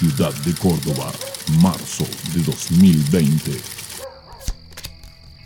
ciudad 0.00 0.32
de 0.46 0.54
Córdoba, 0.54 1.12
marzo 1.60 2.04
de 2.32 2.42
2020. 2.42 3.50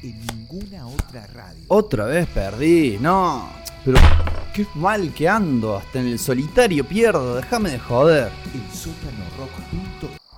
En 0.04 0.26
ninguna 0.26 0.86
otra 0.86 1.26
radio. 1.26 1.64
Otra 1.66 2.04
vez 2.04 2.28
perdí, 2.28 2.96
no. 3.00 3.50
Pero 3.84 3.98
qué 4.54 4.64
mal 4.76 5.12
que 5.12 5.28
ando, 5.28 5.76
hasta 5.76 5.98
en 5.98 6.06
el 6.06 6.20
solitario 6.20 6.84
pierdo, 6.84 7.34
déjame 7.34 7.70
de 7.70 7.80
joder. 7.80 8.30
El 8.54 8.76
sótano 8.76 9.24
rock. 9.36 9.50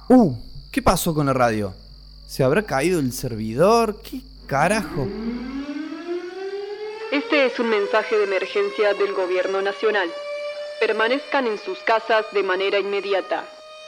Uh, 0.09 0.35
¿qué 0.73 0.81
pasó 0.81 1.13
con 1.13 1.27
la 1.27 1.35
radio? 1.35 1.75
¿Se 2.27 2.43
habrá 2.43 2.63
caído 2.63 3.01
el 3.01 3.13
servidor? 3.13 4.01
¿Qué 4.01 4.23
carajo? 4.47 5.07
Este 7.13 7.45
es 7.45 7.61
un 7.61 7.69
mensaje 7.69 8.17
de 8.17 8.25
emergencia 8.25 8.95
del 8.95 9.13
Gobierno 9.13 9.61
Nacional. 9.61 10.09
Permanezcan 10.81 11.47
en 11.47 11.59
sus 11.59 11.79
casas 11.81 12.25
de 12.33 12.43
manera 12.43 12.79
inmediata. 12.79 13.45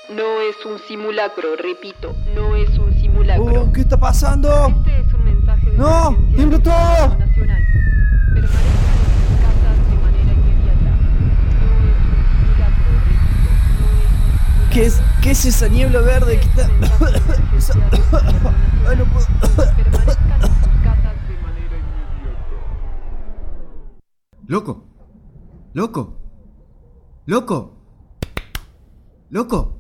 No 0.08 0.40
es 0.40 0.64
un 0.64 0.78
simulacro, 0.78 1.54
repito, 1.56 2.14
no 2.34 2.56
es 2.56 2.78
un 2.78 2.94
simulacro. 2.94 3.64
Uh, 3.64 3.72
¿qué 3.72 3.82
está 3.82 3.98
pasando? 3.98 4.48
Este 4.68 5.00
es 5.00 5.12
un 5.12 5.24
mensaje 5.24 5.70
de 5.70 5.76
¡No! 5.76 6.16
¡Tiembla 6.34 6.58
todo! 6.60 7.18
Nacional. 7.18 7.62
Permanezcan 8.32 8.34
en 8.34 8.48
sus 8.48 8.56
casas 9.42 9.76
de 9.90 9.96
manera 9.96 10.32
inmediata. 10.32 10.80
No 10.80 11.84
es 11.84 12.00
un 12.00 12.40
simulacro, 12.40 12.88
repito, 13.04 13.50
no 13.80 13.86
es 13.92 14.08
un 14.08 14.16
simulacro. 14.24 14.72
¿Qué 14.72 14.86
es, 14.86 15.02
¿Qué 15.22 15.30
es 15.32 15.44
esa 15.44 15.68
niebla 15.68 16.00
verde 16.00 16.40
que 16.40 16.46
está.? 16.46 16.68
Ay, 18.88 18.96
no 18.96 19.04
puedo. 19.04 19.26
Loco. 24.46 24.84
Loco. 25.74 26.16
Loco. 27.26 27.74
Loco. 29.28 29.77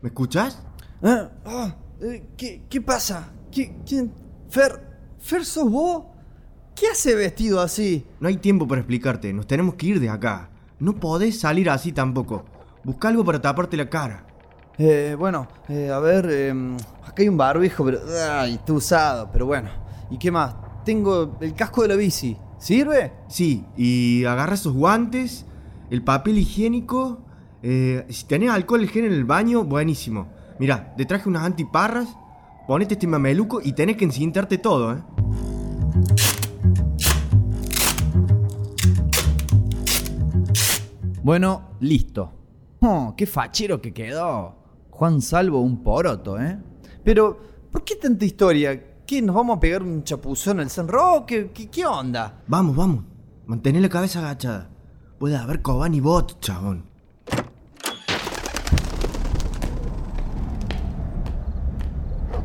¿Me 0.00 0.08
escuchas? 0.10 0.62
Ah, 1.02 1.30
ah, 1.44 1.76
eh, 2.00 2.28
¿qué, 2.36 2.62
¿Qué 2.68 2.80
pasa? 2.80 3.32
¿Qué, 3.50 3.76
¿Quién? 3.86 4.12
Fer, 4.48 4.80
¿Fer 5.18 5.44
sos 5.44 5.70
vos? 5.70 6.04
¿Qué 6.74 6.86
hace 6.86 7.16
vestido 7.16 7.60
así? 7.60 8.06
No 8.20 8.28
hay 8.28 8.36
tiempo 8.36 8.68
para 8.68 8.80
explicarte. 8.80 9.32
Nos 9.32 9.48
tenemos 9.48 9.74
que 9.74 9.86
ir 9.86 10.00
de 10.00 10.08
acá. 10.08 10.50
No 10.78 10.94
podés 10.94 11.40
salir 11.40 11.68
así 11.68 11.90
tampoco. 11.90 12.44
Busca 12.84 13.08
algo 13.08 13.24
para 13.24 13.42
taparte 13.42 13.76
la 13.76 13.90
cara. 13.90 14.24
Eh, 14.78 15.16
bueno, 15.18 15.48
eh, 15.68 15.90
a 15.90 15.98
ver, 15.98 16.28
eh, 16.30 16.76
acá 17.04 17.22
hay 17.22 17.28
un 17.28 17.36
barbijo, 17.36 17.84
pero. 17.84 17.98
Ay, 18.30 18.54
está 18.54 18.72
usado, 18.72 19.28
pero 19.32 19.46
bueno. 19.46 19.70
¿Y 20.08 20.18
qué 20.18 20.30
más? 20.30 20.54
Tengo 20.84 21.36
el 21.40 21.54
casco 21.54 21.82
de 21.82 21.88
la 21.88 21.96
bici. 21.96 22.36
¿Sirve? 22.58 23.12
Sí, 23.28 23.64
y 23.76 24.24
agarra 24.24 24.54
esos 24.54 24.72
guantes, 24.72 25.44
el 25.90 26.04
papel 26.04 26.38
higiénico. 26.38 27.24
Eh, 27.62 28.06
si 28.08 28.26
tenés 28.26 28.50
alcohol 28.50 28.86
gel 28.88 29.06
en 29.06 29.12
el 29.12 29.24
baño, 29.24 29.64
buenísimo. 29.64 30.28
Mira, 30.58 30.94
te 30.96 31.04
traje 31.04 31.28
unas 31.28 31.44
antiparras. 31.44 32.08
Ponete 32.66 32.94
este 32.94 33.06
mameluco 33.06 33.60
y 33.62 33.72
tenés 33.72 33.96
que 33.96 34.04
encintarte 34.04 34.58
todo, 34.58 34.92
¿eh? 34.92 35.02
Bueno, 41.22 41.70
listo. 41.80 42.32
Oh, 42.80 43.14
qué 43.16 43.26
fachero 43.26 43.80
que 43.80 43.92
quedó. 43.92 44.54
Juan 44.90 45.20
Salvo 45.20 45.60
un 45.60 45.82
poroto, 45.82 46.40
¿eh? 46.40 46.58
Pero, 47.04 47.38
¿por 47.70 47.84
qué 47.84 47.96
tanta 47.96 48.24
historia? 48.24 49.04
¿Qué, 49.06 49.22
nos 49.22 49.34
vamos 49.34 49.56
a 49.56 49.60
pegar 49.60 49.82
un 49.82 50.04
chapuzón 50.04 50.60
al 50.60 50.70
San 50.70 50.88
Roque? 50.88 51.50
¿Qué, 51.52 51.68
qué 51.68 51.86
onda? 51.86 52.42
Vamos, 52.46 52.76
vamos. 52.76 53.04
Mantén 53.46 53.80
la 53.80 53.88
cabeza 53.88 54.20
agachada. 54.20 54.68
Puede 55.18 55.36
haber 55.36 55.62
Coban 55.62 55.94
y 55.94 56.00
bot, 56.00 56.40
chabón. 56.40 56.84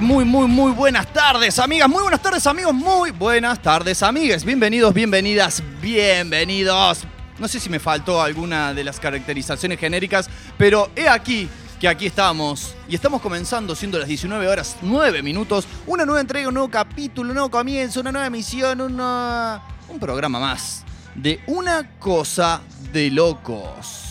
Muy, 0.00 0.24
muy, 0.24 0.48
muy, 0.48 0.72
buenas 0.72 1.12
tardes, 1.12 1.58
amigas. 1.58 1.88
Muy 1.88 2.02
buenas 2.02 2.20
tardes, 2.20 2.44
amigos. 2.48 2.74
Muy 2.74 3.12
buenas 3.12 3.62
tardes, 3.62 4.02
amigues. 4.02 4.44
Bienvenidos, 4.44 4.92
bienvenidas, 4.92 5.62
bienvenidos. 5.80 7.04
No 7.38 7.46
sé 7.46 7.60
si 7.60 7.70
me 7.70 7.78
faltó 7.78 8.20
alguna 8.20 8.74
de 8.74 8.82
las 8.82 8.98
caracterizaciones 8.98 9.78
genéricas, 9.78 10.28
pero 10.58 10.90
he 10.96 11.08
aquí 11.08 11.48
que 11.78 11.86
aquí 11.86 12.06
estamos. 12.06 12.74
Y 12.88 12.96
estamos 12.96 13.20
comenzando, 13.20 13.76
siendo 13.76 13.98
las 13.98 14.08
19 14.08 14.48
horas 14.48 14.76
9 14.82 15.22
minutos, 15.22 15.66
una 15.86 16.04
nueva 16.04 16.20
entrega, 16.20 16.48
un 16.48 16.54
nuevo 16.54 16.70
capítulo, 16.70 17.28
un 17.28 17.34
nuevo 17.34 17.50
comienzo, 17.50 18.00
una 18.00 18.10
nueva 18.10 18.26
emisión, 18.26 18.80
una... 18.80 19.62
un 19.88 20.00
programa 20.00 20.40
más 20.40 20.84
de 21.14 21.40
Una 21.46 21.88
Cosa 22.00 22.62
de 22.92 23.10
Locos. 23.10 24.03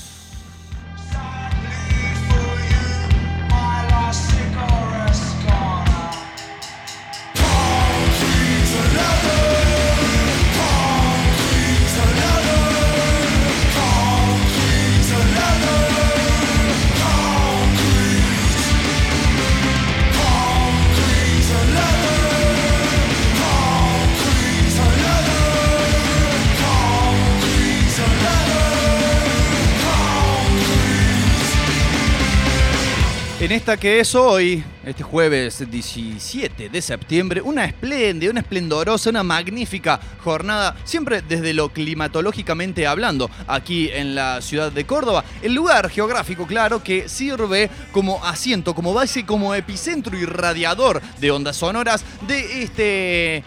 En 33.43 33.51
esta 33.51 33.75
que 33.75 33.99
es 33.99 34.15
hoy, 34.15 34.63
este 34.85 35.03
jueves 35.03 35.69
17 35.69 36.69
de 36.69 36.81
septiembre, 36.81 37.41
una 37.41 37.65
espléndida, 37.65 38.31
una 38.31 38.39
esplendorosa, 38.39 39.09
una 39.09 39.21
magnífica 39.21 39.99
jornada, 40.23 40.77
siempre 40.85 41.21
desde 41.21 41.53
lo 41.53 41.67
climatológicamente 41.67 42.87
hablando, 42.87 43.29
aquí 43.45 43.89
en 43.91 44.15
la 44.15 44.41
ciudad 44.41 44.71
de 44.71 44.85
Córdoba. 44.85 45.25
El 45.41 45.55
lugar 45.55 45.89
geográfico, 45.89 46.47
claro, 46.47 46.81
que 46.81 47.09
sirve 47.09 47.69
como 47.91 48.23
asiento, 48.23 48.73
como 48.73 48.93
base, 48.93 49.25
como 49.25 49.53
epicentro 49.53 50.17
y 50.17 50.23
radiador 50.23 51.01
de 51.19 51.31
ondas 51.31 51.57
sonoras 51.57 52.05
de 52.25 52.63
este, 52.63 53.43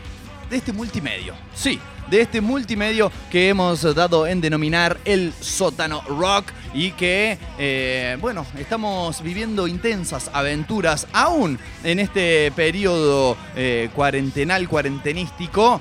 de 0.51 0.57
este 0.59 0.75
multimedio. 0.75 1.33
Sí, 1.55 1.81
de 2.11 2.21
este 2.21 2.41
multimedio 2.41 3.11
que 3.31 3.49
hemos 3.49 3.83
dado 3.95 4.27
en 4.27 4.41
denominar 4.41 4.99
el 5.05 5.33
sótano 5.41 6.03
rock 6.09 6.53
y 6.75 6.93
que, 6.93 7.39
eh, 7.59 8.17
bueno, 8.21 8.47
estamos 8.59 9.23
viviendo 9.23 9.67
intensas 9.67 10.31
aventuras 10.33 11.07
aún 11.13 11.59
en 11.83 11.99
este 11.99 12.53
periodo 12.53 13.37
eh, 13.55 13.89
cuarentenal, 13.95 14.69
cuarentenístico. 14.69 15.81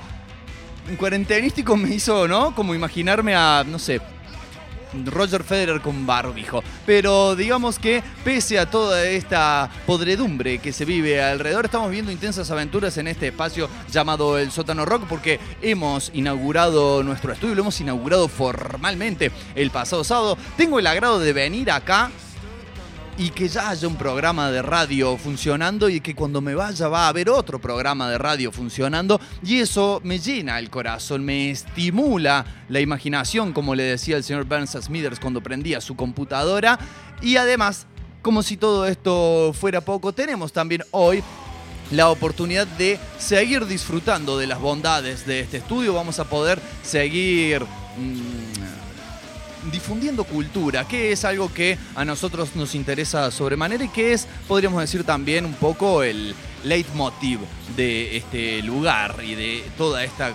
Cuarentenístico 0.97 1.75
me 1.75 1.95
hizo, 1.95 2.27
¿no? 2.27 2.53
Como 2.53 2.75
imaginarme 2.75 3.35
a, 3.35 3.63
no 3.65 3.79
sé, 3.79 3.99
Roger 5.05 5.43
Federer 5.43 5.81
con 5.81 6.05
barbijo. 6.05 6.63
Pero 6.85 7.35
digamos 7.35 7.79
que 7.79 8.03
pese 8.23 8.59
a 8.59 8.69
toda 8.69 9.05
esta 9.05 9.69
podredumbre 9.85 10.59
que 10.59 10.71
se 10.71 10.85
vive 10.85 11.21
alrededor, 11.21 11.65
estamos 11.65 11.91
viendo 11.91 12.11
intensas 12.11 12.51
aventuras 12.51 12.97
en 12.97 13.07
este 13.07 13.27
espacio 13.27 13.69
llamado 13.91 14.37
el 14.37 14.51
Sótano 14.51 14.85
Rock 14.85 15.05
porque 15.09 15.39
hemos 15.61 16.11
inaugurado 16.13 17.03
nuestro 17.03 17.33
estudio, 17.33 17.55
lo 17.55 17.61
hemos 17.61 17.81
inaugurado 17.81 18.27
formalmente 18.27 19.31
el 19.55 19.71
pasado 19.71 20.03
sábado. 20.03 20.37
Tengo 20.57 20.79
el 20.79 20.87
agrado 20.87 21.19
de 21.19 21.33
venir 21.33 21.71
acá 21.71 22.11
y 23.17 23.29
que 23.29 23.47
ya 23.47 23.69
haya 23.69 23.87
un 23.87 23.95
programa 23.95 24.51
de 24.51 24.61
radio 24.61 25.17
funcionando 25.17 25.87
y 25.87 26.01
que 26.01 26.15
cuando 26.15 26.41
me 26.41 26.53
vaya 26.53 26.87
va 26.87 27.05
a 27.05 27.09
haber 27.09 27.29
otro 27.29 27.59
programa 27.59 28.09
de 28.09 28.17
radio 28.17 28.51
funcionando 28.51 29.19
y 29.43 29.59
eso 29.59 30.01
me 30.03 30.19
llena 30.19 30.59
el 30.59 30.69
corazón, 30.69 31.23
me 31.23 31.49
estimula 31.49 32.45
la 32.67 32.81
imaginación, 32.81 33.53
como 33.53 33.73
le 33.73 33.83
decía 33.83 34.17
el 34.17 34.23
señor 34.23 34.45
Burns 34.45 34.77
Smithers 34.81 35.19
cuando 35.19 35.41
prendía 35.41 35.79
su 35.79 35.95
computadora. 35.95 36.77
Y 37.21 37.37
además, 37.37 37.87
como 38.21 38.43
si 38.43 38.57
todo 38.57 38.85
esto 38.85 39.53
fuera 39.53 39.81
poco, 39.81 40.11
tenemos 40.11 40.51
también 40.51 40.83
hoy 40.91 41.23
la 41.91 42.09
oportunidad 42.09 42.67
de 42.67 42.99
seguir 43.17 43.65
disfrutando 43.65 44.37
de 44.37 44.47
las 44.47 44.59
bondades 44.59 45.25
de 45.25 45.39
este 45.39 45.57
estudio, 45.57 45.93
vamos 45.93 46.19
a 46.19 46.25
poder 46.25 46.59
seguir... 46.83 47.63
mm, 47.63 48.44
difundiendo 49.71 50.23
cultura, 50.23 50.87
que 50.87 51.11
es 51.11 51.25
algo 51.25 51.53
que 51.53 51.77
a 51.95 52.05
nosotros 52.05 52.55
nos 52.55 52.75
interesa 52.75 53.29
sobremanera 53.31 53.83
y 53.83 53.89
que 53.89 54.13
es, 54.13 54.27
podríamos 54.47 54.81
decir 54.81 55.03
también 55.03 55.45
un 55.45 55.53
poco 55.53 56.03
el 56.03 56.35
leitmotiv 56.63 57.39
de 57.75 58.17
este 58.17 58.61
lugar 58.63 59.21
y 59.23 59.35
de 59.35 59.63
toda 59.77 60.03
esta 60.03 60.33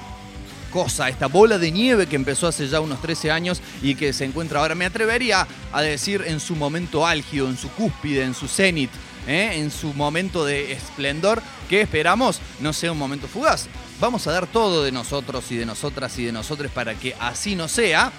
cosa, 0.70 1.08
esta 1.08 1.26
bola 1.26 1.58
de 1.58 1.70
nieve 1.70 2.06
que 2.06 2.16
empezó 2.16 2.46
hace 2.46 2.68
ya 2.68 2.80
unos 2.80 3.02
13 3.02 3.30
años 3.30 3.60
y 3.82 3.96
que 3.96 4.12
se 4.12 4.24
encuentra 4.24 4.60
ahora, 4.60 4.74
me 4.74 4.86
atrevería 4.86 5.46
a 5.72 5.82
decir 5.82 6.22
en 6.26 6.40
su 6.40 6.56
momento 6.56 7.06
álgido, 7.06 7.48
en 7.48 7.56
su 7.56 7.68
cúspide, 7.70 8.22
en 8.22 8.34
su 8.34 8.48
cenit, 8.48 8.90
¿eh? 9.26 9.52
en 9.54 9.70
su 9.70 9.92
momento 9.94 10.44
de 10.44 10.72
esplendor, 10.72 11.42
que 11.68 11.80
esperamos 11.80 12.40
no 12.60 12.72
sea 12.72 12.92
un 12.92 12.98
momento 12.98 13.26
fugaz. 13.28 13.68
Vamos 14.00 14.26
a 14.26 14.32
dar 14.32 14.46
todo 14.46 14.82
de 14.82 14.92
nosotros 14.92 15.50
y 15.50 15.56
de 15.56 15.66
nosotras 15.66 16.18
y 16.18 16.24
de 16.24 16.32
nosotros 16.32 16.70
para 16.72 16.94
que 16.94 17.14
así 17.20 17.54
no 17.54 17.68
sea. 17.68 18.12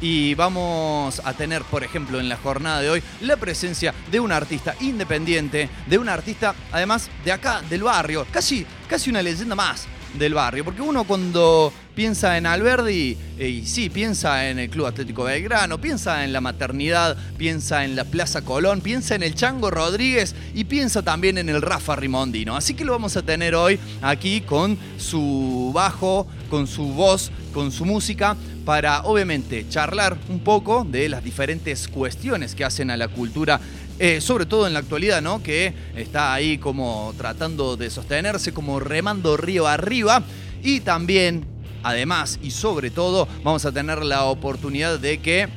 Y 0.00 0.34
vamos 0.34 1.20
a 1.24 1.32
tener, 1.34 1.62
por 1.62 1.84
ejemplo, 1.84 2.20
en 2.20 2.28
la 2.28 2.36
jornada 2.36 2.80
de 2.80 2.90
hoy, 2.90 3.02
la 3.20 3.36
presencia 3.36 3.94
de 4.10 4.20
un 4.20 4.32
artista 4.32 4.74
independiente, 4.80 5.68
de 5.86 5.98
un 5.98 6.08
artista, 6.08 6.54
además, 6.72 7.10
de 7.24 7.32
acá, 7.32 7.62
del 7.68 7.82
barrio, 7.82 8.26
casi, 8.30 8.66
casi 8.88 9.10
una 9.10 9.22
leyenda 9.22 9.54
más 9.54 9.86
del 10.14 10.34
barrio. 10.34 10.64
Porque 10.64 10.82
uno 10.82 11.04
cuando 11.04 11.72
piensa 11.94 12.38
en 12.38 12.46
Alberdi, 12.46 13.16
eh, 13.38 13.48
y 13.48 13.66
sí, 13.66 13.90
piensa 13.90 14.48
en 14.48 14.58
el 14.58 14.70
Club 14.70 14.86
Atlético 14.86 15.24
Belgrano, 15.24 15.80
piensa 15.80 16.24
en 16.24 16.32
la 16.32 16.40
maternidad, 16.40 17.16
piensa 17.36 17.84
en 17.84 17.96
la 17.96 18.04
Plaza 18.04 18.42
Colón, 18.42 18.80
piensa 18.80 19.14
en 19.14 19.22
el 19.22 19.34
Chango 19.34 19.70
Rodríguez 19.70 20.34
y 20.54 20.64
piensa 20.64 21.02
también 21.02 21.38
en 21.38 21.48
el 21.48 21.62
Rafa 21.62 21.96
Rimondino. 21.96 22.56
Así 22.56 22.74
que 22.74 22.84
lo 22.84 22.92
vamos 22.92 23.16
a 23.16 23.22
tener 23.22 23.54
hoy 23.54 23.78
aquí 24.02 24.40
con 24.40 24.78
su 24.98 25.70
bajo, 25.74 26.26
con 26.48 26.66
su 26.66 26.84
voz, 26.84 27.30
con 27.52 27.72
su 27.72 27.84
música 27.84 28.36
para 28.64 29.02
obviamente 29.02 29.66
charlar 29.68 30.16
un 30.28 30.40
poco 30.40 30.86
de 30.88 31.08
las 31.08 31.24
diferentes 31.24 31.88
cuestiones 31.88 32.54
que 32.54 32.64
hacen 32.64 32.90
a 32.90 32.96
la 32.96 33.08
cultura, 33.08 33.60
eh, 34.02 34.22
sobre 34.22 34.46
todo 34.46 34.66
en 34.66 34.72
la 34.72 34.78
actualidad, 34.78 35.20
¿no? 35.20 35.42
Que 35.42 35.74
está 35.94 36.32
ahí 36.32 36.56
como 36.56 37.12
tratando 37.18 37.76
de 37.76 37.90
sostenerse, 37.90 38.54
como 38.54 38.80
remando 38.80 39.36
río 39.36 39.66
arriba. 39.66 40.22
Y 40.62 40.80
también, 40.80 41.44
además 41.82 42.38
y 42.42 42.50
sobre 42.52 42.90
todo, 42.90 43.28
vamos 43.44 43.66
a 43.66 43.72
tener 43.72 44.02
la 44.02 44.24
oportunidad 44.24 44.98
de 44.98 45.18
que 45.18 45.48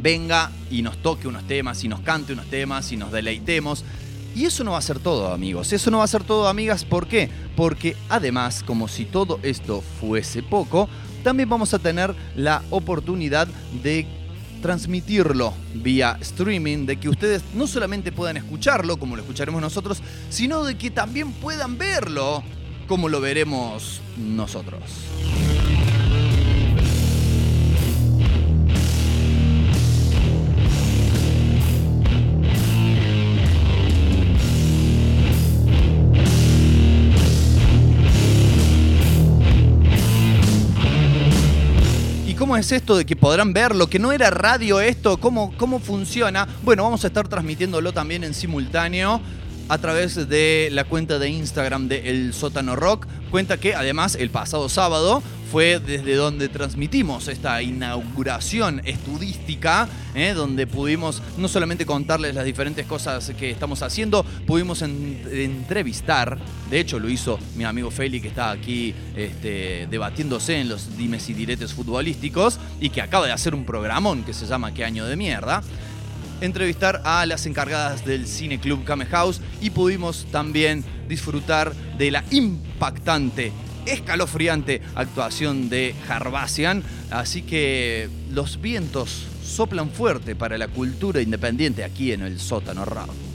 venga 0.00 0.52
y 0.70 0.82
nos 0.82 0.96
toque 0.98 1.26
unos 1.26 1.44
temas, 1.48 1.82
y 1.82 1.88
nos 1.88 1.98
cante 2.00 2.32
unos 2.32 2.46
temas, 2.46 2.92
y 2.92 2.96
nos 2.96 3.10
deleitemos. 3.10 3.84
Y 4.36 4.44
eso 4.44 4.62
no 4.62 4.70
va 4.70 4.78
a 4.78 4.82
ser 4.82 5.00
todo, 5.00 5.32
amigos. 5.32 5.72
Eso 5.72 5.90
no 5.90 5.98
va 5.98 6.04
a 6.04 6.06
ser 6.06 6.22
todo, 6.22 6.46
amigas. 6.46 6.84
¿Por 6.84 7.08
qué? 7.08 7.30
Porque 7.56 7.96
además, 8.08 8.62
como 8.62 8.86
si 8.86 9.06
todo 9.06 9.40
esto 9.42 9.82
fuese 10.00 10.44
poco, 10.44 10.88
también 11.24 11.48
vamos 11.48 11.74
a 11.74 11.80
tener 11.80 12.14
la 12.36 12.62
oportunidad 12.70 13.48
de 13.82 14.06
transmitirlo 14.62 15.52
vía 15.74 16.16
streaming, 16.22 16.86
de 16.86 16.96
que 16.96 17.10
ustedes 17.10 17.42
no 17.54 17.66
solamente 17.66 18.12
puedan 18.12 18.38
escucharlo, 18.38 18.96
como 18.96 19.16
lo 19.16 19.22
escucharemos 19.22 19.60
nosotros, 19.60 20.02
sino 20.30 20.64
de 20.64 20.78
que 20.78 20.90
también 20.90 21.32
puedan 21.32 21.76
verlo, 21.76 22.42
como 22.86 23.10
lo 23.10 23.20
veremos 23.20 24.00
nosotros. 24.16 24.80
Cómo 42.52 42.60
es 42.60 42.70
esto 42.70 42.98
de 42.98 43.06
que 43.06 43.16
podrán 43.16 43.54
verlo? 43.54 43.86
¿Que 43.86 43.98
no 43.98 44.12
era 44.12 44.28
radio 44.28 44.78
esto? 44.78 45.16
¿Cómo, 45.16 45.54
¿Cómo 45.56 45.80
funciona? 45.80 46.46
Bueno, 46.62 46.82
vamos 46.82 47.02
a 47.02 47.06
estar 47.06 47.26
transmitiéndolo 47.26 47.94
también 47.94 48.24
en 48.24 48.34
simultáneo 48.34 49.22
a 49.68 49.78
través 49.78 50.28
de 50.28 50.68
la 50.72 50.84
cuenta 50.84 51.18
de 51.18 51.28
Instagram 51.30 51.88
de 51.88 52.10
El 52.10 52.34
Sótano 52.34 52.76
Rock. 52.76 53.06
Cuenta 53.30 53.58
que 53.58 53.74
además 53.74 54.14
el 54.14 54.30
pasado 54.30 54.68
sábado 54.68 55.22
fue 55.50 55.80
desde 55.80 56.14
donde 56.14 56.48
transmitimos 56.48 57.28
esta 57.28 57.62
inauguración 57.62 58.80
estudística, 58.84 59.86
¿eh? 60.14 60.32
donde 60.34 60.66
pudimos 60.66 61.22
no 61.36 61.46
solamente 61.48 61.84
contarles 61.86 62.34
las 62.34 62.44
diferentes 62.44 62.86
cosas 62.86 63.30
que 63.38 63.50
estamos 63.50 63.82
haciendo, 63.82 64.24
pudimos 64.46 64.80
en- 64.82 65.22
entrevistar, 65.30 66.38
de 66.70 66.80
hecho 66.80 66.98
lo 66.98 67.08
hizo 67.10 67.38
mi 67.56 67.64
amigo 67.64 67.90
Feli 67.90 68.20
que 68.20 68.28
está 68.28 68.50
aquí 68.50 68.94
este, 69.14 69.86
debatiéndose 69.90 70.58
en 70.58 70.68
los 70.70 70.96
dimes 70.96 71.28
y 71.28 71.34
diretes 71.34 71.72
futbolísticos 71.74 72.58
y 72.80 72.88
que 72.90 73.02
acaba 73.02 73.26
de 73.26 73.32
hacer 73.32 73.54
un 73.54 73.64
programón 73.64 74.24
que 74.24 74.32
se 74.32 74.46
llama 74.46 74.72
¿Qué 74.72 74.84
año 74.84 75.04
de 75.04 75.16
mierda? 75.16 75.62
Entrevistar 76.42 77.00
a 77.04 77.24
las 77.24 77.46
encargadas 77.46 78.04
del 78.04 78.26
Cine 78.26 78.60
Club 78.60 78.84
Came 78.84 79.06
House 79.06 79.40
y 79.60 79.70
pudimos 79.70 80.26
también 80.30 80.84
disfrutar 81.08 81.72
de 81.96 82.10
la 82.10 82.24
impactante, 82.30 83.52
escalofriante 83.86 84.82
actuación 84.94 85.68
de 85.68 85.94
Harbacian. 86.08 86.82
Así 87.10 87.42
que 87.42 88.10
los 88.30 88.60
vientos 88.60 89.26
soplan 89.44 89.90
fuerte 89.90 90.34
para 90.34 90.58
la 90.58 90.68
cultura 90.68 91.20
independiente 91.20 91.84
aquí 91.84 92.12
en 92.12 92.22
el 92.22 92.40
sótano 92.40 92.84
rock. 92.84 93.31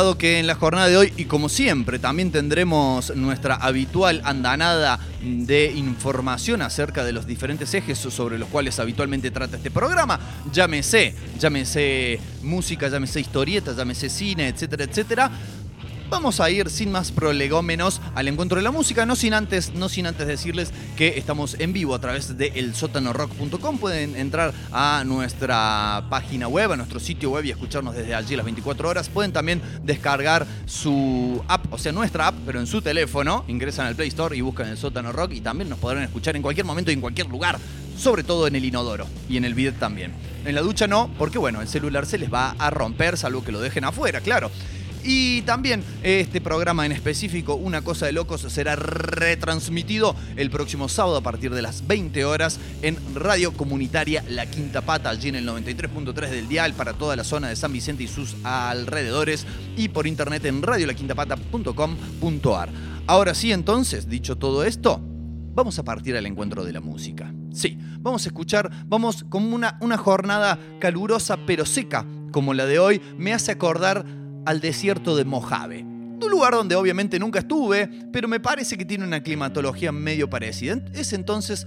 Que 0.00 0.38
en 0.38 0.46
la 0.46 0.54
jornada 0.54 0.88
de 0.88 0.96
hoy, 0.96 1.12
y 1.18 1.26
como 1.26 1.50
siempre, 1.50 1.98
también 1.98 2.32
tendremos 2.32 3.14
nuestra 3.14 3.56
habitual 3.56 4.22
andanada 4.24 4.98
de 5.22 5.72
información 5.72 6.62
acerca 6.62 7.04
de 7.04 7.12
los 7.12 7.26
diferentes 7.26 7.74
ejes 7.74 7.98
sobre 7.98 8.38
los 8.38 8.48
cuales 8.48 8.78
habitualmente 8.78 9.30
trata 9.30 9.58
este 9.58 9.70
programa, 9.70 10.18
llámese, 10.50 11.14
llámese 11.38 12.18
música, 12.42 12.88
llámese 12.88 13.20
historieta, 13.20 13.74
llámese 13.76 14.08
cine, 14.08 14.48
etcétera, 14.48 14.84
etcétera. 14.84 15.30
Vamos 16.10 16.40
a 16.40 16.50
ir 16.50 16.68
sin 16.70 16.90
más 16.90 17.12
prolegómenos 17.12 18.00
al 18.16 18.26
encuentro 18.26 18.56
de 18.56 18.64
la 18.64 18.72
música, 18.72 19.06
no 19.06 19.14
sin 19.14 19.32
antes, 19.32 19.74
no 19.74 19.88
sin 19.88 20.06
antes 20.06 20.26
decirles 20.26 20.72
que 20.96 21.16
estamos 21.16 21.54
en 21.60 21.72
vivo 21.72 21.94
a 21.94 22.00
través 22.00 22.36
de 22.36 22.48
elsotanorock.com. 22.48 23.78
Pueden 23.78 24.16
entrar 24.16 24.52
a 24.72 25.04
nuestra 25.06 26.04
página 26.10 26.48
web, 26.48 26.72
a 26.72 26.76
nuestro 26.76 26.98
sitio 26.98 27.30
web 27.30 27.44
y 27.44 27.52
escucharnos 27.52 27.94
desde 27.94 28.16
allí 28.16 28.34
las 28.34 28.44
24 28.44 28.88
horas. 28.88 29.08
Pueden 29.08 29.32
también 29.32 29.62
descargar 29.84 30.48
su 30.66 31.44
app, 31.46 31.72
o 31.72 31.78
sea, 31.78 31.92
nuestra 31.92 32.26
app, 32.26 32.34
pero 32.44 32.58
en 32.58 32.66
su 32.66 32.82
teléfono. 32.82 33.44
Ingresan 33.46 33.86
al 33.86 33.94
Play 33.94 34.08
Store 34.08 34.36
y 34.36 34.40
buscan 34.40 34.66
el 34.66 34.76
sótano 34.76 35.12
rock 35.12 35.30
y 35.34 35.40
también 35.40 35.70
nos 35.70 35.78
podrán 35.78 36.02
escuchar 36.02 36.34
en 36.34 36.42
cualquier 36.42 36.66
momento 36.66 36.90
y 36.90 36.94
en 36.94 37.00
cualquier 37.00 37.28
lugar. 37.28 37.60
Sobre 37.96 38.24
todo 38.24 38.48
en 38.48 38.56
el 38.56 38.64
inodoro 38.64 39.06
y 39.28 39.36
en 39.36 39.44
el 39.44 39.54
bidet 39.54 39.78
también. 39.78 40.12
En 40.44 40.56
la 40.56 40.62
ducha 40.62 40.88
no, 40.88 41.08
porque 41.18 41.38
bueno, 41.38 41.60
el 41.60 41.68
celular 41.68 42.04
se 42.04 42.18
les 42.18 42.32
va 42.32 42.56
a 42.58 42.70
romper, 42.70 43.16
salvo 43.16 43.44
que 43.44 43.52
lo 43.52 43.60
dejen 43.60 43.84
afuera, 43.84 44.20
claro. 44.20 44.50
Y 45.02 45.42
también 45.42 45.82
este 46.02 46.40
programa 46.40 46.86
en 46.86 46.92
específico, 46.92 47.54
Una 47.54 47.82
Cosa 47.82 48.06
de 48.06 48.12
Locos, 48.12 48.42
será 48.42 48.76
retransmitido 48.76 50.14
el 50.36 50.50
próximo 50.50 50.88
sábado 50.88 51.16
a 51.16 51.22
partir 51.22 51.52
de 51.54 51.62
las 51.62 51.86
20 51.86 52.24
horas 52.24 52.58
en 52.82 52.98
Radio 53.14 53.52
Comunitaria 53.52 54.24
La 54.28 54.46
Quinta 54.46 54.82
Pata, 54.82 55.10
allí 55.10 55.28
en 55.28 55.36
el 55.36 55.48
93.3 55.48 56.28
del 56.28 56.48
dial 56.48 56.74
para 56.74 56.94
toda 56.94 57.14
la 57.16 57.24
zona 57.24 57.48
de 57.48 57.56
San 57.56 57.72
Vicente 57.72 58.02
y 58.02 58.08
sus 58.08 58.36
alrededores 58.44 59.46
y 59.76 59.88
por 59.88 60.06
internet 60.06 60.44
en 60.44 60.62
radiolaquintapata.com.ar. 60.62 62.68
Ahora 63.06 63.34
sí, 63.34 63.52
entonces, 63.52 64.08
dicho 64.08 64.36
todo 64.36 64.64
esto, 64.64 65.00
vamos 65.54 65.78
a 65.78 65.82
partir 65.82 66.16
al 66.16 66.26
encuentro 66.26 66.64
de 66.64 66.72
la 66.72 66.80
música. 66.80 67.32
Sí, 67.52 67.78
vamos 67.98 68.26
a 68.26 68.28
escuchar, 68.28 68.70
vamos 68.86 69.24
como 69.28 69.54
una, 69.54 69.76
una 69.80 69.96
jornada 69.96 70.58
calurosa 70.78 71.38
pero 71.46 71.66
seca 71.66 72.06
como 72.30 72.54
la 72.54 72.66
de 72.66 72.78
hoy, 72.78 73.00
me 73.18 73.32
hace 73.32 73.52
acordar 73.52 74.04
al 74.44 74.60
desierto 74.60 75.16
de 75.16 75.24
Mojave. 75.24 75.82
Un 75.82 76.30
lugar 76.30 76.52
donde 76.52 76.74
obviamente 76.74 77.18
nunca 77.18 77.40
estuve, 77.40 77.88
pero 78.12 78.28
me 78.28 78.40
parece 78.40 78.76
que 78.76 78.84
tiene 78.84 79.04
una 79.04 79.22
climatología 79.22 79.90
medio 79.92 80.28
parecida. 80.28 80.78
Es 80.92 81.12
entonces 81.12 81.66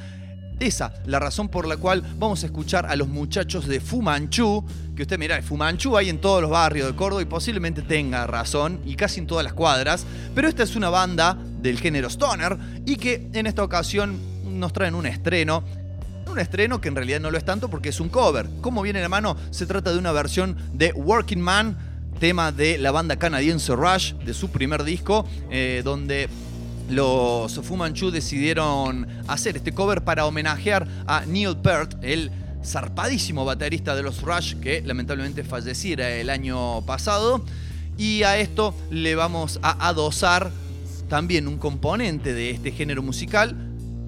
esa 0.60 0.94
la 1.06 1.20
razón 1.20 1.50
por 1.50 1.68
la 1.68 1.78
cual 1.78 2.04
vamos 2.18 2.44
a 2.44 2.46
escuchar 2.46 2.86
a 2.86 2.96
los 2.96 3.08
muchachos 3.08 3.68
de 3.68 3.80
Fumanchu, 3.80 4.64
que 4.96 5.02
usted 5.02 5.18
mira, 5.18 5.42
Fumanchu 5.42 5.98
hay 5.98 6.10
en 6.10 6.20
todos 6.20 6.42
los 6.42 6.52
barrios 6.52 6.88
de 6.88 6.96
Córdoba 6.96 7.22
y 7.22 7.26
posiblemente 7.26 7.82
tenga 7.82 8.28
razón, 8.28 8.80
y 8.86 8.96
casi 8.96 9.20
en 9.20 9.28
todas 9.28 9.44
las 9.44 9.54
cuadras, 9.54 10.06
pero 10.36 10.48
esta 10.48 10.64
es 10.64 10.76
una 10.76 10.90
banda 10.90 11.38
del 11.62 11.80
género 11.80 12.08
stoner 12.08 12.58
y 12.86 12.98
que 12.98 13.28
en 13.34 13.48
esta 13.48 13.64
ocasión 13.64 14.18
nos 14.46 14.72
traen 14.74 14.96
un 14.96 15.06
estreno 15.06 15.64
un 16.32 16.40
estreno 16.40 16.82
que 16.82 16.88
en 16.88 16.96
realidad 16.96 17.20
no 17.20 17.30
lo 17.30 17.38
es 17.38 17.46
tanto 17.46 17.70
porque 17.70 17.90
es 17.90 18.00
un 18.00 18.10
cover. 18.10 18.50
Como 18.62 18.82
viene 18.82 19.00
en 19.00 19.04
la 19.04 19.10
mano, 19.10 19.38
se 19.52 19.68
trata 19.68 19.92
de 19.92 20.00
una 20.00 20.12
versión 20.12 20.58
de 20.74 20.92
Working 20.94 21.40
Man, 21.40 21.78
tema 22.24 22.54
de 22.54 22.78
la 22.78 22.92
banda 22.92 23.18
canadiense 23.18 23.76
Rush, 23.76 24.14
de 24.14 24.34
su 24.34 24.50
primer 24.50 24.86
disco, 24.86 25.28
eh, 25.52 25.82
donde 25.84 26.30
los 26.90 27.60
Fu 27.66 27.76
Manchu 27.76 28.12
decidieron 28.12 29.06
hacer 29.28 29.58
este 29.58 29.74
cover 29.74 30.06
para 30.06 30.26
homenajear 30.26 30.88
a 31.06 31.26
Neil 31.26 31.58
Peart, 31.58 31.96
el 32.02 32.32
zarpadísimo 32.64 33.44
baterista 33.44 33.94
de 33.94 34.04
los 34.04 34.22
Rush, 34.22 34.54
que 34.62 34.82
lamentablemente 34.84 35.44
falleciera 35.44 36.12
el 36.12 36.30
año 36.30 36.82
pasado. 36.86 37.44
Y 37.98 38.24
a 38.24 38.38
esto 38.38 38.74
le 38.90 39.16
vamos 39.16 39.60
a 39.62 39.90
adosar 39.90 40.50
también 41.10 41.46
un 41.46 41.58
componente 41.58 42.34
de 42.34 42.52
este 42.52 42.72
género 42.72 43.04
musical, 43.04 43.54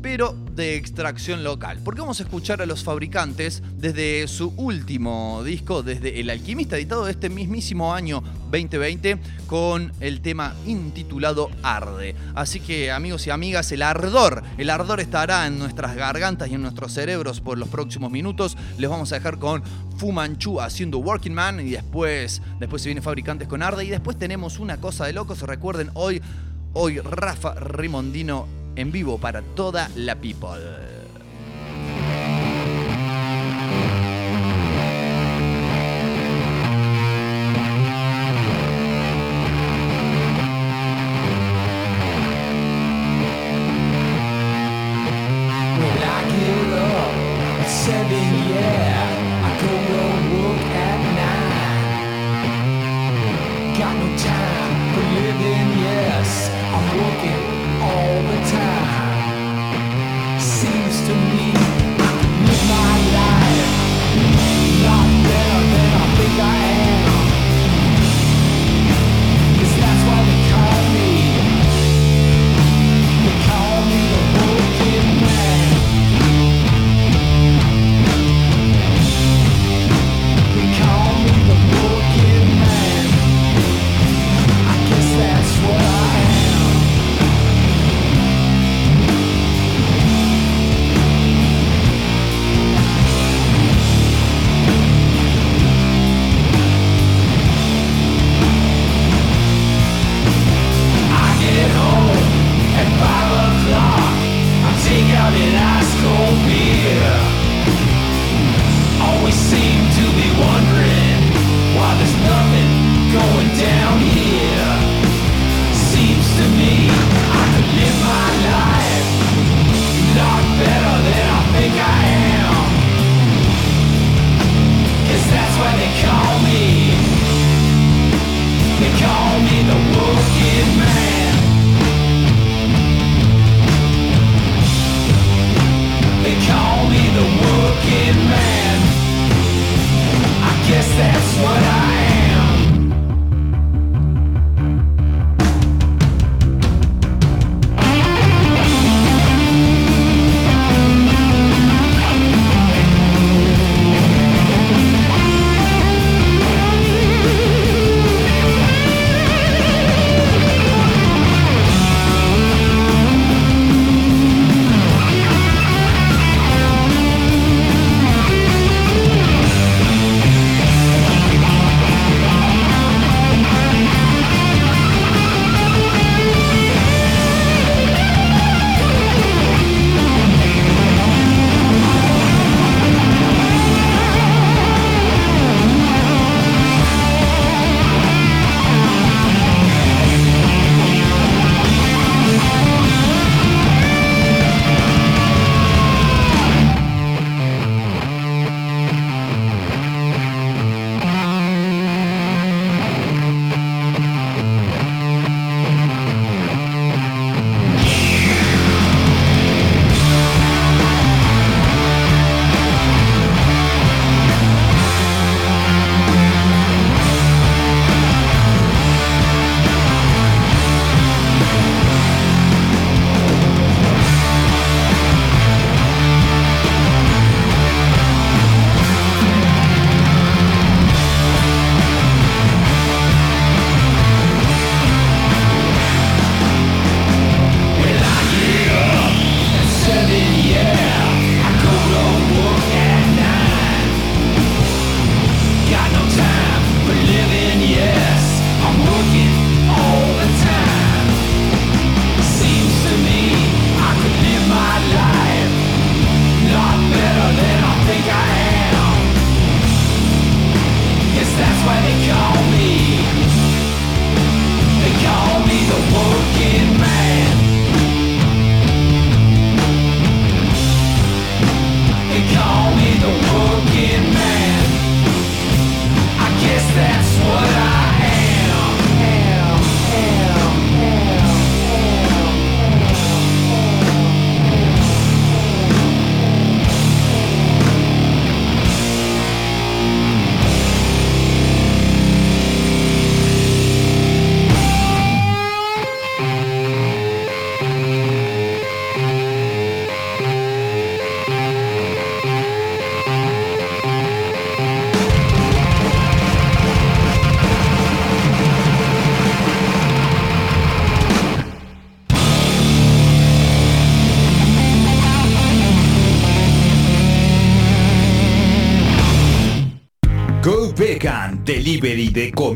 pero 0.06 0.36
de 0.52 0.76
extracción 0.76 1.44
local. 1.44 1.80
Porque 1.84 2.02
vamos 2.02 2.20
a 2.20 2.24
escuchar 2.24 2.62
a 2.62 2.68
los 2.68 2.84
fabricantes 2.84 3.64
desde 3.76 4.28
su 4.28 4.54
último 4.56 5.42
disco, 5.44 5.82
desde 5.82 6.20
El 6.20 6.30
Alquimista, 6.30 6.78
editado 6.78 7.08
este 7.08 7.28
mismísimo 7.28 7.92
año 7.92 8.22
2020, 8.52 9.18
con 9.48 9.92
el 10.02 10.22
tema 10.22 10.54
intitulado 10.68 11.50
Arde. 11.64 12.16
Así 12.36 12.60
que 12.60 12.92
amigos 12.92 13.26
y 13.26 13.32
amigas, 13.32 13.72
el 13.72 13.82
ardor, 13.82 14.44
el 14.60 14.70
ardor 14.70 15.00
estará 15.00 15.48
en 15.48 15.58
nuestras 15.58 15.96
gargantas 15.96 16.50
y 16.50 16.54
en 16.54 16.62
nuestros 16.62 16.94
cerebros 16.94 17.42
por 17.42 17.58
los 17.58 17.70
próximos 17.70 18.12
minutos. 18.12 18.58
Les 18.78 18.88
vamos 18.88 19.12
a 19.12 19.16
dejar 19.16 19.40
con 19.40 19.64
Fu 19.98 20.12
Manchu 20.12 20.62
haciendo 20.62 21.00
Working 21.00 21.34
Man 21.34 21.60
y 21.62 21.72
después, 21.72 22.44
después 22.60 22.84
se 22.84 22.90
viene 22.90 23.02
Fabricantes 23.02 23.48
con 23.48 23.64
Arde 23.64 23.86
y 23.86 23.90
después 23.90 24.20
tenemos 24.20 24.60
una 24.60 24.78
cosa 24.78 25.08
de 25.08 25.14
locos. 25.14 25.42
Recuerden, 25.42 25.90
hoy, 25.96 26.22
hoy 26.74 27.00
Rafa 27.00 27.56
Rimondino 27.56 28.65
en 28.76 28.92
vivo 28.92 29.18
para 29.18 29.42
toda 29.42 29.90
la 29.96 30.16
people. 30.16 30.95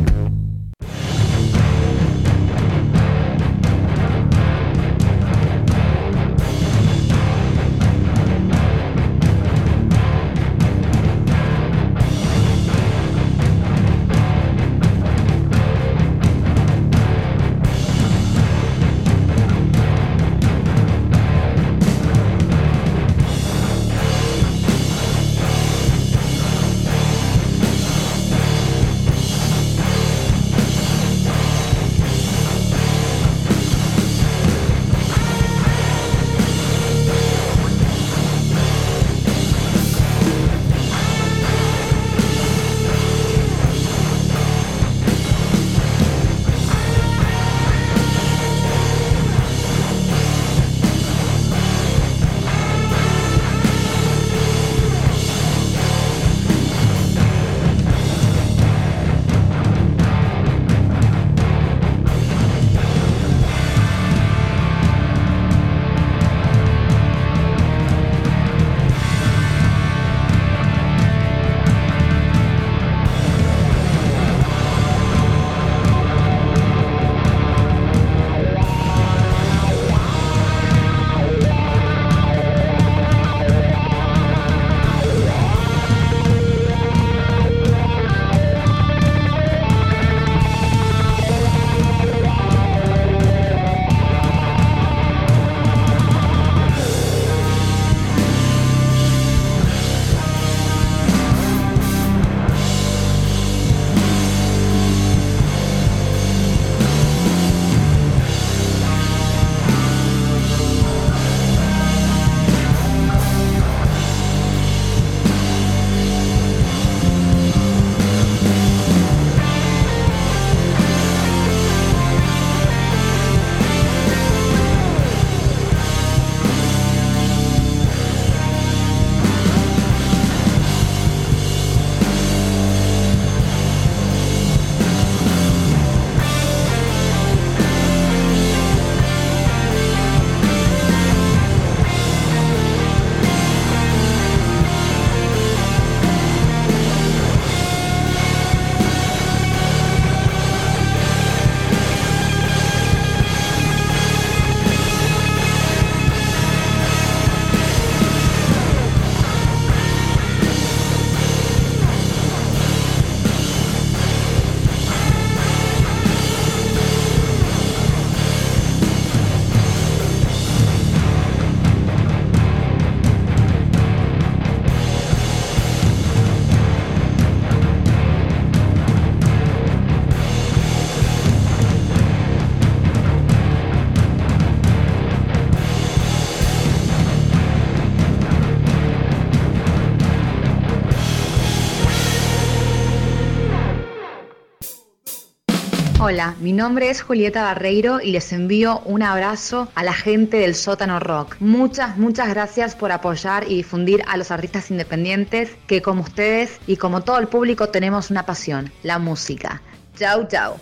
Hola, 196.09 196.33
mi 196.39 196.53
nombre 196.53 196.89
es 196.89 197.03
Julieta 197.03 197.43
Barreiro 197.43 198.01
y 198.01 198.13
les 198.13 198.33
envío 198.33 198.79
un 198.85 199.03
abrazo 199.03 199.67
a 199.75 199.83
la 199.83 199.93
gente 199.93 200.37
del 200.37 200.55
Sótano 200.55 200.99
Rock. 200.99 201.35
Muchas, 201.39 201.97
muchas 201.97 202.29
gracias 202.29 202.73
por 202.73 202.91
apoyar 202.91 203.43
y 203.43 203.57
difundir 203.57 204.01
a 204.07 204.17
los 204.17 204.31
artistas 204.31 204.71
independientes 204.71 205.51
que 205.67 205.83
como 205.83 206.01
ustedes 206.01 206.57
y 206.65 206.77
como 206.77 207.01
todo 207.01 207.19
el 207.19 207.27
público 207.27 207.69
tenemos 207.69 208.09
una 208.09 208.25
pasión, 208.25 208.71
la 208.81 208.97
música. 208.97 209.61
Chau, 209.99 210.27
chau. 210.27 210.55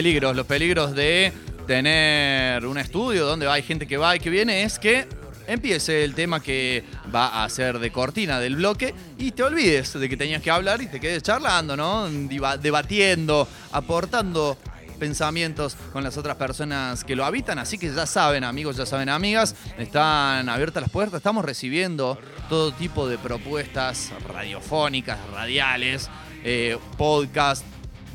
Peligros, 0.00 0.34
los 0.34 0.46
peligros 0.46 0.94
de 0.94 1.30
tener 1.66 2.64
un 2.64 2.78
estudio 2.78 3.26
donde 3.26 3.46
hay 3.46 3.62
gente 3.62 3.86
que 3.86 3.98
va 3.98 4.16
y 4.16 4.18
que 4.18 4.30
viene 4.30 4.62
es 4.62 4.78
que 4.78 5.06
empiece 5.46 6.04
el 6.04 6.14
tema 6.14 6.42
que 6.42 6.84
va 7.14 7.44
a 7.44 7.48
ser 7.50 7.78
de 7.78 7.92
cortina 7.92 8.40
del 8.40 8.56
bloque 8.56 8.94
y 9.18 9.32
te 9.32 9.42
olvides 9.42 9.92
de 9.92 10.08
que 10.08 10.16
tenías 10.16 10.40
que 10.40 10.50
hablar 10.50 10.80
y 10.80 10.86
te 10.86 11.00
quedes 11.00 11.22
charlando, 11.22 11.76
¿no? 11.76 12.08
Debatiendo, 12.08 13.46
aportando 13.72 14.56
pensamientos 14.98 15.76
con 15.92 16.02
las 16.02 16.16
otras 16.16 16.36
personas 16.36 17.04
que 17.04 17.14
lo 17.14 17.26
habitan. 17.26 17.58
Así 17.58 17.76
que 17.76 17.92
ya 17.92 18.06
saben, 18.06 18.42
amigos, 18.42 18.78
ya 18.78 18.86
saben, 18.86 19.10
amigas, 19.10 19.54
están 19.76 20.48
abiertas 20.48 20.80
las 20.80 20.90
puertas. 20.90 21.18
Estamos 21.18 21.44
recibiendo 21.44 22.16
todo 22.48 22.72
tipo 22.72 23.06
de 23.06 23.18
propuestas 23.18 24.12
radiofónicas, 24.26 25.18
radiales, 25.30 26.08
eh, 26.42 26.78
podcast, 26.96 27.66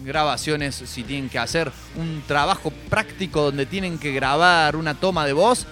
grabaciones 0.03 0.75
si 0.75 1.03
tienen 1.03 1.29
que 1.29 1.39
hacer 1.39 1.71
un 1.95 2.23
trabajo 2.27 2.71
práctico 2.89 3.43
donde 3.43 3.65
tienen 3.65 3.97
que 3.97 4.11
grabar 4.11 4.75
una 4.75 4.95
toma 4.95 5.25
de 5.25 5.33
voz. 5.33 5.65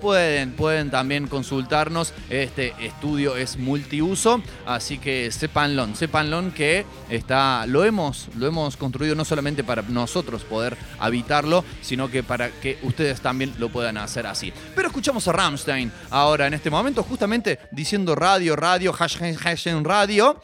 Pueden, 0.00 0.52
pueden 0.52 0.90
también 0.90 1.26
consultarnos. 1.26 2.14
Este 2.30 2.74
estudio 2.80 3.36
es 3.36 3.58
multiuso, 3.58 4.42
así 4.64 4.96
que 4.96 5.30
sépanlo, 5.30 5.94
sépanlo 5.94 6.54
que 6.54 6.86
está, 7.10 7.66
lo 7.66 7.84
hemos, 7.84 8.28
lo 8.36 8.46
hemos 8.46 8.78
construido 8.78 9.14
no 9.14 9.26
solamente 9.26 9.62
para 9.62 9.82
nosotros 9.82 10.42
poder 10.44 10.78
habitarlo, 10.98 11.66
sino 11.82 12.10
que 12.10 12.22
para 12.22 12.48
que 12.48 12.78
ustedes 12.82 13.20
también 13.20 13.52
lo 13.58 13.68
puedan 13.68 13.98
hacer 13.98 14.26
así. 14.26 14.54
Pero 14.74 14.88
escuchamos 14.88 15.28
a 15.28 15.32
Ramstein 15.32 15.92
ahora 16.08 16.46
en 16.46 16.54
este 16.54 16.70
momento, 16.70 17.02
justamente 17.02 17.58
diciendo 17.70 18.14
radio, 18.14 18.56
radio, 18.56 18.94
hashtag, 18.94 19.36
hashtag 19.36 19.84
radio. 19.84 20.40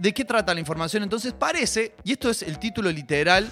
¿De 0.00 0.14
qué 0.14 0.24
trata 0.24 0.54
la 0.54 0.60
información? 0.60 1.02
Entonces 1.02 1.34
parece, 1.34 1.92
y 2.04 2.12
esto 2.12 2.30
es 2.30 2.40
el 2.40 2.58
título 2.58 2.90
literal 2.90 3.46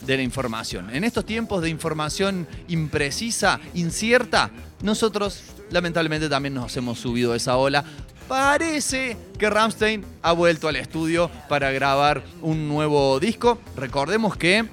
de 0.00 0.16
la 0.16 0.22
información. 0.22 0.88
En 0.96 1.04
estos 1.04 1.26
tiempos 1.26 1.60
de 1.60 1.68
información 1.68 2.48
imprecisa, 2.68 3.60
incierta, 3.74 4.50
nosotros 4.80 5.42
lamentablemente 5.68 6.30
también 6.30 6.54
nos 6.54 6.74
hemos 6.78 6.98
subido 6.98 7.34
a 7.34 7.36
esa 7.36 7.58
ola. 7.58 7.84
Parece 8.28 9.18
que 9.38 9.50
Ramstein 9.50 10.02
ha 10.22 10.32
vuelto 10.32 10.68
al 10.68 10.76
estudio 10.76 11.30
para 11.50 11.70
grabar 11.70 12.24
un 12.40 12.66
nuevo 12.66 13.20
disco. 13.20 13.58
Recordemos 13.76 14.38
que 14.38 14.66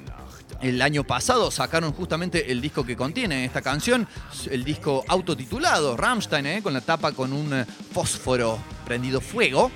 el 0.62 0.82
año 0.82 1.04
pasado 1.04 1.52
sacaron 1.52 1.92
justamente 1.92 2.54
el 2.54 2.62
disco 2.62 2.86
que 2.86 2.96
contiene 2.96 3.44
esta 3.44 3.62
canción, 3.62 4.08
el 4.50 4.64
disco 4.64 5.04
autotitulado 5.10 5.98
Ramstein, 5.98 6.46
¿eh? 6.46 6.62
con 6.64 6.72
la 6.72 6.80
tapa 6.80 7.12
con 7.12 7.34
un 7.34 7.66
fósforo 7.92 8.60
prendido 8.86 9.20
fuego. 9.20 9.70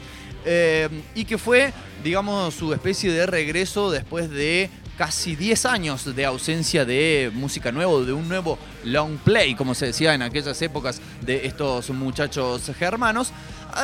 Eh, 0.45 0.89
y 1.15 1.25
que 1.25 1.38
fue, 1.38 1.73
digamos, 2.04 2.54
su 2.54 2.73
especie 2.73 3.12
de 3.12 3.25
regreso 3.25 3.91
después 3.91 4.30
de 4.30 4.69
casi 4.97 5.36
10 5.36 5.65
años 5.65 6.15
de 6.15 6.25
ausencia 6.25 6.86
de 6.86 7.32
música 7.34 7.71
nueva, 7.71 8.06
de 8.06 8.13
un 8.13 8.27
nuevo 8.27 8.58
long 8.84 9.17
play, 9.17 9.56
como 9.56 9.73
se 9.73 9.88
decía 9.88 10.13
en 10.13 10.21
aquellas 10.21 10.62
épocas 10.62 11.01
de 11.21 11.45
estos 11.45 11.89
muchachos 11.89 12.71
germanos. 12.77 13.32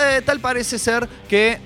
Eh, 0.01 0.21
tal 0.25 0.39
parece 0.39 0.77
ser 0.77 1.07
que 1.27 1.59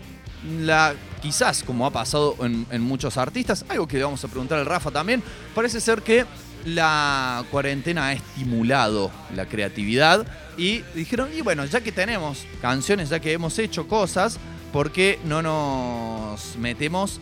la 0.62 0.94
quizás 1.22 1.64
como 1.64 1.86
ha 1.86 1.92
pasado 1.92 2.36
en, 2.42 2.66
en 2.72 2.82
muchos 2.82 3.18
artistas, 3.18 3.64
algo 3.70 3.88
que 3.88 3.98
le 3.98 4.04
vamos 4.04 4.24
a 4.24 4.28
preguntar 4.28 4.58
al 4.58 4.66
Rafa 4.66 4.90
también, 4.90 5.22
parece 5.54 5.80
ser 5.80 6.02
que 6.02 6.26
la 6.66 7.44
cuarentena 7.52 8.08
ha 8.08 8.14
estimulado 8.14 9.12
la 9.36 9.46
creatividad 9.46 10.26
y 10.58 10.82
dijeron, 10.96 11.30
y 11.36 11.42
bueno, 11.42 11.66
ya 11.66 11.82
que 11.82 11.92
tenemos 11.92 12.46
canciones, 12.62 13.10
ya 13.10 13.20
que 13.20 13.34
hemos 13.34 13.58
hecho 13.60 13.88
cosas, 13.88 14.40
¿por 14.72 14.92
qué 14.92 15.20
no 15.26 15.42
nos 15.42 16.56
metemos 16.58 17.20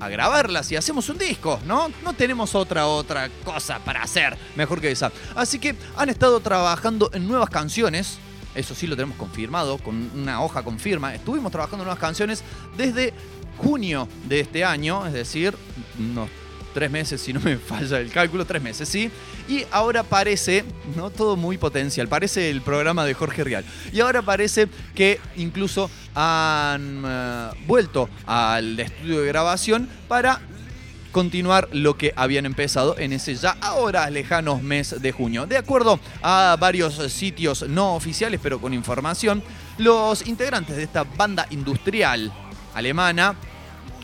a 0.00 0.08
grabarlas 0.08 0.70
y 0.72 0.76
hacemos 0.76 1.08
un 1.08 1.18
disco, 1.18 1.60
¿no? 1.66 1.90
No 2.04 2.12
tenemos 2.12 2.54
otra 2.54 2.86
otra 2.86 3.30
cosa 3.44 3.78
para 3.78 4.02
hacer 4.02 4.36
mejor 4.54 4.80
que 4.80 4.90
esa. 4.90 5.10
Así 5.34 5.58
que 5.58 5.74
han 5.96 6.08
estado 6.08 6.40
trabajando 6.40 7.10
en 7.12 7.26
nuevas 7.26 7.50
canciones. 7.50 8.18
Eso 8.54 8.74
sí 8.74 8.86
lo 8.86 8.96
tenemos 8.96 9.18
confirmado, 9.18 9.78
con 9.78 10.10
una 10.14 10.42
hoja 10.42 10.62
con 10.62 10.78
firma. 10.78 11.14
Estuvimos 11.14 11.52
trabajando 11.52 11.82
en 11.82 11.86
nuevas 11.86 12.00
canciones 12.00 12.42
desde 12.76 13.12
junio 13.58 14.08
de 14.24 14.40
este 14.40 14.64
año, 14.64 15.06
es 15.06 15.12
decir, 15.12 15.54
unos 15.98 16.28
tres 16.76 16.90
meses, 16.90 17.22
si 17.22 17.32
no 17.32 17.40
me 17.40 17.56
falla 17.56 17.98
el 18.00 18.10
cálculo, 18.10 18.44
tres 18.44 18.60
meses, 18.60 18.86
¿sí? 18.86 19.10
Y 19.48 19.64
ahora 19.70 20.02
parece, 20.02 20.62
¿no? 20.94 21.08
Todo 21.08 21.34
muy 21.34 21.56
potencial, 21.56 22.06
parece 22.06 22.50
el 22.50 22.60
programa 22.60 23.06
de 23.06 23.14
Jorge 23.14 23.42
Rial. 23.44 23.64
Y 23.94 24.00
ahora 24.00 24.20
parece 24.20 24.68
que 24.94 25.18
incluso 25.38 25.90
han 26.14 27.02
eh, 27.06 27.50
vuelto 27.66 28.10
al 28.26 28.78
estudio 28.78 29.22
de 29.22 29.26
grabación 29.26 29.88
para 30.06 30.42
continuar 31.12 31.70
lo 31.72 31.96
que 31.96 32.12
habían 32.14 32.44
empezado 32.44 32.98
en 32.98 33.14
ese 33.14 33.34
ya 33.36 33.56
ahora 33.62 34.10
lejano 34.10 34.60
mes 34.60 35.00
de 35.00 35.12
junio. 35.12 35.46
De 35.46 35.56
acuerdo 35.56 35.98
a 36.20 36.58
varios 36.60 36.96
sitios 37.10 37.66
no 37.70 37.94
oficiales, 37.94 38.38
pero 38.42 38.60
con 38.60 38.74
información, 38.74 39.42
los 39.78 40.26
integrantes 40.26 40.76
de 40.76 40.82
esta 40.82 41.04
banda 41.04 41.46
industrial 41.48 42.30
alemana, 42.74 43.34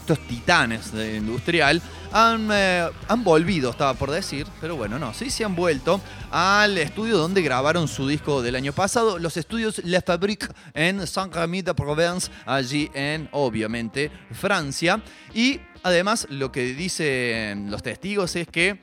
estos 0.02 0.18
titanes 0.26 0.92
de 0.92 1.16
industrial, 1.16 1.80
han, 2.10 2.48
eh, 2.52 2.88
han 3.06 3.22
volvido, 3.22 3.70
estaba 3.70 3.94
por 3.94 4.10
decir, 4.10 4.46
pero 4.60 4.74
bueno, 4.74 4.98
no, 4.98 5.14
sí 5.14 5.30
se 5.30 5.44
han 5.44 5.54
vuelto 5.54 6.00
al 6.32 6.76
estudio 6.76 7.16
donde 7.16 7.40
grabaron 7.40 7.86
su 7.86 8.08
disco 8.08 8.42
del 8.42 8.56
año 8.56 8.72
pasado, 8.72 9.20
los 9.20 9.36
estudios 9.36 9.80
La 9.84 10.02
Fabrique 10.02 10.48
en 10.74 11.06
Saint-Rémy 11.06 11.62
de 11.62 11.74
Provence, 11.74 12.32
allí 12.46 12.90
en, 12.94 13.28
obviamente, 13.30 14.10
Francia. 14.32 15.00
Y 15.34 15.60
además 15.84 16.26
lo 16.30 16.50
que 16.50 16.74
dicen 16.74 17.70
los 17.70 17.84
testigos 17.84 18.34
es 18.34 18.48
que 18.48 18.80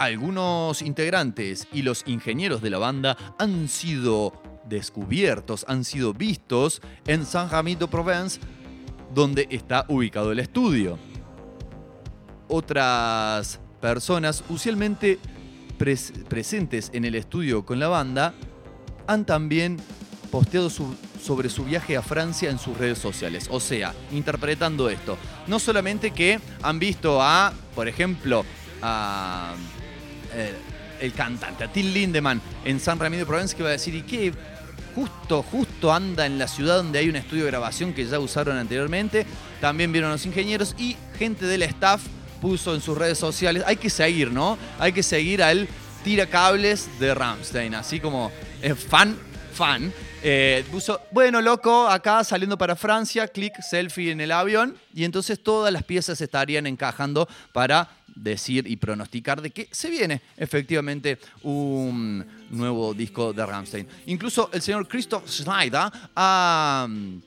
algunos 0.00 0.82
integrantes 0.82 1.68
y 1.72 1.82
los 1.82 2.02
ingenieros 2.06 2.62
de 2.62 2.70
la 2.70 2.78
banda 2.78 3.16
han 3.38 3.68
sido 3.68 4.42
descubiertos, 4.64 5.64
han 5.68 5.84
sido 5.84 6.12
vistos 6.12 6.82
en 7.06 7.24
Saint-Rémy 7.24 7.76
de 7.76 7.86
Provence, 7.86 8.40
donde 9.14 9.46
está 9.50 9.84
ubicado 9.88 10.32
el 10.32 10.38
estudio 10.38 10.98
otras 12.48 13.60
personas, 13.80 14.44
usualmente 14.48 15.18
pres- 15.78 16.12
presentes 16.24 16.90
en 16.92 17.04
el 17.04 17.14
estudio 17.14 17.64
con 17.64 17.80
la 17.80 17.88
banda, 17.88 18.34
han 19.06 19.24
también 19.24 19.78
posteado 20.30 20.70
sobre 20.70 21.48
su 21.48 21.64
viaje 21.64 21.96
a 21.96 22.02
Francia 22.02 22.50
en 22.50 22.58
sus 22.58 22.76
redes 22.76 22.98
sociales. 22.98 23.48
O 23.50 23.58
sea, 23.58 23.94
interpretando 24.12 24.88
esto, 24.90 25.16
no 25.46 25.58
solamente 25.58 26.10
que 26.10 26.40
han 26.62 26.78
visto 26.78 27.22
a, 27.22 27.52
por 27.74 27.88
ejemplo, 27.88 28.44
a 28.82 29.54
eh, 30.34 30.54
el 31.00 31.12
cantante, 31.14 31.64
a 31.64 31.72
Till 31.72 31.92
Lindemann 31.92 32.40
en 32.64 32.80
San 32.80 32.98
Ramiro 32.98 33.20
de 33.20 33.26
Provence, 33.26 33.56
que 33.56 33.62
va 33.62 33.70
a 33.70 33.72
decir, 33.72 33.94
¿y 33.94 34.02
qué? 34.02 34.32
Justo, 34.94 35.42
justo 35.42 35.92
anda 35.92 36.26
en 36.26 36.38
la 36.38 36.46
ciudad 36.48 36.76
donde 36.76 36.98
hay 36.98 37.08
un 37.08 37.16
estudio 37.16 37.44
de 37.44 37.50
grabación 37.50 37.94
que 37.94 38.04
ya 38.04 38.18
usaron 38.18 38.56
anteriormente. 38.56 39.26
También 39.60 39.92
vieron 39.92 40.10
los 40.10 40.26
ingenieros 40.26 40.74
y 40.78 40.96
gente 41.18 41.46
del 41.46 41.62
staff 41.62 42.02
puso 42.40 42.74
en 42.74 42.80
sus 42.80 42.98
redes 42.98 43.18
sociales. 43.18 43.62
Hay 43.66 43.76
que 43.76 43.88
seguir, 43.88 44.30
¿no? 44.30 44.58
Hay 44.78 44.92
que 44.92 45.02
seguir 45.02 45.42
al 45.42 45.68
tiracables 46.02 46.88
de 46.98 47.14
Ramstein, 47.14 47.74
así 47.74 48.00
como 48.00 48.30
eh, 48.60 48.74
fan, 48.74 49.16
fan. 49.54 49.92
Eh, 50.24 50.64
puso, 50.70 51.00
bueno, 51.10 51.40
loco, 51.40 51.88
acá 51.88 52.22
saliendo 52.24 52.58
para 52.58 52.76
Francia, 52.76 53.26
clic, 53.28 53.60
selfie 53.60 54.10
en 54.10 54.20
el 54.20 54.32
avión, 54.32 54.76
y 54.94 55.04
entonces 55.04 55.42
todas 55.42 55.72
las 55.72 55.82
piezas 55.82 56.20
estarían 56.20 56.66
encajando 56.66 57.28
para 57.52 57.88
decir 58.14 58.66
y 58.66 58.76
pronosticar 58.76 59.40
de 59.40 59.50
que 59.50 59.68
se 59.70 59.90
viene 59.90 60.20
efectivamente 60.36 61.18
un 61.42 62.24
nuevo 62.50 62.94
disco 62.94 63.32
de 63.32 63.44
Ramstein. 63.44 63.86
Incluso 64.06 64.50
el 64.52 64.62
señor 64.62 64.86
Christoph 64.88 65.28
Schneider 65.28 65.90
ha 66.14 66.86
mm, 66.88 67.20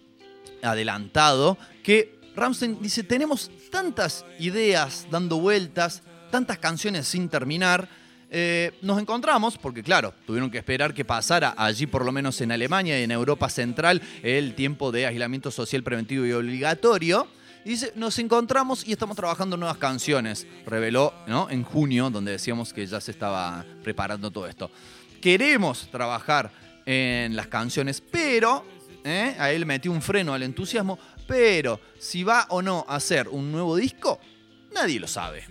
adelantado 0.64 1.58
que 1.84 2.16
Ramstein 2.36 2.82
dice, 2.82 3.04
tenemos 3.04 3.50
tantas 3.72 4.26
ideas 4.40 5.08
dando 5.10 5.40
vueltas, 5.40 6.04
tantas 6.32 6.58
canciones 6.60 7.08
sin 7.08 7.30
terminar. 7.30 7.88
Eh, 8.30 8.74
nos 8.82 9.00
encontramos, 9.00 9.58
porque 9.58 9.84
claro, 9.84 10.14
tuvieron 10.26 10.52
que 10.52 10.58
esperar 10.58 10.94
que 10.94 11.06
pasara 11.06 11.54
allí, 11.58 11.88
por 11.88 12.04
lo 12.04 12.12
menos 12.12 12.42
en 12.42 12.52
Alemania 12.52 13.00
y 13.00 13.04
en 13.04 13.12
Europa 13.12 13.50
Central, 13.50 14.02
el 14.22 14.56
tiempo 14.56 14.92
de 14.92 15.06
aislamiento 15.06 15.52
social 15.52 15.84
preventivo 15.84 16.26
y 16.26 16.34
obligatorio. 16.34 17.28
Y 17.66 17.70
dice, 17.70 17.92
nos 17.96 18.20
encontramos 18.20 18.88
y 18.88 18.92
estamos 18.92 19.18
trabajando 19.18 19.58
nuevas 19.58 19.78
canciones. 19.78 20.46
Reveló 20.68 21.16
¿no? 21.26 21.50
en 21.50 21.64
junio, 21.64 22.12
donde 22.12 22.34
decíamos 22.34 22.72
que 22.72 22.86
ya 22.86 23.02
se 23.02 23.10
estaba 23.10 23.66
preparando 23.84 24.30
todo 24.30 24.48
esto. 24.48 24.70
Queremos 25.20 25.90
trabajar 25.90 26.52
en 26.86 27.36
las 27.36 27.48
canciones, 27.48 28.02
pero 28.02 28.64
¿eh? 29.04 29.36
a 29.40 29.52
él 29.52 29.66
metió 29.66 29.92
un 29.92 30.04
freno 30.04 30.36
al 30.36 30.44
entusiasmo, 30.44 31.00
pero 31.28 31.80
si 31.98 32.24
va 32.24 32.46
o 32.50 32.62
no 32.62 32.86
a 32.88 32.98
hacer 32.98 33.28
un 33.30 33.52
nuevo 33.52 33.76
disco, 33.76 34.20
nadie 34.72 35.00
lo 35.00 35.08
sabe. 35.08 35.44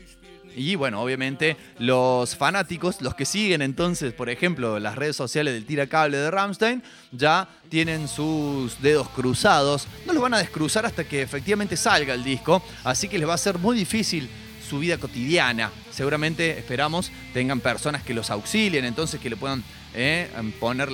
Y 0.57 0.77
bueno, 0.77 1.03
obviamente 1.03 1.57
los 1.79 2.37
fanáticos, 2.37 3.01
los 3.01 3.15
que 3.15 3.25
siguen 3.25 3.63
entonces, 3.63 4.13
por 4.13 4.31
ejemplo, 4.31 4.79
las 4.79 4.97
redes 4.97 5.17
sociales 5.17 5.55
del 5.55 5.67
tiracable 5.67 6.17
de 6.17 6.31
Ramstein, 6.31 6.83
ya 7.13 7.49
tienen 7.69 8.09
sus 8.09 8.81
dedos 8.81 9.09
cruzados. 9.09 9.89
No 10.07 10.13
los 10.13 10.23
van 10.23 10.35
a 10.35 10.39
descruzar 10.39 10.87
hasta 10.87 11.05
que 11.05 11.23
efectivamente 11.23 11.77
salga 11.77 12.15
el 12.15 12.23
disco, 12.23 12.63
así 12.85 13.09
que 13.09 13.19
les 13.19 13.29
va 13.29 13.35
a 13.35 13.39
ser 13.39 13.59
muy 13.59 13.77
difícil 13.77 14.29
su 14.69 14.79
vida 14.79 14.99
cotidiana. 14.99 15.71
Seguramente 15.91 16.59
esperamos 16.59 17.11
tengan 17.33 17.61
personas 17.61 18.03
que 18.03 18.15
los 18.15 18.31
auxilien, 18.31 18.85
entonces 18.85 19.21
que 19.21 19.31
le 19.31 19.37
puedan 19.37 19.63
eh, 19.95 20.29
poner 20.61 20.91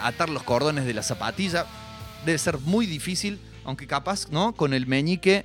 atar 0.00 0.28
los 0.28 0.42
cordones 0.42 0.84
de 0.84 0.94
la 0.94 1.02
zapatilla. 1.02 1.66
Debe 2.24 2.38
ser 2.38 2.58
muy 2.58 2.86
difícil, 2.86 3.38
aunque 3.64 3.86
capaz, 3.86 4.28
¿no? 4.30 4.54
Con 4.54 4.72
el 4.72 4.86
meñique 4.86 5.44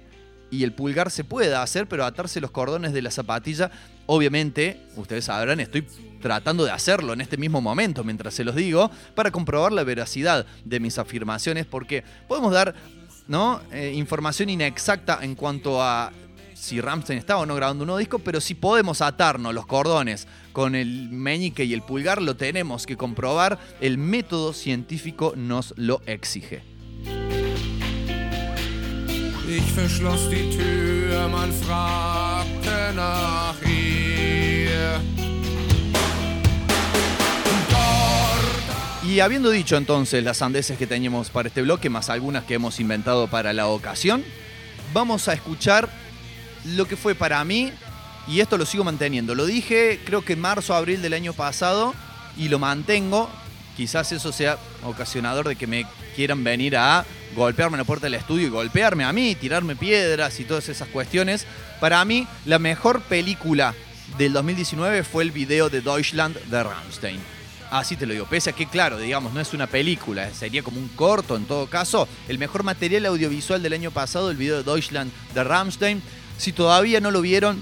y 0.52 0.64
el 0.64 0.74
pulgar 0.74 1.12
se 1.12 1.24
pueda 1.24 1.62
hacer, 1.62 1.88
pero 1.88 2.06
atarse 2.06 2.42
los 2.42 2.52
cordones 2.52 2.94
de 2.94 3.02
la 3.02 3.12
zapatilla, 3.12 3.72
obviamente, 4.06 4.82
ustedes 4.96 5.26
sabrán, 5.26 5.60
estoy 5.60 5.86
tratando 6.22 6.66
de 6.66 6.72
hacerlo 6.72 7.14
en 7.14 7.22
este 7.22 7.38
mismo 7.38 7.62
momento 7.62 8.04
mientras 8.04 8.34
se 8.34 8.44
los 8.44 8.56
digo, 8.56 8.92
para 9.16 9.32
comprobar 9.32 9.72
la 9.72 9.84
veracidad 9.84 10.46
de 10.66 10.80
mis 10.80 10.98
afirmaciones, 10.98 11.66
porque 11.66 12.04
podemos 12.28 12.52
dar 12.52 12.76
¿no? 13.30 13.62
Eh, 13.72 13.94
información 13.96 14.50
inexacta 14.50 15.20
en 15.22 15.36
cuanto 15.36 15.82
a 15.82 16.12
si 16.56 16.82
Ramstein 16.82 17.20
está 17.20 17.38
o 17.38 17.46
no 17.46 17.56
grabando 17.56 17.84
un 17.84 17.88
nuevo 17.88 18.00
disco, 18.00 18.20
pero 18.20 18.42
si 18.42 18.56
podemos 18.56 19.02
atarnos 19.02 19.54
los 19.54 19.66
cordones 19.66 20.28
con 20.52 20.76
el 20.76 21.10
meñique 21.10 21.64
y 21.64 21.74
el 21.74 21.84
pulgar, 21.84 22.22
lo 22.22 22.36
tenemos 22.36 22.86
que 22.86 22.98
comprobar. 22.98 23.60
El 23.80 23.98
método 23.98 24.52
científico 24.52 25.34
nos 25.38 25.74
lo 25.78 26.02
exige. 26.06 26.64
Y 39.04 39.22
habiendo 39.22 39.50
dicho 39.50 39.76
entonces 39.76 40.24
las 40.24 40.38
sandeces 40.38 40.78
que 40.78 40.86
teníamos 40.86 41.32
para 41.32 41.48
este 41.48 41.64
bloque, 41.64 41.90
más 41.90 42.12
algunas 42.12 42.44
que 42.44 42.54
hemos 42.54 42.80
inventado 42.80 43.28
para 43.28 43.52
la 43.54 43.66
ocasión, 43.66 44.24
vamos 44.94 45.28
a 45.28 45.34
escuchar 45.34 45.90
lo 46.64 46.88
que 46.88 46.96
fue 46.96 47.16
para 47.16 47.44
mí, 47.44 47.72
y 48.28 48.42
esto 48.42 48.56
lo 48.56 48.68
sigo 48.68 48.84
manteniendo. 48.84 49.34
Lo 49.34 49.48
dije 49.48 50.00
creo 50.06 50.24
que 50.24 50.34
en 50.34 50.42
marzo, 50.42 50.76
abril 50.76 51.02
del 51.02 51.14
año 51.14 51.34
pasado, 51.34 51.96
y 52.38 52.50
lo 52.50 52.60
mantengo. 52.60 53.30
Quizás 53.76 54.12
eso 54.12 54.32
sea 54.32 54.60
ocasionador 54.84 55.48
de 55.48 55.56
que 55.56 55.66
me 55.66 55.88
quieran 56.16 56.44
venir 56.44 56.78
a 56.78 57.04
golpearme 57.36 57.78
la 57.78 57.84
puerta 57.84 58.06
del 58.08 58.16
estudio 58.16 58.48
y 58.48 58.50
golpearme 58.50 59.04
a 59.04 59.14
mí, 59.14 59.36
tirarme 59.36 59.76
piedras 59.76 60.40
y 60.40 60.46
todas 60.46 60.70
esas 60.70 60.88
cuestiones. 60.88 61.46
Para 61.80 62.04
mí, 62.06 62.28
la 62.46 62.60
mejor 62.60 63.02
película 63.02 63.74
del 64.18 64.34
2019 64.34 65.04
fue 65.04 65.24
el 65.24 65.32
video 65.32 65.70
de 65.70 65.82
Deutschland 65.82 66.38
de 66.46 66.64
Rammstein. 66.64 67.20
Así 67.72 67.96
te 67.96 68.08
lo 68.08 68.14
digo, 68.14 68.26
pese 68.26 68.50
a 68.50 68.54
que, 68.54 68.66
claro, 68.66 68.98
digamos, 68.98 69.32
no 69.32 69.40
es 69.40 69.54
una 69.54 69.68
película, 69.68 70.34
sería 70.34 70.64
como 70.64 70.80
un 70.80 70.88
corto 70.90 71.36
en 71.36 71.46
todo 71.46 71.68
caso. 71.68 72.08
El 72.28 72.40
mejor 72.40 72.64
material 72.64 73.06
audiovisual 73.06 73.62
del 73.62 73.74
año 73.74 73.92
pasado, 73.92 74.32
el 74.32 74.38
video 74.38 74.58
de 74.58 74.64
Deutschland 74.64 75.12
de 75.36 75.44
Rammstein. 75.44 76.02
Si 76.38 76.52
todavía 76.52 77.00
no 77.00 77.12
lo 77.12 77.22
vieron, 77.22 77.60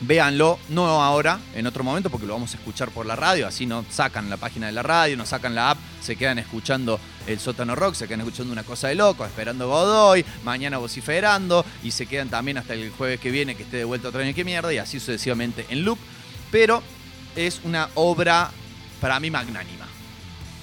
véanlo, 0.00 0.58
no 0.68 1.02
ahora, 1.02 1.38
en 1.54 1.66
otro 1.66 1.84
momento, 1.84 2.10
porque 2.10 2.26
lo 2.26 2.34
vamos 2.34 2.54
a 2.54 2.58
escuchar 2.58 2.90
por 2.90 3.06
la 3.06 3.16
radio, 3.16 3.46
así 3.46 3.66
no 3.66 3.84
sacan 3.90 4.28
la 4.28 4.36
página 4.36 4.66
de 4.66 4.72
la 4.72 4.82
radio, 4.82 5.16
no 5.16 5.26
sacan 5.26 5.54
la 5.54 5.70
app, 5.70 5.78
se 6.00 6.16
quedan 6.16 6.38
escuchando 6.38 7.00
el 7.26 7.38
sótano 7.38 7.74
rock, 7.74 7.94
se 7.94 8.06
quedan 8.06 8.20
escuchando 8.20 8.52
una 8.52 8.64
cosa 8.64 8.88
de 8.88 8.96
loco, 8.96 9.24
esperando 9.24 9.68
Godoy, 9.68 10.24
mañana 10.44 10.78
vociferando, 10.78 11.64
y 11.82 11.90
se 11.90 12.06
quedan 12.06 12.28
también 12.28 12.58
hasta 12.58 12.74
el 12.74 12.90
jueves 12.90 13.20
que 13.20 13.30
viene, 13.30 13.54
que 13.54 13.62
esté 13.62 13.78
de 13.78 13.84
vuelta 13.84 14.08
otro 14.08 14.20
año 14.20 14.34
que 14.34 14.44
mierda, 14.44 14.72
y 14.72 14.78
así 14.78 15.00
sucesivamente 15.00 15.66
en 15.68 15.84
loop. 15.84 15.98
Pero 16.50 16.82
es 17.36 17.60
una 17.64 17.88
obra 17.94 18.50
para 19.00 19.18
mí 19.20 19.30
magnánima. 19.30 19.83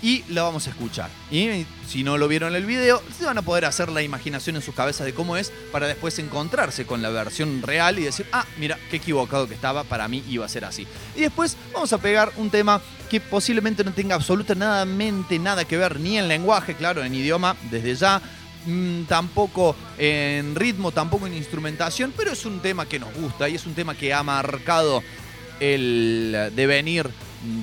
Y 0.01 0.23
la 0.29 0.43
vamos 0.43 0.65
a 0.65 0.71
escuchar. 0.71 1.09
Y 1.29 1.65
si 1.87 2.03
no 2.03 2.17
lo 2.17 2.27
vieron 2.27 2.49
en 2.49 2.55
el 2.55 2.65
video, 2.65 3.03
se 3.17 3.25
van 3.25 3.37
a 3.37 3.43
poder 3.43 3.65
hacer 3.65 3.89
la 3.91 4.01
imaginación 4.01 4.55
en 4.55 4.61
sus 4.61 4.73
cabezas 4.73 5.05
de 5.05 5.13
cómo 5.13 5.37
es 5.37 5.51
para 5.71 5.87
después 5.87 6.17
encontrarse 6.17 6.85
con 6.85 7.01
la 7.01 7.09
versión 7.09 7.61
real 7.61 7.99
y 7.99 8.03
decir, 8.03 8.25
ah, 8.31 8.45
mira, 8.57 8.79
qué 8.89 8.97
equivocado 8.97 9.47
que 9.47 9.53
estaba, 9.53 9.83
para 9.83 10.07
mí 10.07 10.23
iba 10.27 10.45
a 10.45 10.49
ser 10.49 10.65
así. 10.65 10.87
Y 11.15 11.21
después 11.21 11.55
vamos 11.71 11.93
a 11.93 11.99
pegar 11.99 12.31
un 12.37 12.49
tema 12.49 12.81
que 13.09 13.19
posiblemente 13.19 13.83
no 13.83 13.93
tenga 13.93 14.15
absolutamente 14.15 15.37
nada 15.37 15.65
que 15.65 15.77
ver 15.77 15.99
ni 15.99 16.17
en 16.17 16.27
lenguaje, 16.27 16.75
claro, 16.75 17.03
en 17.03 17.13
idioma, 17.13 17.55
desde 17.69 17.93
ya, 17.93 18.21
mm, 18.65 19.03
tampoco 19.03 19.75
en 19.99 20.55
ritmo, 20.55 20.91
tampoco 20.91 21.27
en 21.27 21.35
instrumentación, 21.35 22.11
pero 22.17 22.31
es 22.31 22.45
un 22.45 22.59
tema 22.61 22.87
que 22.87 22.99
nos 22.99 23.13
gusta 23.13 23.49
y 23.49 23.55
es 23.55 23.65
un 23.67 23.75
tema 23.75 23.93
que 23.95 24.13
ha 24.13 24.23
marcado 24.23 25.03
el 25.59 26.51
devenir 26.55 27.09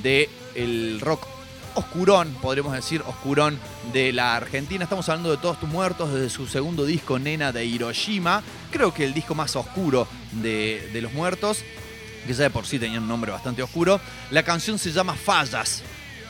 de 0.02 0.28
el 0.54 1.00
rock 1.00 1.37
oscurón, 1.78 2.34
podríamos 2.42 2.72
decir, 2.72 3.02
oscurón 3.06 3.58
de 3.92 4.12
la 4.12 4.36
Argentina. 4.36 4.84
Estamos 4.84 5.08
hablando 5.08 5.30
de 5.30 5.36
Todos 5.36 5.60
tus 5.60 5.68
muertos, 5.68 6.12
desde 6.12 6.28
su 6.28 6.46
segundo 6.46 6.84
disco, 6.84 7.18
Nena 7.18 7.52
de 7.52 7.64
Hiroshima. 7.64 8.42
Creo 8.70 8.92
que 8.92 9.04
el 9.04 9.14
disco 9.14 9.34
más 9.34 9.54
oscuro 9.56 10.06
de, 10.32 10.90
los 11.00 11.12
muertos, 11.12 11.64
que 12.26 12.34
ya 12.34 12.44
de 12.44 12.50
por 12.50 12.66
sí 12.66 12.78
tenía 12.78 12.98
un 12.98 13.08
nombre 13.08 13.30
bastante 13.30 13.62
oscuro. 13.62 14.00
La 14.30 14.42
canción 14.42 14.78
se 14.78 14.92
llama 14.92 15.14
Fallas 15.14 15.82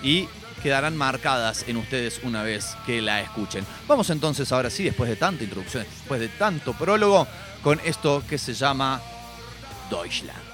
y 0.02 0.28
quedarán 0.62 0.96
marcadas 0.96 1.64
en 1.66 1.78
ustedes 1.78 2.20
una 2.22 2.42
vez 2.42 2.76
que 2.84 3.00
la 3.00 3.20
escuchen. 3.20 3.64
Vamos 3.86 4.10
entonces 4.10 4.52
ahora 4.52 4.70
sí, 4.70 4.84
después 4.84 5.08
de 5.08 5.16
tanta 5.16 5.44
introducción, 5.44 5.84
después 5.84 6.20
de 6.20 6.28
tanto 6.28 6.74
prólogo, 6.74 7.26
con 7.62 7.80
esto 7.84 8.22
que 8.28 8.38
se 8.38 8.54
llama 8.54 9.00
Deutschland. 9.90 10.47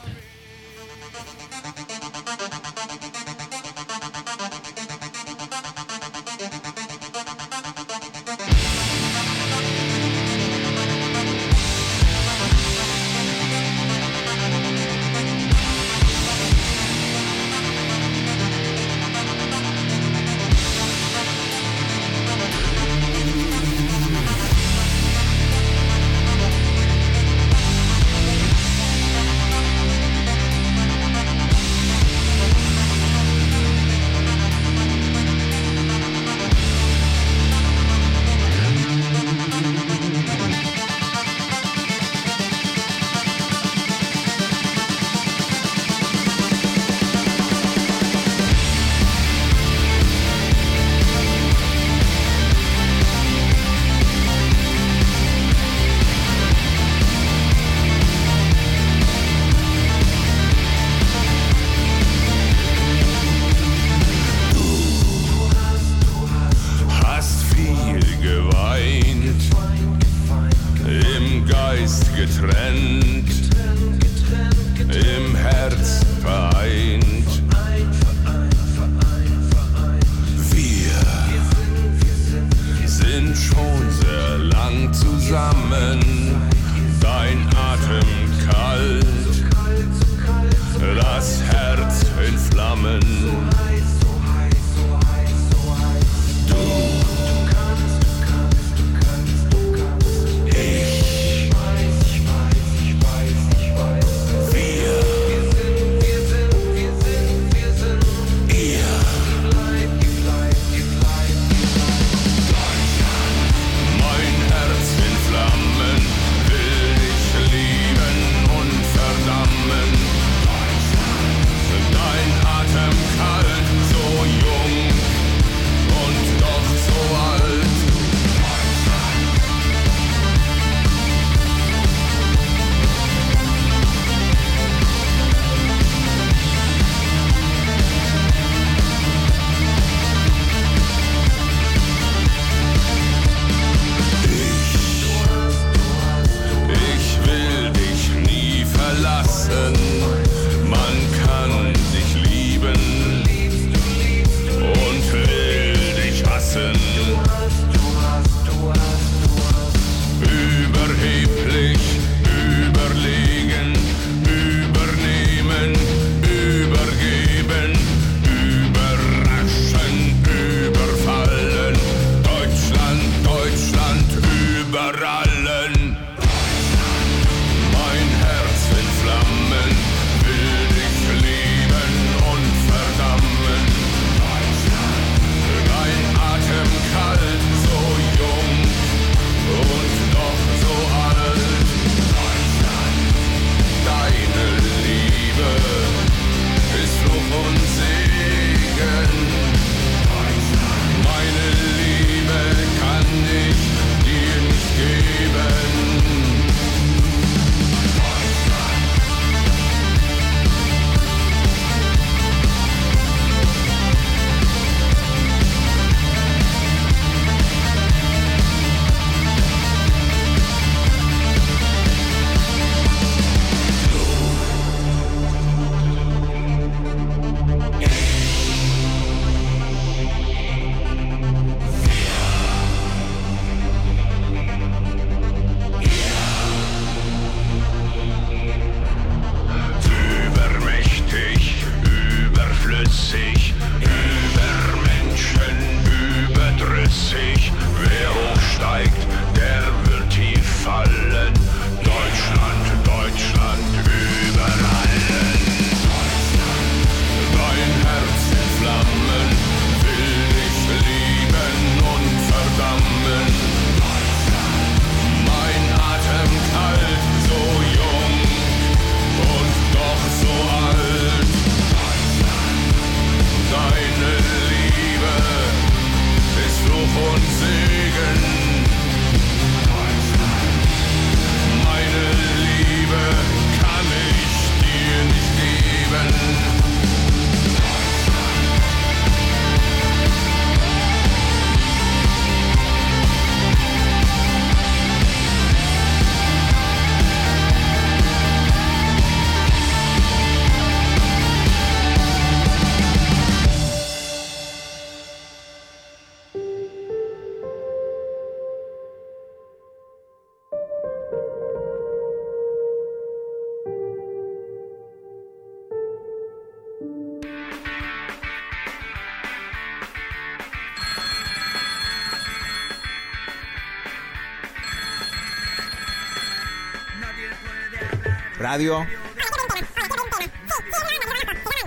Radio. 328.55 328.87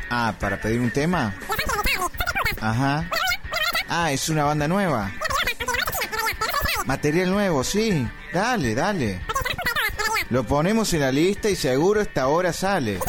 Ah, 0.10 0.34
¿para 0.40 0.56
pedir 0.56 0.80
un 0.80 0.90
tema? 0.90 1.36
Ajá. 2.62 3.10
Ah, 3.90 4.14
es 4.14 4.30
una 4.30 4.46
banda 4.46 4.70
nueva. 4.70 5.12
Material 6.86 7.30
nuevo, 7.30 7.62
sí. 7.66 8.08
Dale, 8.32 8.74
dale. 8.74 9.20
Lo 10.30 10.46
ponemos 10.46 10.94
en 10.94 11.02
la 11.02 11.12
lista 11.12 11.50
y 11.50 11.58
seguro 11.58 12.00
esta 12.00 12.28
hora 12.28 12.54
sale. 12.54 13.00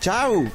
¡Chau! 0.00 0.50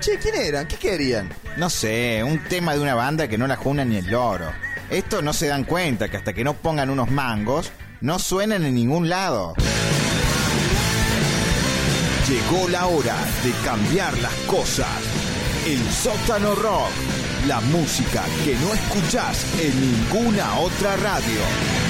Che, 0.00 0.18
¿quién 0.18 0.34
eran? 0.34 0.66
¿Qué 0.66 0.76
querían? 0.76 1.28
No 1.58 1.68
sé, 1.68 2.24
un 2.24 2.42
tema 2.44 2.72
de 2.72 2.80
una 2.80 2.94
banda 2.94 3.28
que 3.28 3.36
no 3.36 3.46
la 3.46 3.56
juna 3.56 3.84
ni 3.84 3.98
el 3.98 4.10
loro. 4.10 4.50
Esto 4.88 5.20
no 5.20 5.34
se 5.34 5.48
dan 5.48 5.64
cuenta 5.64 6.08
que 6.08 6.16
hasta 6.16 6.32
que 6.32 6.42
no 6.42 6.54
pongan 6.54 6.88
unos 6.88 7.10
mangos, 7.10 7.70
no 8.00 8.18
suenan 8.18 8.64
en 8.64 8.74
ningún 8.74 9.10
lado. 9.10 9.54
Llegó 12.28 12.68
la 12.68 12.88
hora 12.88 13.14
de 13.44 13.52
cambiar 13.64 14.18
las 14.18 14.34
cosas. 14.48 14.88
El 15.64 15.78
sótano 15.92 16.56
rock. 16.56 16.90
La 17.46 17.60
música 17.60 18.24
que 18.44 18.56
no 18.56 18.74
escuchás 18.74 19.46
en 19.60 19.80
ninguna 19.80 20.58
otra 20.58 20.96
radio. 20.96 21.85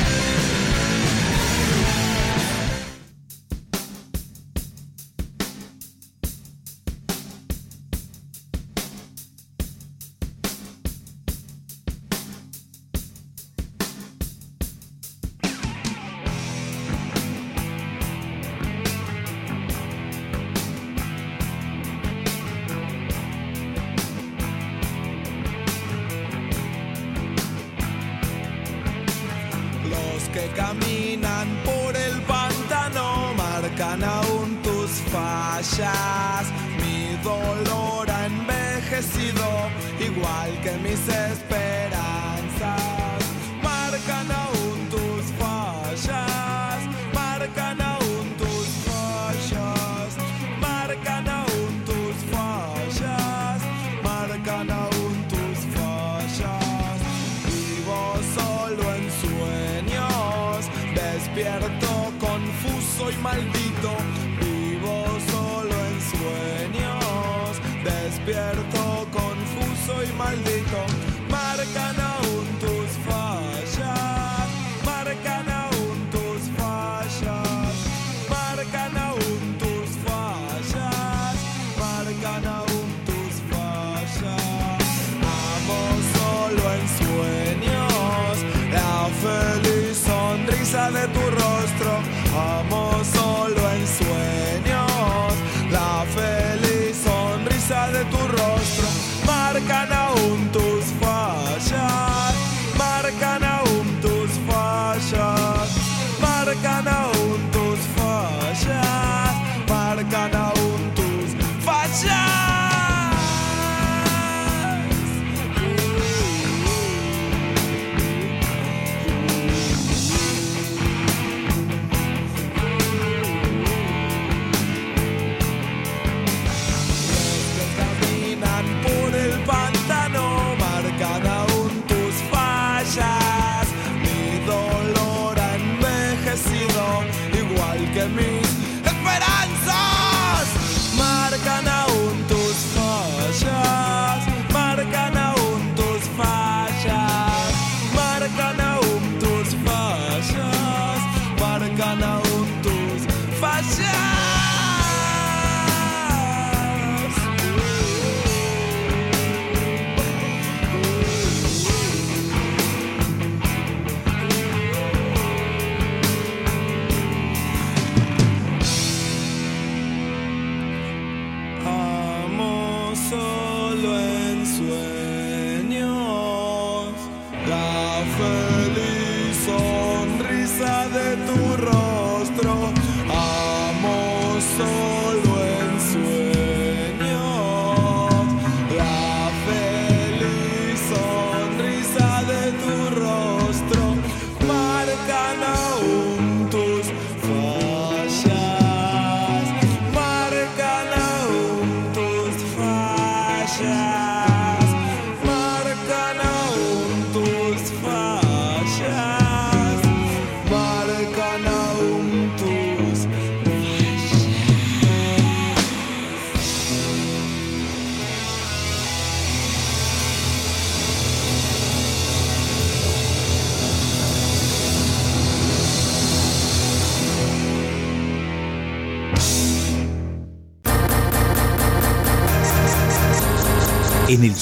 Maldito. 63.26 63.92
Vivo 64.40 65.04
solo 65.32 65.74
en 65.90 65.96
sueños, 66.12 67.50
despierto 67.84 69.08
confuso 69.12 69.92
y 70.08 70.12
maldito. 70.16 70.80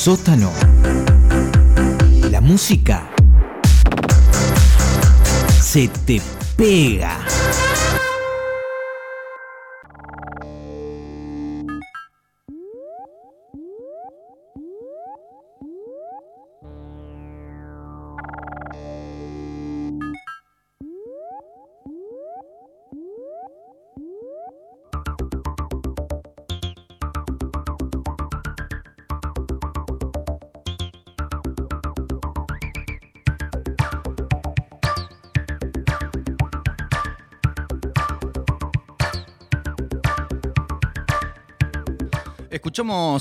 Sótano. 0.05 0.53
La 2.31 2.43
música 2.43 3.09
se 5.63 5.89
te 5.89 6.21
pega. 6.59 7.24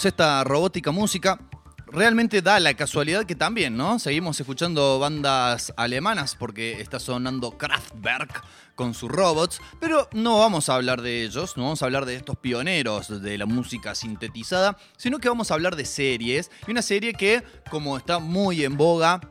Esta 0.03 0.43
robótica 0.43 0.91
música. 0.91 1.39
Realmente 1.87 2.41
da 2.41 2.59
la 2.59 2.73
casualidad 2.73 3.25
que 3.25 3.35
también, 3.35 3.75
¿no? 3.75 3.97
Seguimos 3.99 4.39
escuchando 4.39 4.99
bandas 4.99 5.73
alemanas 5.77 6.35
porque 6.35 6.81
está 6.81 6.99
sonando 6.99 7.57
Kraftwerk 7.57 8.43
con 8.75 8.93
sus 8.93 9.09
robots, 9.11 9.61
pero 9.79 10.09
no 10.11 10.39
vamos 10.39 10.69
a 10.69 10.75
hablar 10.75 11.01
de 11.01 11.23
ellos, 11.23 11.57
no 11.57 11.63
vamos 11.63 11.81
a 11.81 11.85
hablar 11.85 12.05
de 12.05 12.15
estos 12.15 12.37
pioneros 12.37 13.21
de 13.21 13.37
la 13.37 13.45
música 13.45 13.95
sintetizada, 13.95 14.77
sino 14.97 15.19
que 15.19 15.29
vamos 15.29 15.49
a 15.49 15.55
hablar 15.55 15.75
de 15.75 15.85
series. 15.85 16.51
Y 16.67 16.71
una 16.71 16.81
serie 16.81 17.13
que, 17.13 17.43
como 17.69 17.97
está 17.97 18.19
muy 18.19 18.63
en 18.63 18.77
boga, 18.77 19.21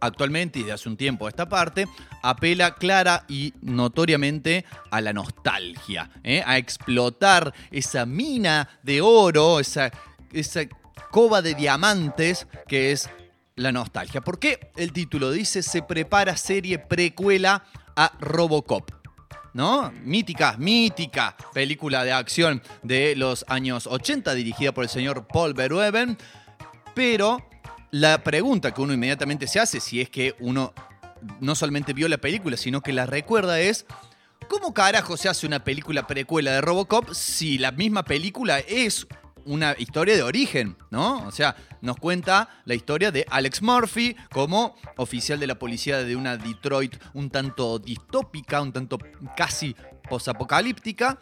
actualmente 0.00 0.58
y 0.58 0.62
de 0.62 0.72
hace 0.72 0.88
un 0.88 0.96
tiempo 0.96 1.26
a 1.26 1.28
esta 1.28 1.48
parte, 1.48 1.86
apela 2.22 2.74
clara 2.74 3.24
y 3.28 3.54
notoriamente 3.62 4.64
a 4.90 5.00
la 5.00 5.12
nostalgia, 5.12 6.10
¿eh? 6.24 6.42
a 6.46 6.58
explotar 6.58 7.54
esa 7.70 8.06
mina 8.06 8.68
de 8.82 9.00
oro, 9.00 9.60
esa, 9.60 9.90
esa 10.32 10.62
cova 11.10 11.42
de 11.42 11.54
diamantes 11.54 12.46
que 12.66 12.92
es 12.92 13.10
la 13.56 13.72
nostalgia. 13.72 14.20
¿Por 14.20 14.38
qué 14.38 14.72
el 14.76 14.92
título 14.92 15.30
dice 15.30 15.62
se 15.62 15.82
prepara 15.82 16.36
serie 16.36 16.78
precuela 16.78 17.64
a 17.96 18.12
Robocop? 18.20 18.90
¿No? 19.52 19.92
Mítica, 20.04 20.56
mítica 20.58 21.36
película 21.52 22.04
de 22.04 22.12
acción 22.12 22.62
de 22.82 23.16
los 23.16 23.44
años 23.48 23.88
80 23.88 24.32
dirigida 24.34 24.72
por 24.72 24.84
el 24.84 24.90
señor 24.90 25.26
Paul 25.26 25.54
Verhoeven, 25.54 26.16
pero 26.94 27.49
la 27.90 28.22
pregunta 28.22 28.72
que 28.72 28.80
uno 28.80 28.92
inmediatamente 28.92 29.46
se 29.46 29.60
hace, 29.60 29.80
si 29.80 30.00
es 30.00 30.10
que 30.10 30.34
uno 30.40 30.72
no 31.40 31.54
solamente 31.54 31.92
vio 31.92 32.08
la 32.08 32.18
película, 32.18 32.56
sino 32.56 32.80
que 32.80 32.92
la 32.92 33.06
recuerda, 33.06 33.60
es 33.60 33.86
¿cómo 34.48 34.72
carajo 34.72 35.16
se 35.16 35.28
hace 35.28 35.46
una 35.46 35.64
película 35.64 36.06
precuela 36.06 36.52
de 36.52 36.60
Robocop 36.60 37.12
si 37.12 37.58
la 37.58 37.72
misma 37.72 38.04
película 38.04 38.58
es 38.60 39.06
una 39.44 39.74
historia 39.78 40.16
de 40.16 40.22
origen, 40.22 40.76
¿no? 40.90 41.26
O 41.26 41.32
sea, 41.32 41.56
nos 41.80 41.96
cuenta 41.96 42.48
la 42.64 42.74
historia 42.74 43.10
de 43.10 43.26
Alex 43.30 43.62
Murphy 43.62 44.16
como 44.30 44.76
oficial 44.96 45.40
de 45.40 45.46
la 45.46 45.58
policía 45.58 46.02
de 46.04 46.14
una 46.14 46.36
Detroit 46.36 46.96
un 47.14 47.30
tanto 47.30 47.78
distópica, 47.78 48.60
un 48.60 48.72
tanto 48.72 48.98
casi 49.36 49.74
posapocalíptica, 50.08 51.18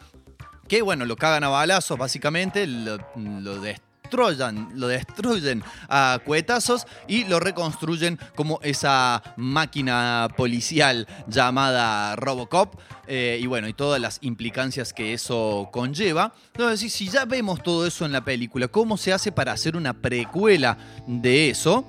que 0.67 0.81
bueno, 0.81 1.05
lo 1.05 1.15
cagan 1.15 1.43
a 1.43 1.49
balazos 1.49 1.97
básicamente, 1.97 2.67
lo, 2.67 2.99
lo 3.15 3.59
destruyen, 4.03 4.69
lo 4.75 4.87
destruyen 4.87 5.63
a 5.87 6.19
cuetazos 6.25 6.87
y 7.07 7.25
lo 7.25 7.39
reconstruyen 7.39 8.19
como 8.35 8.59
esa 8.63 9.21
máquina 9.37 10.27
policial 10.35 11.07
llamada 11.27 12.15
Robocop. 12.15 12.75
eh, 13.11 13.39
y 13.41 13.47
bueno, 13.47 13.67
y 13.67 13.73
todas 13.73 13.99
las 13.99 14.19
implicancias 14.21 14.93
que 14.93 15.13
eso 15.13 15.69
conlleva. 15.71 16.31
Entonces, 16.53 16.93
si 16.93 17.09
ya 17.09 17.25
vemos 17.25 17.63
todo 17.63 17.87
eso 17.87 18.05
en 18.05 18.11
la 18.11 18.23
película, 18.23 18.67
¿cómo 18.67 18.97
se 18.97 19.11
hace 19.11 19.31
para 19.31 19.51
hacer 19.51 19.75
una 19.75 19.93
precuela 19.93 20.77
de 21.07 21.49
eso? 21.49 21.87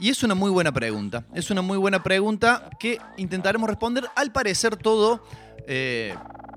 Y 0.00 0.10
es 0.10 0.22
una 0.24 0.34
muy 0.34 0.50
buena 0.50 0.72
pregunta. 0.72 1.24
Es 1.34 1.50
una 1.50 1.62
muy 1.62 1.78
buena 1.78 2.02
pregunta 2.02 2.68
que 2.80 2.98
intentaremos 3.16 3.68
responder. 3.68 4.06
Al 4.16 4.32
parecer 4.32 4.76
todo 4.76 5.22
eh, 5.68 6.14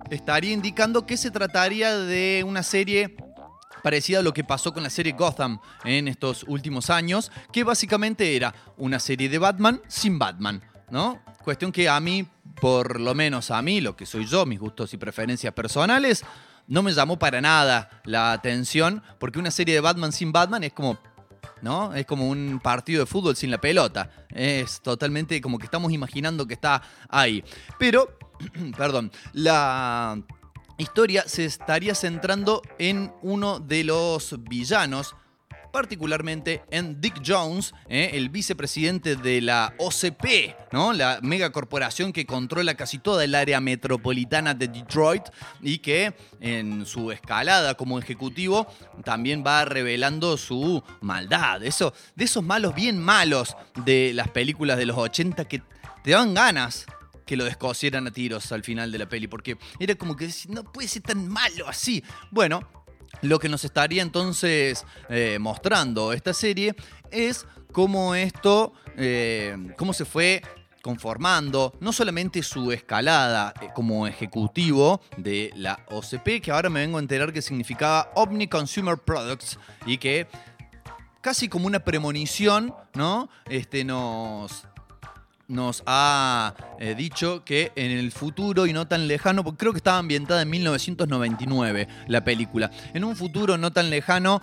estaría 0.09 0.53
indicando 0.53 1.05
que 1.05 1.15
se 1.15 1.29
trataría 1.31 1.95
de 1.95 2.43
una 2.45 2.63
serie 2.63 3.15
parecida 3.81 4.19
a 4.19 4.21
lo 4.21 4.33
que 4.33 4.43
pasó 4.43 4.73
con 4.73 4.83
la 4.83 4.89
serie 4.89 5.13
Gotham 5.13 5.59
en 5.83 6.07
estos 6.07 6.43
últimos 6.47 6.89
años, 6.89 7.31
que 7.51 7.63
básicamente 7.63 8.35
era 8.35 8.53
una 8.77 8.99
serie 8.99 9.29
de 9.29 9.37
Batman 9.37 9.81
sin 9.87 10.19
Batman, 10.19 10.61
¿no? 10.89 11.21
Cuestión 11.43 11.71
que 11.71 11.89
a 11.89 11.99
mí, 11.99 12.27
por 12.59 12.99
lo 12.99 13.15
menos 13.15 13.51
a 13.51 13.61
mí, 13.61 13.81
lo 13.81 13.95
que 13.95 14.05
soy 14.05 14.25
yo, 14.25 14.45
mis 14.45 14.59
gustos 14.59 14.93
y 14.93 14.97
preferencias 14.97 15.53
personales, 15.53 16.23
no 16.67 16.83
me 16.83 16.93
llamó 16.93 17.17
para 17.17 17.41
nada 17.41 18.01
la 18.05 18.31
atención, 18.31 19.01
porque 19.19 19.39
una 19.39 19.51
serie 19.51 19.75
de 19.75 19.81
Batman 19.81 20.11
sin 20.11 20.31
Batman 20.31 20.63
es 20.63 20.73
como 20.73 20.99
¿no? 21.61 21.93
Es 21.93 22.05
como 22.05 22.29
un 22.29 22.59
partido 22.61 23.01
de 23.01 23.05
fútbol 23.05 23.35
sin 23.35 23.51
la 23.51 23.59
pelota. 23.59 24.09
Es 24.29 24.81
totalmente 24.81 25.41
como 25.41 25.57
que 25.57 25.65
estamos 25.65 25.91
imaginando 25.91 26.47
que 26.47 26.53
está 26.53 26.81
ahí. 27.09 27.43
Pero, 27.77 28.17
perdón, 28.77 29.11
la 29.33 30.21
historia 30.79 31.25
se 31.27 31.45
estaría 31.45 31.93
centrando 31.93 32.61
en 32.79 33.11
uno 33.21 33.59
de 33.59 33.83
los 33.83 34.35
villanos, 34.49 35.15
particularmente 35.71 36.63
en 36.71 36.99
Dick 36.99 37.21
Jones, 37.23 37.75
¿eh? 37.89 38.11
el 38.13 38.29
vicepresidente 38.29 39.15
de 39.15 39.41
la 39.41 39.75
OCP, 39.77 40.55
¿no? 40.71 40.93
la 40.93 41.19
megacorporación 41.21 42.11
que 42.11 42.25
controla 42.25 42.73
casi 42.75 42.97
toda 42.97 43.23
el 43.23 43.35
área 43.35 43.59
metropolitana 43.59 44.53
de 44.53 44.67
Detroit 44.67 45.23
y 45.61 45.79
que 45.79 46.15
en 46.39 46.85
su 46.85 47.11
escalada 47.11 47.75
como 47.75 47.99
ejecutivo 47.99 48.65
también 49.03 49.43
va 49.45 49.65
revelando 49.65 50.37
su 50.37 50.81
maldad. 51.01 51.61
Eso, 51.61 51.93
de 52.15 52.25
esos 52.25 52.43
malos 52.43 52.73
bien 52.73 52.97
malos 52.97 53.55
de 53.85 54.13
las 54.15 54.29
películas 54.29 54.77
de 54.77 54.87
los 54.87 54.97
80 54.97 55.45
que 55.45 55.61
te 56.03 56.11
dan 56.11 56.33
ganas 56.33 56.87
que 57.29 57.37
lo 57.37 57.45
descosieran 57.45 58.07
a 58.07 58.11
tiros 58.11 58.51
al 58.51 58.63
final 58.63 58.91
de 58.91 58.97
la 58.97 59.07
peli, 59.07 59.27
porque 59.27 59.55
era 59.79 59.93
como 59.93 60.15
que 60.15 60.27
no 60.47 60.63
puede 60.63 60.87
ser 60.87 61.03
tan 61.03 61.27
malo 61.27 61.67
así. 61.67 62.03
Bueno, 62.31 62.67
lo 63.21 63.37
que 63.37 63.47
nos 63.47 63.63
estaría 63.63 64.01
entonces 64.01 64.83
eh, 65.09 65.37
mostrando 65.39 66.11
esta 66.11 66.33
serie 66.33 66.75
es 67.11 67.45
cómo 67.71 68.15
esto, 68.15 68.73
eh, 68.97 69.55
cómo 69.77 69.93
se 69.93 70.05
fue 70.05 70.41
conformando 70.81 71.77
no 71.79 71.93
solamente 71.93 72.41
su 72.41 72.71
escalada 72.71 73.53
eh, 73.61 73.67
como 73.75 74.07
ejecutivo 74.07 74.99
de 75.15 75.51
la 75.55 75.85
OCP, 75.91 76.41
que 76.41 76.49
ahora 76.51 76.71
me 76.71 76.79
vengo 76.79 76.97
a 76.97 77.01
enterar 77.01 77.31
que 77.31 77.43
significaba 77.43 78.11
Omni 78.15 78.47
Consumer 78.47 78.97
Products 78.97 79.59
y 79.85 79.99
que 79.99 80.25
casi 81.21 81.47
como 81.47 81.67
una 81.67 81.81
premonición, 81.81 82.73
¿no? 82.95 83.29
Este 83.45 83.83
nos 83.83 84.65
nos 85.49 85.83
ha 85.85 86.53
eh, 86.79 86.95
dicho 86.95 87.43
que 87.43 87.73
en 87.75 87.91
el 87.91 88.11
futuro 88.13 88.65
y 88.65 88.73
no 88.73 88.87
tan 88.87 89.07
lejano, 89.07 89.43
porque 89.43 89.57
creo 89.57 89.73
que 89.73 89.77
estaba 89.77 89.97
ambientada 89.97 90.43
en 90.43 90.49
1999 90.49 91.87
la 92.07 92.23
película, 92.23 92.71
en 92.93 93.03
un 93.03 93.15
futuro 93.15 93.57
no 93.57 93.73
tan 93.73 93.89
lejano 93.89 94.41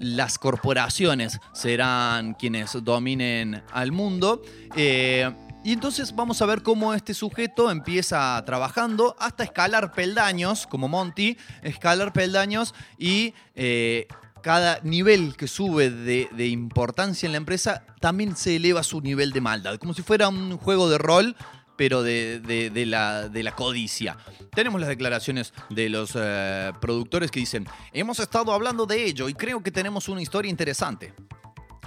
las 0.00 0.38
corporaciones 0.38 1.40
serán 1.52 2.34
quienes 2.34 2.76
dominen 2.84 3.62
al 3.72 3.92
mundo. 3.92 4.42
eh, 4.76 5.32
y 5.64 5.72
entonces 5.72 6.14
vamos 6.14 6.40
a 6.40 6.46
ver 6.46 6.62
cómo 6.62 6.94
este 6.94 7.14
sujeto 7.14 7.70
empieza 7.70 8.42
trabajando 8.46 9.16
hasta 9.18 9.42
escalar 9.42 9.92
peldaños, 9.92 10.66
como 10.66 10.88
Monty, 10.88 11.36
escalar 11.62 12.12
peldaños 12.12 12.74
y 12.96 13.34
eh, 13.54 14.06
cada 14.42 14.80
nivel 14.82 15.36
que 15.36 15.48
sube 15.48 15.90
de, 15.90 16.46
importancia 16.46 17.26
en 17.26 17.32
la 17.32 17.38
empresa 17.38 17.84
también 18.00 18.36
se 18.36 18.56
eleva 18.56 18.82
su 18.82 19.00
nivel 19.00 19.32
de 19.32 19.40
maldad, 19.40 19.78
como 19.78 19.94
si 19.94 20.02
fuera 20.02 20.28
un 20.28 20.56
juego 20.58 20.88
de 20.88 20.98
rol 20.98 21.36
pero 21.76 22.02
de 22.02 22.82
la 22.86 23.52
codicia. 23.54 24.16
Tenemos 24.52 24.80
las 24.80 24.88
declaraciones 24.88 25.52
de 25.70 25.88
los 25.88 26.10
eh, 26.16 26.72
productores 26.80 27.30
que 27.30 27.38
dicen, 27.38 27.68
hemos 27.92 28.18
estado 28.18 28.52
hablando 28.52 28.86
de 28.86 29.04
ello 29.04 29.28
y 29.28 29.34
creo 29.34 29.62
que 29.62 29.70
tenemos 29.70 30.08
una 30.08 30.20
historia 30.20 30.50
interesante. 30.50 31.14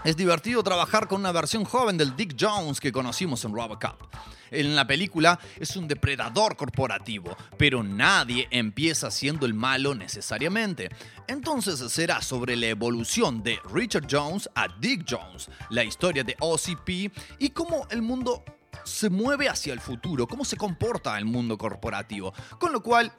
Es 0.04 0.18
divertido 0.18 0.64
trabajar 0.64 1.08
con 1.08 1.20
una 1.20 1.32
versión 1.32 1.64
joven 1.64 1.96
del 1.96 2.16
Dick 2.16 2.36
Jones 2.40 2.80
que 2.80 2.92
conocimos 2.92 3.46
en 3.46 3.54
Robocop. 3.54 4.02
En 4.50 4.76
la 4.76 4.88
película 4.88 5.40
es 5.60 5.76
un 5.76 5.88
depredador 5.88 6.58
corporativo, 6.58 7.38
pero 7.56 7.84
nadie 7.84 8.48
empieza 8.50 9.12
siendo 9.12 9.46
el 9.46 9.54
malo 9.54 9.94
necesariamente. 9.94 10.90
Entonces 11.28 11.80
será 11.92 12.20
sobre 12.24 12.56
la 12.56 12.66
evolución 12.66 13.44
de 13.44 13.60
Richard 13.72 14.08
Jones 14.10 14.50
a 14.56 14.68
Dick 14.80 15.06
Jones, 15.08 15.52
la 15.70 15.84
historia 15.84 16.24
de 16.24 16.36
OCP 16.40 17.14
y 17.38 17.52
cómo 17.52 17.86
el 17.92 18.02
mundo 18.02 18.44
se 18.84 19.08
mueve 19.12 19.50
hacia 19.50 19.72
el 19.72 19.80
futuro, 19.80 20.26
cómo 20.26 20.44
se 20.44 20.58
comporta 20.58 21.16
el 21.20 21.26
mundo 21.26 21.60
corporativo. 21.60 22.34
Con 22.60 22.74
lo 22.74 22.82
cual, 22.82 23.14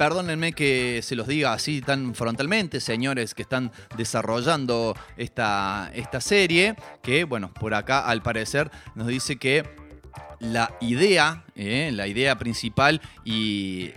Perdónenme 0.00 0.54
que 0.54 1.02
se 1.02 1.14
los 1.14 1.26
diga 1.26 1.52
así 1.52 1.82
tan 1.82 2.14
frontalmente, 2.14 2.80
señores 2.80 3.34
que 3.34 3.42
están 3.42 3.70
desarrollando 3.98 4.96
esta, 5.18 5.90
esta 5.94 6.22
serie, 6.22 6.74
que 7.02 7.24
bueno, 7.24 7.52
por 7.52 7.74
acá 7.74 8.06
al 8.06 8.22
parecer 8.22 8.70
nos 8.94 9.08
dice 9.08 9.36
que 9.36 9.62
la 10.38 10.74
idea, 10.80 11.44
eh, 11.54 11.90
la 11.92 12.06
idea 12.06 12.38
principal 12.38 13.02
y 13.26 13.90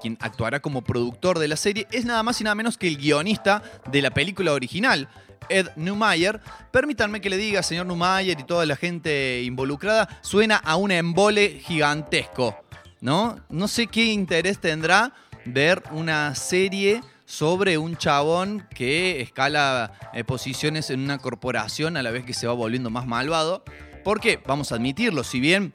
quien 0.00 0.18
actuará 0.18 0.58
como 0.58 0.82
productor 0.82 1.38
de 1.38 1.46
la 1.46 1.56
serie 1.56 1.86
es 1.92 2.04
nada 2.04 2.24
más 2.24 2.40
y 2.40 2.44
nada 2.44 2.56
menos 2.56 2.76
que 2.76 2.88
el 2.88 2.96
guionista 2.96 3.62
de 3.88 4.02
la 4.02 4.10
película 4.10 4.52
original, 4.52 5.08
Ed 5.48 5.68
Neumayer. 5.76 6.40
Permítanme 6.72 7.20
que 7.20 7.30
le 7.30 7.36
diga, 7.36 7.62
señor 7.62 7.86
Neumayer 7.86 8.40
y 8.40 8.42
toda 8.42 8.66
la 8.66 8.74
gente 8.74 9.44
involucrada, 9.44 10.08
suena 10.22 10.56
a 10.56 10.74
un 10.74 10.90
embole 10.90 11.60
gigantesco. 11.64 12.61
¿No? 13.02 13.36
No 13.50 13.68
sé 13.68 13.88
qué 13.88 14.06
interés 14.06 14.58
tendrá 14.58 15.12
ver 15.44 15.82
una 15.90 16.34
serie 16.34 17.02
sobre 17.26 17.76
un 17.76 17.96
chabón 17.96 18.66
que 18.74 19.20
escala 19.20 19.92
eh, 20.14 20.24
posiciones 20.24 20.88
en 20.88 21.00
una 21.00 21.18
corporación 21.18 21.96
a 21.96 22.02
la 22.02 22.10
vez 22.10 22.24
que 22.24 22.32
se 22.32 22.46
va 22.46 22.54
volviendo 22.54 22.88
más 22.88 23.06
malvado. 23.06 23.64
Porque, 24.04 24.40
vamos 24.46 24.72
a 24.72 24.76
admitirlo, 24.76 25.24
si 25.24 25.40
bien 25.40 25.72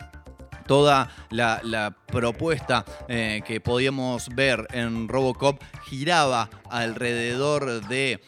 toda 0.65 1.09
la, 1.29 1.95
propuesta 2.07 2.85
eh, 3.07 3.41
que 3.45 3.59
podíamos 3.59 4.29
ver 4.29 4.67
en 4.71 5.07
Robocop 5.07 5.61
giraba 5.85 6.49
alrededor 6.69 7.87
de 7.87 8.21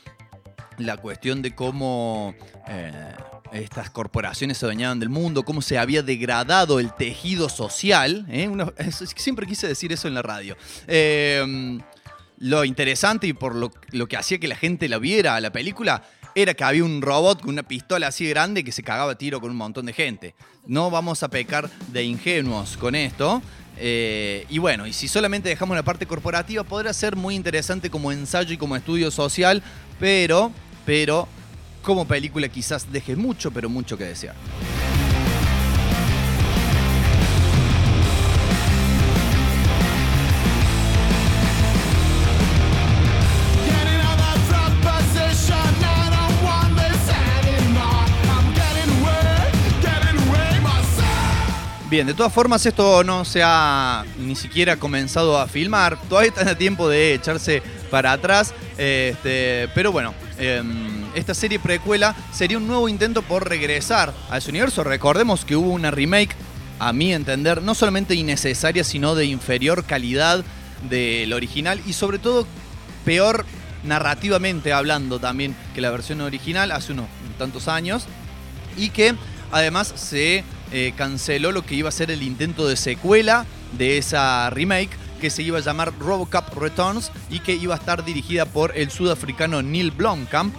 la 0.78 0.98
cuestión 0.98 1.42
de 1.42 1.56
cómo 1.56 2.34
eh, 2.68 3.14
estas 3.54 3.90
corporaciones 3.90 4.58
se 4.58 4.66
adueñaban 4.66 5.00
del 5.00 5.10
mundo, 5.10 5.44
cómo 5.44 5.62
se 5.62 5.78
había 5.78 6.04
degradado 6.04 6.80
el 6.80 6.94
tejido 6.94 7.50
social. 7.50 8.26
¿eh? 8.30 8.50
Siempre 9.16 9.48
quise 9.48 9.68
decir 9.68 9.92
eso 9.92 10.08
en 10.08 10.14
la 10.14 10.22
radio. 10.22 10.56
Eh, 10.88 11.80
lo 12.40 12.64
interesante 12.64 13.28
y 13.28 13.34
por 13.34 13.56
lo, 13.56 13.72
lo 13.92 14.08
que 14.08 14.18
hacía 14.18 14.40
que 14.40 14.48
la 14.48 14.56
gente 14.56 14.88
la 14.88 14.98
viera 14.98 15.36
a 15.36 15.42
la 15.42 15.52
película 15.52 16.04
era 16.36 16.54
que 16.54 16.64
había 16.64 16.84
un 16.84 17.02
robot 17.02 17.42
con 17.42 17.52
una 17.52 17.64
pistola 17.64 18.08
así 18.08 18.28
grande 18.30 18.64
que 18.64 18.72
se 18.72 18.84
cagaba 18.84 19.14
a 19.14 19.18
tiro 19.18 19.42
con 19.42 19.52
un 19.52 19.58
montón 19.58 19.86
de 19.86 19.94
gente. 19.94 20.36
No 20.66 20.90
vamos 20.90 21.24
a 21.24 21.28
pecar 21.28 21.70
de 21.92 22.04
ingenuos 22.04 22.78
con 22.78 22.96
esto. 22.96 23.42
Eh, 23.78 24.46
y 24.50 24.58
bueno, 24.58 24.86
y 24.86 24.94
si 24.94 25.08
solamente 25.08 25.50
dejamos 25.50 25.76
la 25.76 25.84
parte 25.84 26.06
corporativa, 26.06 26.64
podrá 26.64 26.94
ser 26.94 27.16
muy 27.16 27.36
interesante 27.36 27.90
como 27.90 28.12
ensayo 28.12 28.54
y 28.54 28.58
como 28.58 28.76
estudio 28.76 29.10
social, 29.10 29.64
pero, 30.00 30.52
pero, 30.86 31.28
como 31.82 32.08
película 32.08 32.48
quizás 32.50 32.92
deje 32.92 33.16
mucho, 33.16 33.52
pero 33.52 33.70
mucho 33.70 33.98
que 33.98 34.06
desear. 34.06 34.36
Bien, 51.90 52.06
de 52.06 52.14
todas 52.14 52.32
formas 52.32 52.64
esto 52.68 53.04
no 53.04 53.26
se 53.26 53.42
ha 53.44 54.06
ni 54.20 54.36
siquiera 54.36 54.78
comenzado 54.78 55.40
a 55.40 55.48
filmar. 55.48 56.00
Todavía 56.08 56.30
está 56.30 56.52
a 56.52 56.56
tiempo 56.56 56.88
de 56.88 57.16
echarse 57.16 57.64
para 57.90 58.12
atrás. 58.12 58.54
Este, 58.78 59.68
pero 59.74 59.92
bueno, 59.92 60.14
em, 60.38 60.89
esta 61.16 61.34
serie 61.34 61.60
precuela 61.60 62.16
sería 62.32 62.58
un 62.58 62.68
nuevo 62.68 62.90
intento 62.90 63.22
por 63.22 63.48
regresar 63.48 64.14
a 64.30 64.38
ese 64.38 64.50
universo. 64.50 64.84
Recordemos 64.84 65.46
que 65.46 65.56
hubo 65.56 65.72
una 65.72 65.92
remake, 65.92 66.36
a 66.80 66.94
mi 66.94 67.14
entender, 67.14 67.62
no 67.62 67.76
solamente 67.76 68.16
innecesaria, 68.16 68.84
sino 68.84 69.14
de 69.16 69.26
inferior 69.26 69.84
calidad 69.84 70.44
del 70.90 71.34
original 71.34 71.82
y 71.86 71.94
sobre 71.94 72.20
todo 72.20 72.48
peor 73.04 73.46
narrativamente 73.84 74.72
hablando 74.72 75.20
también 75.20 75.56
que 75.74 75.82
la 75.82 75.92
versión 75.92 76.22
original 76.22 76.72
hace 76.72 76.94
unos 76.94 77.08
tantos 77.38 77.68
años 77.68 78.06
y 78.78 78.90
que 78.90 79.16
además 79.52 79.94
se 79.96 80.44
eh, 80.72 80.94
canceló 80.96 81.52
lo 81.52 81.66
que 81.66 81.76
iba 81.76 81.90
a 81.90 81.94
ser 81.94 82.12
el 82.12 82.24
intento 82.24 82.68
de 82.68 82.76
secuela 82.76 83.46
de 83.78 83.98
esa 83.98 84.50
remake 84.50 84.92
que 85.20 85.30
se 85.30 85.44
iba 85.44 85.58
a 85.58 85.62
llamar 85.62 85.94
Robocop 86.00 86.56
Returns 86.58 87.12
y 87.30 87.40
que 87.40 87.54
iba 87.54 87.76
a 87.76 87.78
estar 87.78 88.06
dirigida 88.06 88.46
por 88.46 88.78
el 88.78 88.90
sudafricano 88.90 89.62
Neil 89.62 89.92
Blomkamp, 89.92 90.56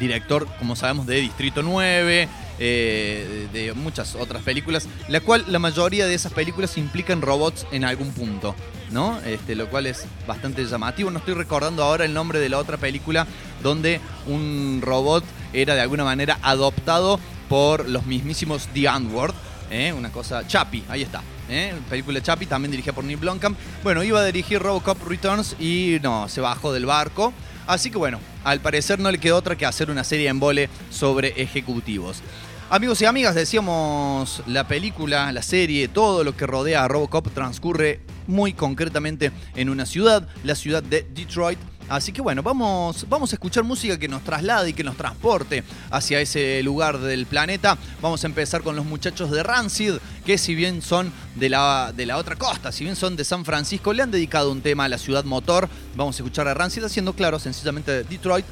director, 0.00 0.48
como 0.58 0.74
sabemos, 0.74 1.06
de 1.06 1.20
Distrito 1.20 1.62
9, 1.62 2.28
eh, 2.58 3.48
de 3.52 3.72
muchas 3.74 4.16
otras 4.16 4.42
películas, 4.42 4.88
la 5.08 5.20
cual 5.20 5.44
la 5.46 5.60
mayoría 5.60 6.06
de 6.06 6.14
esas 6.14 6.32
películas 6.32 6.76
implican 6.76 7.22
robots 7.22 7.66
en 7.70 7.84
algún 7.84 8.10
punto, 8.12 8.56
¿no? 8.90 9.20
Este, 9.20 9.54
lo 9.54 9.68
cual 9.68 9.86
es 9.86 10.06
bastante 10.26 10.64
llamativo. 10.64 11.10
No 11.10 11.18
estoy 11.20 11.34
recordando 11.34 11.84
ahora 11.84 12.04
el 12.04 12.12
nombre 12.12 12.40
de 12.40 12.48
la 12.48 12.58
otra 12.58 12.76
película 12.76 13.26
donde 13.62 14.00
un 14.26 14.80
robot 14.82 15.24
era 15.52 15.74
de 15.74 15.82
alguna 15.82 16.04
manera 16.04 16.38
adoptado 16.42 17.20
por 17.48 17.88
los 17.88 18.06
mismísimos 18.06 18.68
The 18.72 18.88
Antwoord, 18.88 19.34
¿eh? 19.70 19.92
una 19.92 20.10
cosa, 20.10 20.46
Chappie, 20.46 20.84
ahí 20.88 21.02
está. 21.02 21.22
¿eh? 21.48 21.74
Película 21.88 22.22
Chappie, 22.22 22.46
también 22.46 22.70
dirigida 22.70 22.92
por 22.92 23.04
Neil 23.04 23.18
Blomkamp. 23.18 23.58
Bueno, 23.82 24.02
iba 24.02 24.20
a 24.20 24.24
dirigir 24.24 24.60
Robocop 24.60 25.02
Returns 25.06 25.56
y 25.58 25.98
no, 26.02 26.28
se 26.28 26.40
bajó 26.40 26.72
del 26.72 26.86
barco. 26.86 27.32
Así 27.66 27.90
que 27.90 27.98
bueno, 27.98 28.20
al 28.44 28.60
parecer 28.60 28.98
no 28.98 29.10
le 29.10 29.18
quedó 29.18 29.36
otra 29.36 29.56
que 29.56 29.66
hacer 29.66 29.90
una 29.90 30.04
serie 30.04 30.28
en 30.28 30.40
vole 30.40 30.68
sobre 30.90 31.40
ejecutivos. 31.40 32.22
Amigos 32.72 33.02
y 33.02 33.04
amigas, 33.04 33.34
decíamos, 33.34 34.44
la 34.46 34.68
película, 34.68 35.32
la 35.32 35.42
serie, 35.42 35.88
todo 35.88 36.22
lo 36.22 36.36
que 36.36 36.46
rodea 36.46 36.84
a 36.84 36.88
Robocop 36.88 37.28
transcurre 37.34 38.00
muy 38.28 38.52
concretamente 38.52 39.32
en 39.56 39.70
una 39.70 39.86
ciudad, 39.86 40.28
la 40.44 40.54
ciudad 40.54 40.80
de 40.80 41.04
Detroit. 41.12 41.58
Así 41.90 42.12
que 42.12 42.22
bueno, 42.22 42.40
vamos, 42.44 43.04
vamos 43.08 43.32
a 43.32 43.34
escuchar 43.34 43.64
música 43.64 43.98
que 43.98 44.06
nos 44.06 44.22
traslade 44.22 44.70
y 44.70 44.72
que 44.72 44.84
nos 44.84 44.96
transporte 44.96 45.64
hacia 45.90 46.20
ese 46.20 46.62
lugar 46.62 46.98
del 47.00 47.26
planeta. 47.26 47.76
Vamos 48.00 48.22
a 48.22 48.28
empezar 48.28 48.62
con 48.62 48.76
los 48.76 48.84
muchachos 48.84 49.32
de 49.32 49.42
Rancid, 49.42 49.94
que 50.24 50.38
si 50.38 50.54
bien 50.54 50.82
son 50.82 51.12
de 51.34 51.48
la, 51.48 51.92
de 51.92 52.06
la 52.06 52.16
otra 52.16 52.36
costa, 52.36 52.70
si 52.70 52.84
bien 52.84 52.94
son 52.94 53.16
de 53.16 53.24
San 53.24 53.44
Francisco, 53.44 53.92
le 53.92 54.04
han 54.04 54.12
dedicado 54.12 54.52
un 54.52 54.62
tema 54.62 54.84
a 54.84 54.88
la 54.88 54.98
ciudad 54.98 55.24
motor. 55.24 55.68
Vamos 55.96 56.14
a 56.14 56.22
escuchar 56.22 56.46
a 56.46 56.54
Rancid 56.54 56.84
haciendo 56.84 57.12
claro, 57.14 57.40
sencillamente 57.40 57.90
de 57.90 58.04
Detroit. 58.04 58.46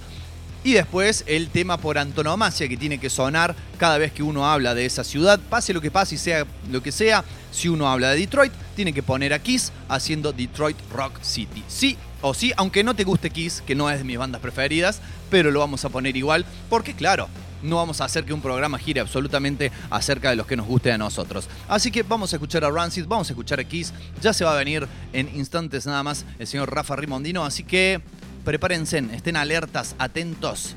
Y 0.64 0.72
después 0.72 1.22
el 1.28 1.50
tema 1.50 1.76
por 1.76 1.96
antonomasia 1.96 2.68
que 2.68 2.76
tiene 2.76 2.98
que 2.98 3.08
sonar 3.08 3.54
cada 3.78 3.98
vez 3.98 4.10
que 4.10 4.24
uno 4.24 4.50
habla 4.50 4.74
de 4.74 4.84
esa 4.84 5.04
ciudad, 5.04 5.38
pase 5.48 5.72
lo 5.72 5.80
que 5.80 5.92
pase 5.92 6.16
y 6.16 6.18
sea 6.18 6.44
lo 6.72 6.82
que 6.82 6.90
sea, 6.90 7.24
si 7.52 7.68
uno 7.68 7.88
habla 7.88 8.10
de 8.10 8.18
Detroit, 8.18 8.52
tiene 8.74 8.92
que 8.92 9.04
poner 9.04 9.32
a 9.32 9.38
Kiss 9.38 9.70
haciendo 9.88 10.32
Detroit 10.32 10.76
Rock 10.92 11.22
City. 11.22 11.62
Sí 11.68 11.96
o 12.20 12.34
sí, 12.34 12.52
aunque 12.56 12.84
no 12.84 12.94
te 12.94 13.04
guste 13.04 13.30
Kiss, 13.30 13.62
que 13.66 13.74
no 13.74 13.90
es 13.90 13.98
de 13.98 14.04
mis 14.04 14.18
bandas 14.18 14.40
preferidas, 14.40 15.00
pero 15.30 15.50
lo 15.50 15.60
vamos 15.60 15.84
a 15.84 15.88
poner 15.88 16.16
igual, 16.16 16.44
porque 16.68 16.94
claro, 16.94 17.28
no 17.62 17.76
vamos 17.76 18.00
a 18.00 18.04
hacer 18.04 18.24
que 18.24 18.32
un 18.32 18.40
programa 18.40 18.78
gire 18.78 19.00
absolutamente 19.00 19.72
acerca 19.90 20.30
de 20.30 20.36
los 20.36 20.46
que 20.46 20.56
nos 20.56 20.66
guste 20.66 20.92
a 20.92 20.98
nosotros. 20.98 21.48
Así 21.68 21.90
que 21.90 22.02
vamos 22.02 22.32
a 22.32 22.36
escuchar 22.36 22.64
a 22.64 22.70
Rancid, 22.70 23.06
vamos 23.06 23.28
a 23.30 23.32
escuchar 23.32 23.60
a 23.60 23.64
Kiss, 23.64 23.92
ya 24.20 24.32
se 24.32 24.44
va 24.44 24.52
a 24.52 24.58
venir 24.58 24.86
en 25.12 25.28
instantes 25.34 25.86
nada 25.86 26.02
más 26.02 26.24
el 26.38 26.46
señor 26.46 26.72
Rafa 26.72 26.96
Rimondino, 26.96 27.44
así 27.44 27.64
que 27.64 28.00
prepárense, 28.44 28.98
estén 29.12 29.36
alertas, 29.36 29.94
atentos 29.98 30.74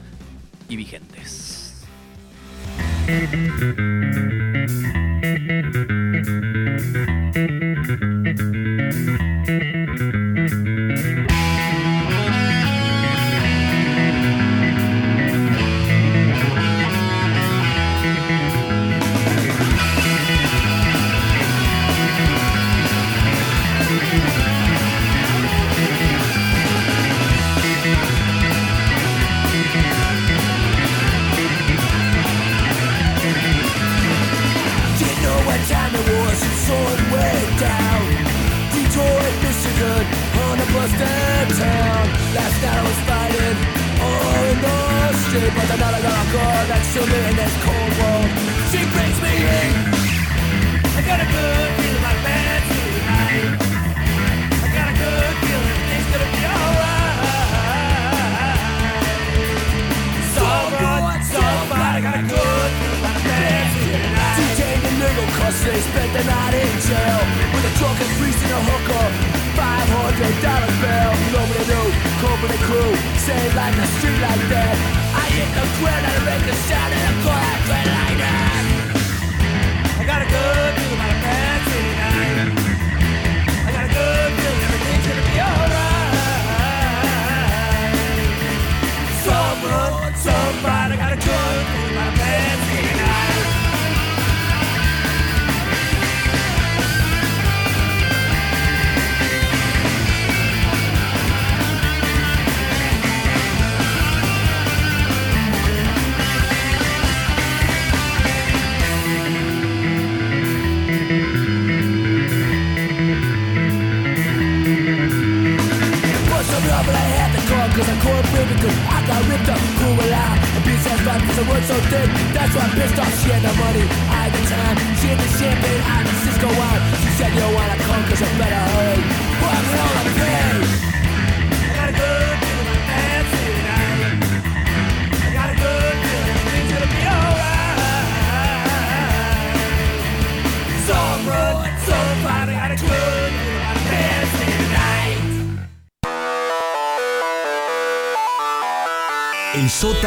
y 0.69 0.75
vigentes. 0.75 1.85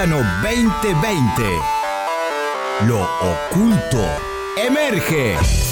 2020. 0.07 1.63
Lo 2.87 3.09
oculto 3.21 4.07
emerge. 4.57 5.64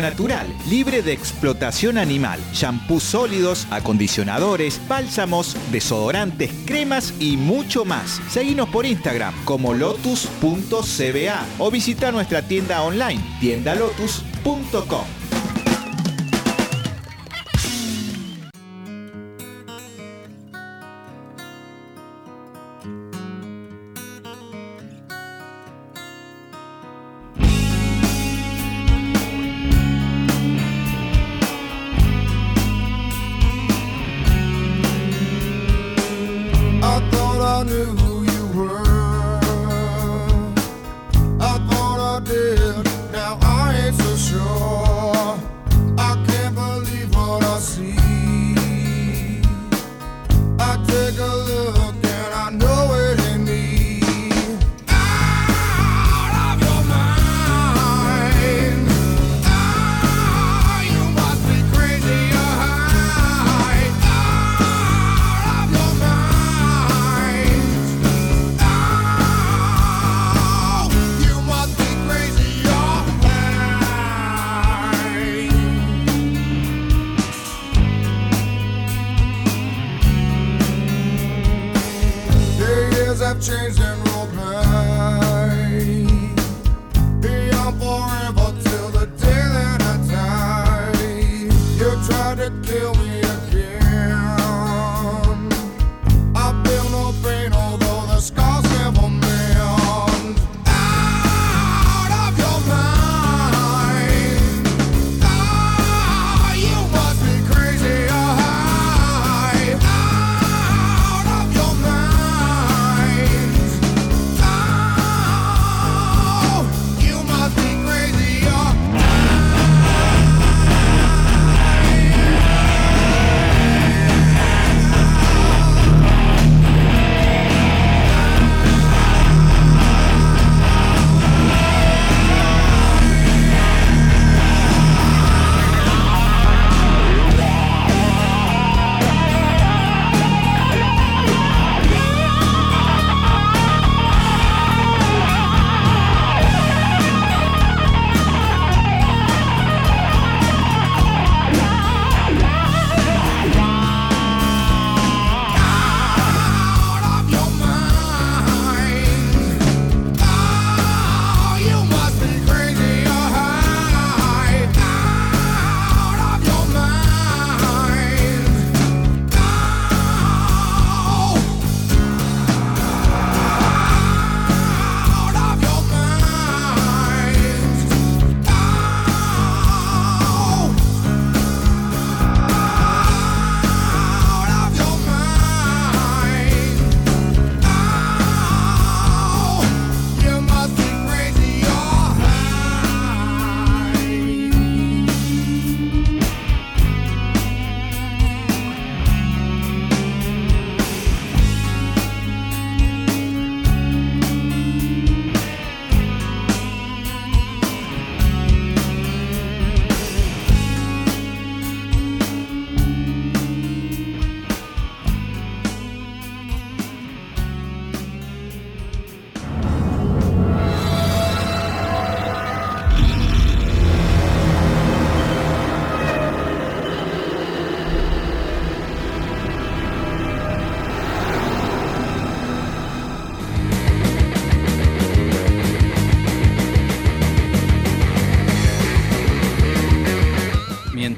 natural, 0.00 0.46
libre 0.68 1.02
de 1.02 1.12
explotación 1.12 1.98
animal, 1.98 2.40
shampoos 2.52 3.02
sólidos, 3.02 3.66
acondicionadores, 3.70 4.80
bálsamos, 4.88 5.56
desodorantes, 5.70 6.50
cremas 6.66 7.14
y 7.20 7.36
mucho 7.36 7.84
más. 7.84 8.20
Seguinos 8.30 8.68
por 8.68 8.86
Instagram 8.86 9.34
como 9.44 9.74
lotus.cba 9.74 11.46
o 11.58 11.70
visita 11.70 12.12
nuestra 12.12 12.42
tienda 12.42 12.82
online 12.82 13.22
tiendalotus.com. 13.40 15.13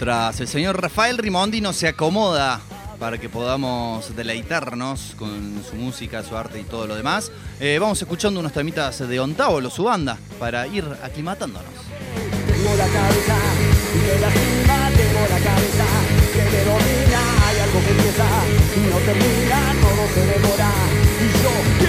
mientras 0.07 0.40
el 0.40 0.46
señor 0.46 0.80
Rafael 0.80 1.18
Rimondi 1.18 1.61
nos 1.61 1.74
se 1.74 1.88
acomoda 1.88 2.61
para 3.00 3.18
que 3.18 3.28
podamos 3.28 4.14
deleitarnos 4.14 5.16
con 5.18 5.61
su 5.68 5.74
música, 5.74 6.22
su 6.22 6.36
arte 6.36 6.61
y 6.61 6.62
todo 6.62 6.86
lo 6.86 6.94
demás, 6.94 7.32
eh, 7.59 7.76
vamos 7.80 8.00
escuchando 8.00 8.38
unos 8.38 8.52
temitas 8.52 9.00
de 9.00 9.18
Ontábolo, 9.18 9.68
su 9.68 9.82
banda, 9.82 10.16
para 10.38 10.64
ir 10.68 10.84
aclimatándonos. 11.02 11.72
Tengo 12.46 12.76
la 12.76 12.86
cabeza 12.86 13.36
de 14.07 14.20
la 14.20 14.30
gima, 14.30 14.90
tengo 14.94 15.20
la 15.28 15.40
cabeza 15.40 15.86
que 16.32 16.42
te 16.54 16.64
domina, 16.64 17.48
hay 17.48 17.59
algo 17.59 17.80
que 17.80 17.90
empieza, 17.90 18.24
no 18.88 18.98
termina, 18.98 19.74
todo 19.82 20.07
se 20.14 20.24
devora, 20.24 20.70
y 21.18 21.82
yo 21.82 21.86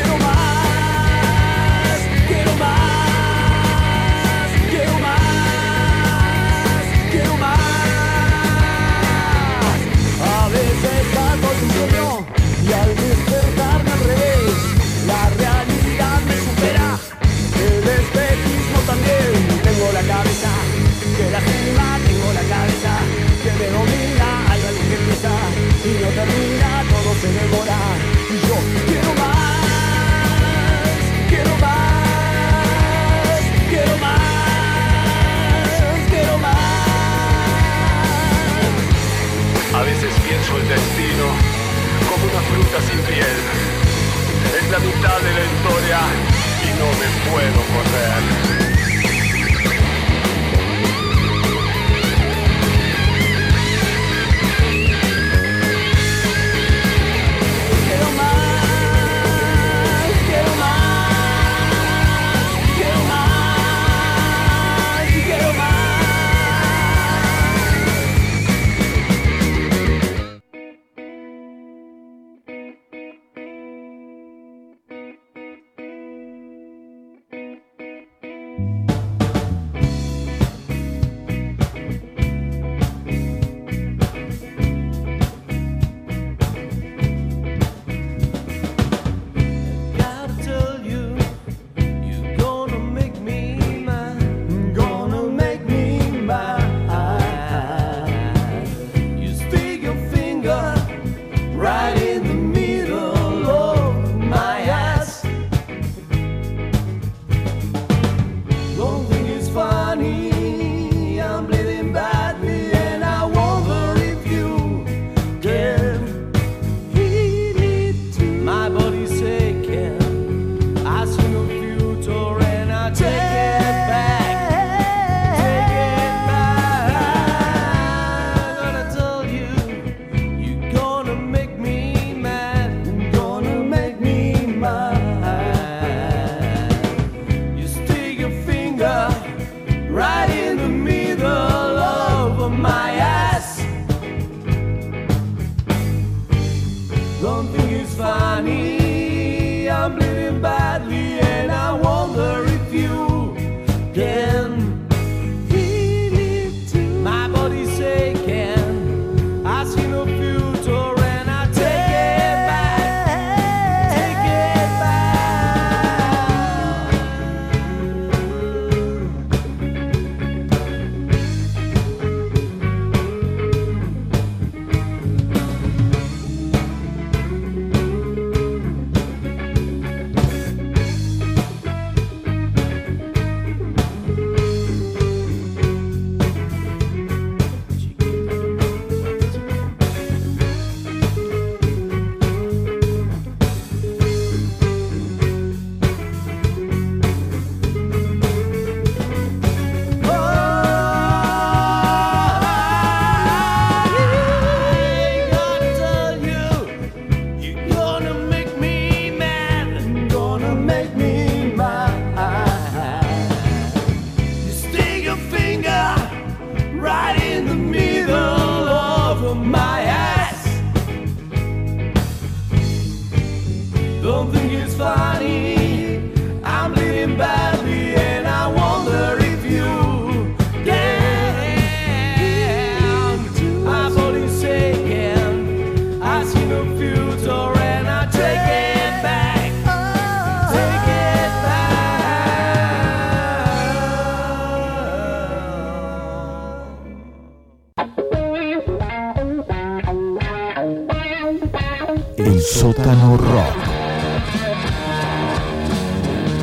la 21.39 21.96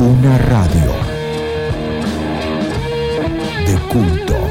Una 0.01 0.37
radio 0.39 0.93
de 3.65 3.79
culto. 3.93 4.44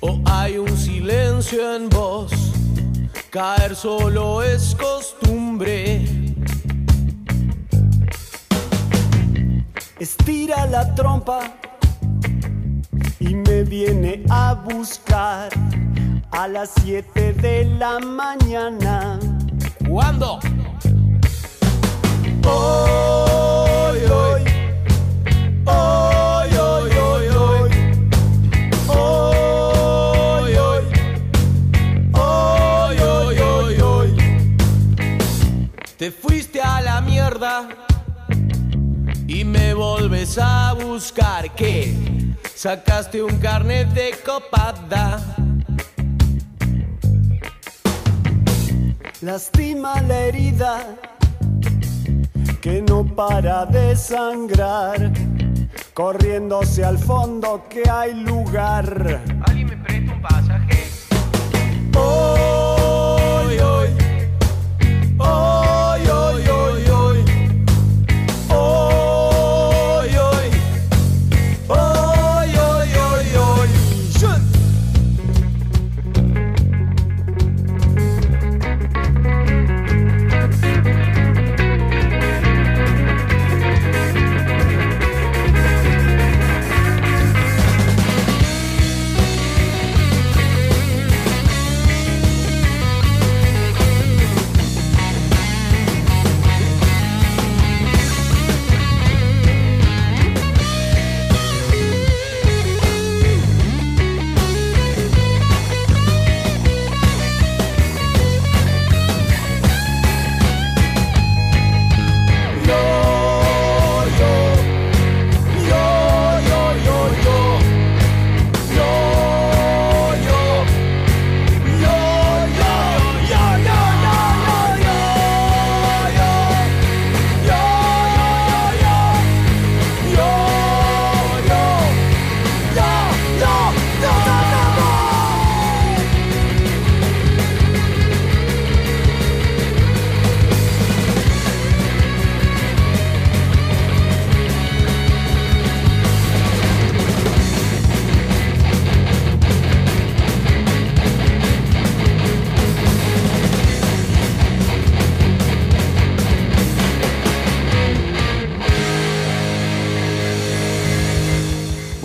o 0.00 0.20
hay 0.26 0.56
un 0.58 0.76
silencio 0.76 1.74
en 1.74 1.88
vos. 1.88 2.32
Caer 3.30 3.74
solo 3.74 4.42
es 4.42 4.76
costumbre. 4.76 6.04
Estira 9.98 10.66
la 10.66 10.94
trompa 10.94 11.40
y 13.18 13.34
me 13.34 13.64
viene 13.64 14.24
a 14.28 14.54
buscar 14.54 15.48
a 16.30 16.48
las 16.48 16.70
7 16.82 17.32
de 17.32 17.64
la 17.64 17.98
mañana. 17.98 19.18
¿Cuándo? 19.88 20.38
sacaste 42.54 43.22
un 43.22 43.38
carnet 43.38 43.88
de 43.88 44.12
copada. 44.24 45.20
Lastima 49.20 50.00
la 50.02 50.20
herida 50.26 50.96
que 52.60 52.82
no 52.82 53.04
para 53.04 53.66
de 53.66 53.96
sangrar, 53.96 55.12
corriéndose 55.94 56.84
al 56.84 56.98
fondo 56.98 57.64
que 57.68 57.88
hay 57.88 58.14
lugar 58.14 59.20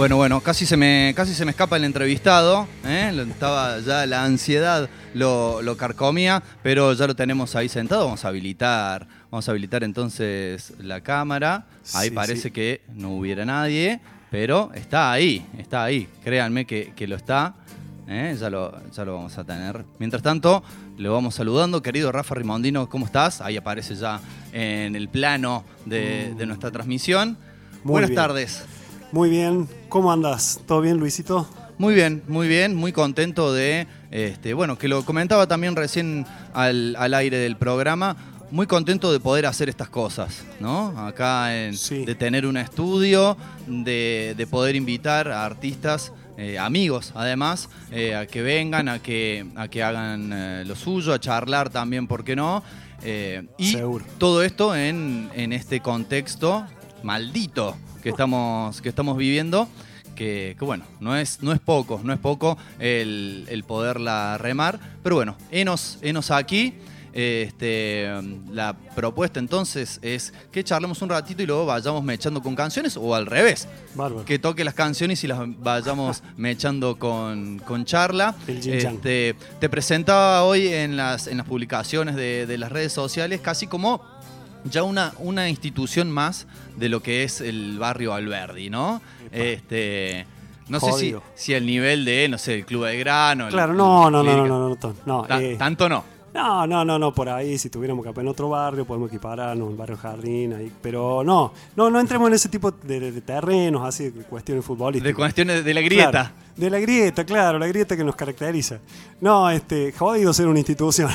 Bueno, 0.07 0.15
bueno, 0.15 0.39
casi 0.39 0.65
se 0.65 0.77
me, 0.77 1.11
casi 1.17 1.33
se 1.33 1.43
me 1.43 1.51
escapa 1.51 1.75
el 1.75 1.83
entrevistado. 1.83 2.65
¿eh? 2.85 3.11
Estaba 3.29 3.81
ya 3.81 4.05
la 4.05 4.23
ansiedad 4.23 4.89
lo, 5.13 5.61
lo 5.61 5.75
carcomía, 5.75 6.41
pero 6.63 6.93
ya 6.93 7.07
lo 7.07 7.13
tenemos 7.17 7.57
ahí 7.57 7.67
sentado. 7.67 8.05
Vamos 8.05 8.23
a 8.23 8.29
habilitar, 8.29 9.05
vamos 9.29 9.45
a 9.49 9.51
habilitar 9.51 9.83
entonces 9.83 10.71
la 10.79 11.01
cámara. 11.01 11.65
Ahí 11.93 12.07
Sí, 12.07 12.15
parece 12.15 12.41
sí. 12.43 12.51
que 12.51 12.83
no 12.93 13.17
hubiera 13.17 13.43
nadie, 13.43 13.99
pero 14.31 14.71
está 14.75 15.11
ahí, 15.11 15.45
está 15.57 15.83
ahí. 15.83 16.07
Créanme 16.23 16.63
que, 16.63 16.93
que 16.95 17.05
lo 17.05 17.17
está. 17.17 17.55
¿eh? 18.07 18.33
Ya, 18.39 18.49
lo, 18.49 18.79
ya 18.93 19.03
lo 19.03 19.15
vamos 19.15 19.37
a 19.37 19.43
tener. 19.43 19.83
Mientras 19.99 20.23
tanto, 20.23 20.63
lo 20.97 21.11
vamos 21.11 21.35
saludando. 21.35 21.81
Querido 21.81 22.13
Rafa 22.13 22.33
Rimondino, 22.33 22.87
¿cómo 22.87 23.05
estás? 23.05 23.41
Ahí 23.41 23.57
aparece 23.57 23.93
ya 23.93 24.21
en 24.53 24.95
el 24.95 25.09
plano 25.09 25.65
de, 25.83 26.33
de 26.33 26.45
nuestra 26.45 26.71
transmisión. 26.71 27.37
Muy 27.83 27.91
Buenas 27.91 28.09
bien. 28.11 28.21
tardes. 28.21 28.63
Muy 29.11 29.29
bien, 29.29 29.69
¿cómo 29.87 30.11
andas? 30.11 30.59
¿Todo 30.65 30.81
bien, 30.81 30.97
Luisito? 30.97 31.47
Muy 31.77 31.93
bien, 31.93 32.23
muy 32.27 32.47
bien, 32.49 32.75
muy 32.75 32.91
contento 32.91 33.53
de, 33.53 33.87
este, 34.11 34.53
bueno, 34.53 34.77
que 34.77 34.89
lo 34.89 35.05
comentaba 35.05 35.47
también 35.47 35.77
recién 35.77 36.25
al, 36.53 36.95
al 36.97 37.13
aire 37.13 37.37
del 37.37 37.55
programa, 37.55 38.17
muy 38.51 38.67
contento 38.67 39.13
de 39.13 39.19
poder 39.21 39.45
hacer 39.45 39.69
estas 39.69 39.89
cosas, 39.89 40.43
¿no? 40.59 40.89
Acá 40.99 41.55
en, 41.55 41.75
de 42.05 42.15
tener 42.15 42.45
un 42.45 42.57
estudio, 42.57 43.37
de, 43.65 44.33
de 44.35 44.47
poder 44.47 44.75
invitar 44.75 45.29
a 45.29 45.45
artistas, 45.45 46.11
eh, 46.37 46.59
amigos 46.59 47.13
además, 47.15 47.69
eh, 47.91 48.13
a 48.13 48.27
que 48.27 48.41
vengan, 48.41 48.89
a 48.89 49.01
que, 49.01 49.45
a 49.55 49.69
que 49.69 49.83
hagan 49.83 50.31
eh, 50.33 50.63
lo 50.65 50.75
suyo, 50.75 51.13
a 51.13 51.19
charlar 51.19 51.69
también, 51.69 52.07
¿por 52.07 52.23
qué 52.25 52.35
no? 52.35 52.61
Y 53.57 53.77
todo 54.17 54.43
esto 54.43 54.75
en, 54.75 55.29
en 55.35 55.53
este 55.53 55.79
contexto 55.81 56.65
maldito 57.03 57.77
que 58.07 58.11
estamos, 58.11 58.81
que 58.81 58.87
estamos 58.87 59.17
viviendo. 59.17 59.67
Que, 60.15 60.55
que 60.57 60.65
bueno, 60.65 60.85
no 61.01 61.15
es, 61.17 61.43
no 61.43 61.51
es 61.51 61.59
poco, 61.59 61.99
no 62.03 62.13
es 62.13 62.19
poco 62.19 62.57
el, 62.79 63.45
el 63.49 63.65
poderla 63.65 64.37
remar. 64.37 64.79
Pero 65.03 65.15
bueno, 65.17 65.35
enos, 65.51 65.99
enos 66.01 66.31
aquí. 66.31 66.73
Este, 67.13 68.07
la 68.51 68.77
propuesta 68.95 69.39
entonces 69.39 69.99
es 70.03 70.33
que 70.51 70.63
charlemos 70.63 71.01
un 71.01 71.09
ratito 71.09 71.41
y 71.41 71.47
luego 71.47 71.65
vayamos 71.65 72.03
mechando 72.03 72.41
con 72.41 72.55
canciones 72.55 72.95
o 72.95 73.13
al 73.13 73.25
revés. 73.25 73.67
Bárbaro. 73.95 74.23
Que 74.23 74.39
toque 74.39 74.63
las 74.63 74.75
canciones 74.75 75.23
y 75.23 75.27
las 75.27 75.39
vayamos 75.59 76.23
mechando 76.37 76.97
con, 76.97 77.59
con 77.59 77.85
charla. 77.85 78.35
Este, 78.47 79.35
te 79.59 79.69
presentaba 79.69 80.43
hoy 80.43 80.67
en 80.67 80.95
las, 80.95 81.27
en 81.27 81.37
las 81.37 81.47
publicaciones 81.47 82.15
de, 82.15 82.45
de 82.45 82.57
las 82.57 82.71
redes 82.71 82.93
sociales 82.93 83.41
casi 83.41 83.67
como 83.67 84.01
ya 84.65 84.83
una, 84.83 85.13
una 85.19 85.49
institución 85.49 86.11
más 86.11 86.47
de 86.75 86.89
lo 86.89 87.01
que 87.01 87.23
es 87.23 87.41
el 87.41 87.77
barrio 87.79 88.13
Alberdi, 88.13 88.69
¿no? 88.69 89.01
Este, 89.31 90.25
no 90.67 90.79
sé 90.79 90.85
si, 90.99 91.15
si 91.35 91.53
el 91.53 91.65
nivel 91.65 92.03
de, 92.05 92.27
no 92.29 92.37
sé, 92.37 92.55
el 92.55 92.65
Club 92.65 92.85
de 92.85 92.97
Grano. 92.97 93.45
el- 93.47 93.53
Claro, 93.53 93.73
no, 93.73 94.09
no, 94.11 94.23
no, 94.23 94.35
no, 94.35 94.47
no, 94.47 94.59
no, 94.69 94.77
no, 94.81 94.95
no, 95.05 95.21
Ta- 95.23 95.41
eh, 95.41 95.55
Tanto 95.57 95.87
no. 95.89 96.03
No, 96.37 96.67
no, 96.67 96.85
no, 96.85 96.99
no, 96.99 97.11
por 97.11 97.29
ahí, 97.29 97.57
si 97.57 97.67
tuviéramos 97.71 98.05
que 98.05 98.21
en 98.21 98.27
otro 98.27 98.47
barrio, 98.47 98.85
podemos 98.85 99.09
equipararnos, 99.09 99.71
el 99.71 99.75
barrio 99.75 99.97
Jardín, 99.97 100.53
ahí, 100.53 100.71
pero 100.83 101.23
no, 101.23 101.51
no, 101.75 101.89
no 101.89 101.99
entremos 101.99 102.27
en 102.27 102.35
ese 102.35 102.47
tipo 102.47 102.69
de, 102.69 103.11
terrenos, 103.21 103.83
así, 103.83 104.11
de 104.11 104.23
cuestiones 104.23 104.63
futbolísticas. 104.63 105.07
De 105.07 105.15
cuestiones 105.15 105.65
de 105.65 105.73
la 105.73 105.81
grieta. 105.81 106.11
Claro, 106.11 106.29
de 106.55 106.69
la 106.69 106.79
grieta, 106.79 107.25
claro, 107.25 107.57
la 107.57 107.65
grieta 107.65 107.97
que 107.97 108.03
nos 108.03 108.15
caracteriza. 108.15 108.77
No, 109.19 109.49
este, 109.49 109.91
jodido 109.93 110.31
ser 110.31 110.47
una 110.47 110.59
institución. 110.59 111.09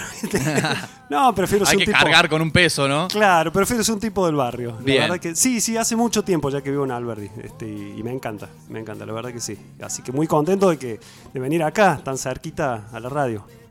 no, 1.09 1.33
prefiero 1.37 1.67
ser 1.67 1.75
Hay 1.75 1.77
un 1.77 1.87
que 1.87 1.93
tipo... 1.93 2.03
cargar 2.03 2.29
con 2.29 2.43
un 2.43 2.51
peso, 2.51 2.89
¿no? 2.89 3.07
Claro, 3.07 3.53
prefiero 3.53 3.85
ser 3.85 3.95
un 3.95 4.01
tipo 4.01 4.27
del 4.27 4.35
barrio. 4.35 4.77
La 4.85 5.03
verdad 5.03 5.21
que 5.21 5.37
sí, 5.37 5.61
sí, 5.61 5.77
hace 5.77 5.95
mucho 5.95 6.25
tiempo 6.25 6.51
ya 6.51 6.61
que 6.63 6.71
vivo 6.73 6.85
en 6.85 6.91
Alberdi. 6.91 7.31
Este, 7.45 7.69
y, 7.69 7.95
y 7.97 8.03
me 8.03 8.11
encanta, 8.11 8.49
me 8.69 8.81
encanta, 8.81 9.07
la 9.07 9.13
verdad 9.13 9.33
que 9.33 9.41
sí. 9.41 9.57
Así 9.81 10.03
que 10.03 10.11
muy 10.11 10.27
contento 10.27 10.69
de 10.69 10.79
que 10.79 10.99
de 11.33 11.41
venir 11.41 11.63
acá, 11.63 12.01
tan 12.03 12.19
cerquita 12.19 12.89
a 12.93 12.99
la 12.99 13.09
radio. 13.09 13.62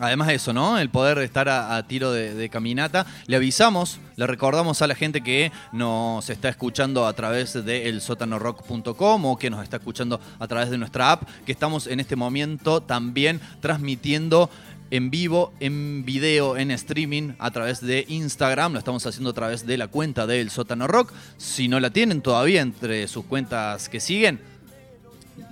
Además 0.00 0.26
de 0.28 0.34
eso, 0.34 0.52
¿no? 0.52 0.78
El 0.78 0.90
poder 0.90 1.18
estar 1.18 1.48
a, 1.48 1.80
tiro 1.86 2.10
de, 2.10 2.48
caminata. 2.48 3.06
Le 3.26 3.36
avisamos, 3.36 4.00
le 4.16 4.26
recordamos 4.26 4.82
a 4.82 4.88
la 4.88 4.96
gente 4.96 5.20
que 5.20 5.52
nos 5.72 6.28
está 6.30 6.48
escuchando 6.48 7.06
a 7.06 7.12
través 7.12 7.64
de 7.64 7.88
elsotanorock.com 7.88 9.24
o 9.24 9.38
que 9.38 9.50
nos 9.50 9.62
está 9.62 9.76
escuchando 9.76 10.20
a 10.40 10.48
través 10.48 10.70
de 10.70 10.78
nuestra 10.78 11.12
app, 11.12 11.28
que 11.46 11.52
estamos 11.52 11.86
en 11.86 12.00
este 12.00 12.16
momento 12.16 12.80
también 12.80 13.40
transmitiendo 13.60 14.50
en 14.90 15.10
vivo, 15.10 15.52
en 15.60 16.04
video, 16.04 16.56
en 16.56 16.72
streaming 16.72 17.34
a 17.38 17.52
través 17.52 17.80
de 17.80 18.04
Instagram. 18.08 18.72
Lo 18.72 18.80
estamos 18.80 19.06
haciendo 19.06 19.30
a 19.30 19.34
través 19.34 19.64
de 19.64 19.78
la 19.78 19.86
cuenta 19.86 20.26
de 20.26 20.40
El 20.40 20.50
Sótano 20.50 20.88
Rock. 20.88 21.12
Si 21.36 21.68
no 21.68 21.78
la 21.78 21.90
tienen 21.90 22.20
todavía 22.20 22.62
entre 22.62 23.06
sus 23.06 23.24
cuentas 23.24 23.88
que 23.88 24.00
siguen, 24.00 24.40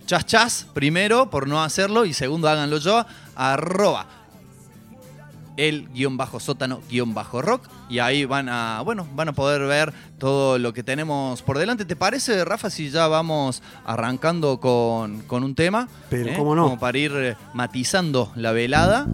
chas 0.06 0.26
chas, 0.26 0.66
primero 0.74 1.30
por 1.30 1.46
no 1.46 1.62
hacerlo 1.62 2.04
y 2.04 2.12
segundo 2.12 2.48
háganlo 2.48 2.78
yo, 2.78 3.06
el 5.56 5.88
guion 5.90 6.16
bajo 6.16 6.40
sótano 6.40 6.80
guion 6.90 7.14
bajo 7.14 7.42
rock 7.42 7.68
y 7.88 7.98
ahí 7.98 8.24
van 8.24 8.48
a 8.48 8.80
bueno 8.84 9.06
van 9.14 9.28
a 9.28 9.32
poder 9.32 9.62
ver 9.62 9.92
todo 10.18 10.58
lo 10.58 10.72
que 10.72 10.82
tenemos 10.82 11.42
por 11.42 11.58
delante 11.58 11.84
¿te 11.84 11.96
parece 11.96 12.44
Rafa 12.44 12.70
si 12.70 12.90
ya 12.90 13.06
vamos 13.08 13.62
arrancando 13.84 14.60
con, 14.60 15.20
con 15.22 15.44
un 15.44 15.54
tema? 15.54 15.88
Pero, 16.10 16.30
¿Eh? 16.30 16.34
¿cómo 16.36 16.54
no? 16.54 16.64
como 16.64 16.78
para 16.78 16.98
ir 16.98 17.12
eh, 17.14 17.36
matizando 17.54 18.32
la 18.36 18.52
velada 18.52 19.06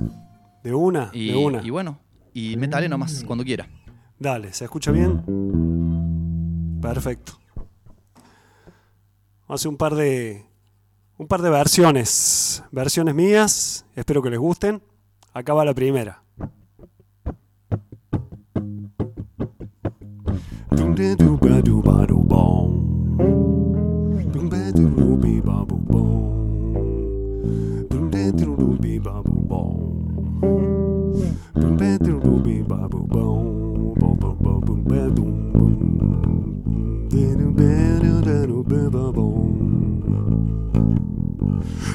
De 0.62 0.74
una, 0.74 1.10
y, 1.12 1.32
de 1.32 1.36
una. 1.36 1.62
y 1.62 1.70
bueno 1.70 1.98
y 2.32 2.56
métale 2.56 2.89
nomás 2.89 3.24
cuando 3.27 3.44
quiera 3.44 3.69
Dale, 4.20 4.52
¿se 4.52 4.65
escucha 4.65 4.90
bien? 4.90 5.23
Perfecto. 6.82 7.39
Hace 9.47 9.69
un 9.69 9.77
par 9.77 9.94
de 9.94 10.44
un 11.19 11.27
par 11.27 11.40
de 11.40 11.51
versiones, 11.51 12.62
versiones 12.70 13.15
mías, 13.15 13.85
espero 13.94 14.20
que 14.23 14.31
les 14.31 14.39
gusten. 14.39 14.82
Acá 15.33 15.55
va 15.55 15.65
la 15.65 15.75
primera. 15.75 16.23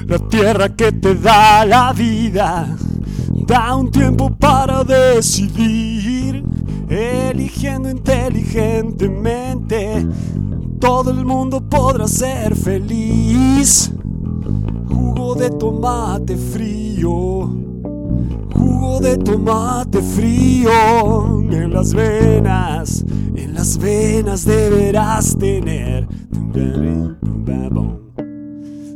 La 0.05 0.19
tierra 0.29 0.69
que 0.69 0.91
te 0.91 1.15
da 1.15 1.65
la 1.65 1.93
vida 1.93 2.77
da 3.45 3.75
un 3.75 3.91
tiempo 3.91 4.29
para 4.29 4.83
decidir, 4.83 6.43
eligiendo 6.89 7.89
inteligentemente. 7.89 10.07
Todo 10.79 11.11
el 11.11 11.25
mundo 11.25 11.61
podrá 11.61 12.07
ser 12.07 12.55
feliz. 12.55 13.91
Jugo 14.87 15.35
de 15.35 15.51
tomate 15.51 16.35
frío, 16.35 17.49
jugo 18.53 18.99
de 18.99 19.17
tomate 19.17 20.01
frío 20.01 21.39
en 21.49 21.73
las 21.73 21.93
venas, 21.93 23.05
en 23.35 23.53
las 23.53 23.77
venas 23.77 24.43
deberás 24.45 25.37
tener. 25.37 26.07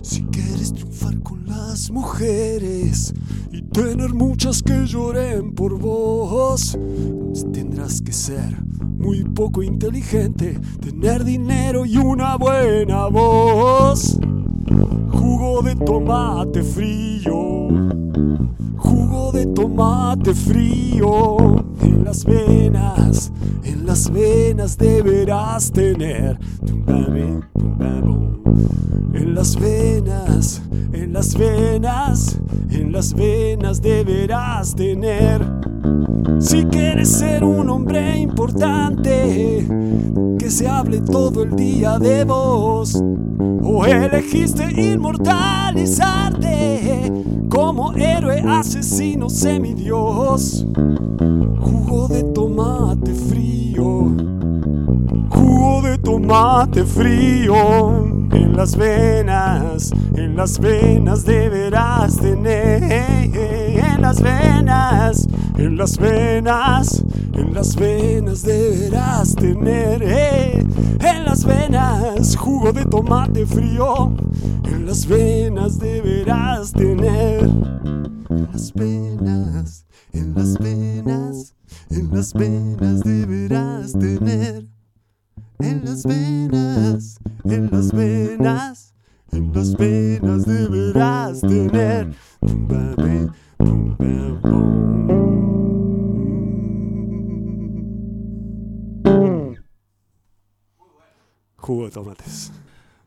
Si 0.00 0.22
quieres 0.24 0.72
triunfar 0.72 1.20
con 1.22 1.44
las 1.46 1.90
mujeres 1.90 3.12
y 3.50 3.60
tener 3.62 4.14
muchas 4.14 4.62
que 4.62 4.86
lloren 4.86 5.52
por 5.54 5.78
vos, 5.78 6.78
tendrás 7.52 8.00
que 8.00 8.12
ser 8.12 8.62
muy 8.80 9.24
poco 9.24 9.62
inteligente, 9.62 10.58
tener 10.80 11.24
dinero 11.24 11.84
y 11.84 11.98
una 11.98 12.36
buena 12.36 13.08
voz. 13.08 14.18
De 15.62 15.76
tomate 15.76 16.62
frío. 16.62 17.68
Jugo 18.76 19.32
de 19.32 19.46
tomate 19.46 20.34
frío. 20.34 21.36
En 21.80 22.04
las 22.04 22.24
venas, 22.24 23.32
en 23.62 23.86
las 23.86 24.10
venas 24.10 24.76
deberás 24.76 25.70
tener. 25.70 26.38
En 29.14 29.34
las 29.34 29.58
venas, 29.58 30.62
en 30.92 31.12
las 31.12 31.38
venas, 31.38 32.40
en 32.70 32.92
las 32.92 33.14
venas 33.14 33.80
deberás 33.80 34.74
tener. 34.74 35.46
Si 36.38 36.64
quieres 36.64 37.08
ser 37.08 37.44
un 37.44 37.70
hombre 37.70 38.18
importante, 38.18 39.66
se 40.52 40.68
hable 40.68 41.00
todo 41.00 41.42
el 41.44 41.56
día 41.56 41.98
de 41.98 42.24
vos. 42.24 43.02
O 43.62 43.86
elegiste 43.86 44.92
inmortalizarte 44.92 47.10
como 47.48 47.94
héroe 47.94 48.44
asesino 48.46 49.30
semidios. 49.30 50.66
Jugo 51.58 52.06
de 52.08 52.22
tomate 52.34 53.14
frío. 53.14 54.14
Jugo 55.30 55.80
de 55.82 55.96
tomate 55.98 56.84
frío. 56.84 58.21
En 58.32 58.56
las 58.56 58.76
venas, 58.76 59.90
en 60.16 60.36
las 60.36 60.58
venas 60.58 61.24
deberás 61.24 62.16
tener. 62.16 62.82
En 62.82 64.00
las 64.00 64.20
venas, 64.20 65.28
en 65.56 65.76
las 65.76 65.98
venas, 65.98 67.04
en 67.34 67.54
las 67.54 67.76
venas 67.76 68.42
deberás 68.42 69.34
tener. 69.34 70.02
eh. 70.02 70.64
En 71.00 71.24
las 71.24 71.44
venas, 71.44 72.36
jugo 72.36 72.72
de 72.72 72.84
tomate 72.84 73.46
frío. 73.46 74.14
En 74.64 74.86
las 74.86 75.06
venas 75.06 75.78
deberás 75.78 76.72
tener. 76.72 77.40
En 78.30 78.48
las 78.52 78.72
venas, 78.74 79.86
en 80.12 80.34
las 80.34 80.58
venas, 80.58 81.54
en 81.90 82.10
las 82.10 82.32
venas 82.32 83.00
deberás 83.02 83.92
tener. 83.92 84.71
En 85.62 85.84
las 85.84 86.02
venas, 86.02 87.20
en 87.44 87.70
las 87.70 87.92
venas, 87.92 88.94
en 89.30 89.52
las 89.52 89.76
venas 89.76 90.44
deberás 90.44 91.40
tener. 91.40 92.12
Jugo 101.58 101.84
de 101.84 101.90
tomates. 101.92 102.50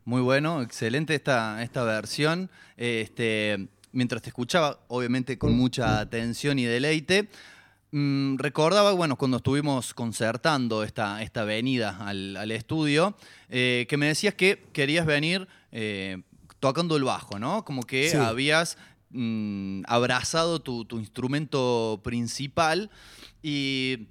Muy 0.06 0.22
bueno, 0.22 0.62
excelente 0.62 1.14
esta, 1.14 1.62
esta 1.62 1.84
versión. 1.84 2.50
Este, 2.78 3.68
mientras 3.92 4.22
te 4.22 4.30
escuchaba, 4.30 4.80
obviamente 4.88 5.38
con 5.38 5.58
mucha 5.58 6.00
atención 6.00 6.58
y 6.58 6.64
deleite, 6.64 7.28
mm, 7.92 8.38
recordaba, 8.38 8.92
bueno, 8.94 9.16
cuando 9.16 9.38
estuvimos 9.38 9.94
concertando 9.94 10.84
esta, 10.84 11.22
esta 11.22 11.44
venida 11.44 11.98
al, 12.00 12.36
al 12.38 12.52
estudio, 12.52 13.16
eh, 13.50 13.86
que 13.90 13.98
me 13.98 14.08
decías 14.08 14.34
que 14.34 14.64
querías 14.74 15.06
venir 15.06 15.48
eh, 15.72 16.22
tocando 16.60 16.96
el 16.98 17.04
bajo, 17.04 17.40
¿no? 17.40 17.64
Como 17.66 17.84
que 17.84 18.10
Sí. 18.10 18.18
habías 18.18 18.78
mm, 19.12 19.84
abrazado 19.88 20.60
tu, 20.60 20.86
tu 20.86 21.00
instrumento 21.00 22.02
principal 22.04 22.90
y 23.42 24.08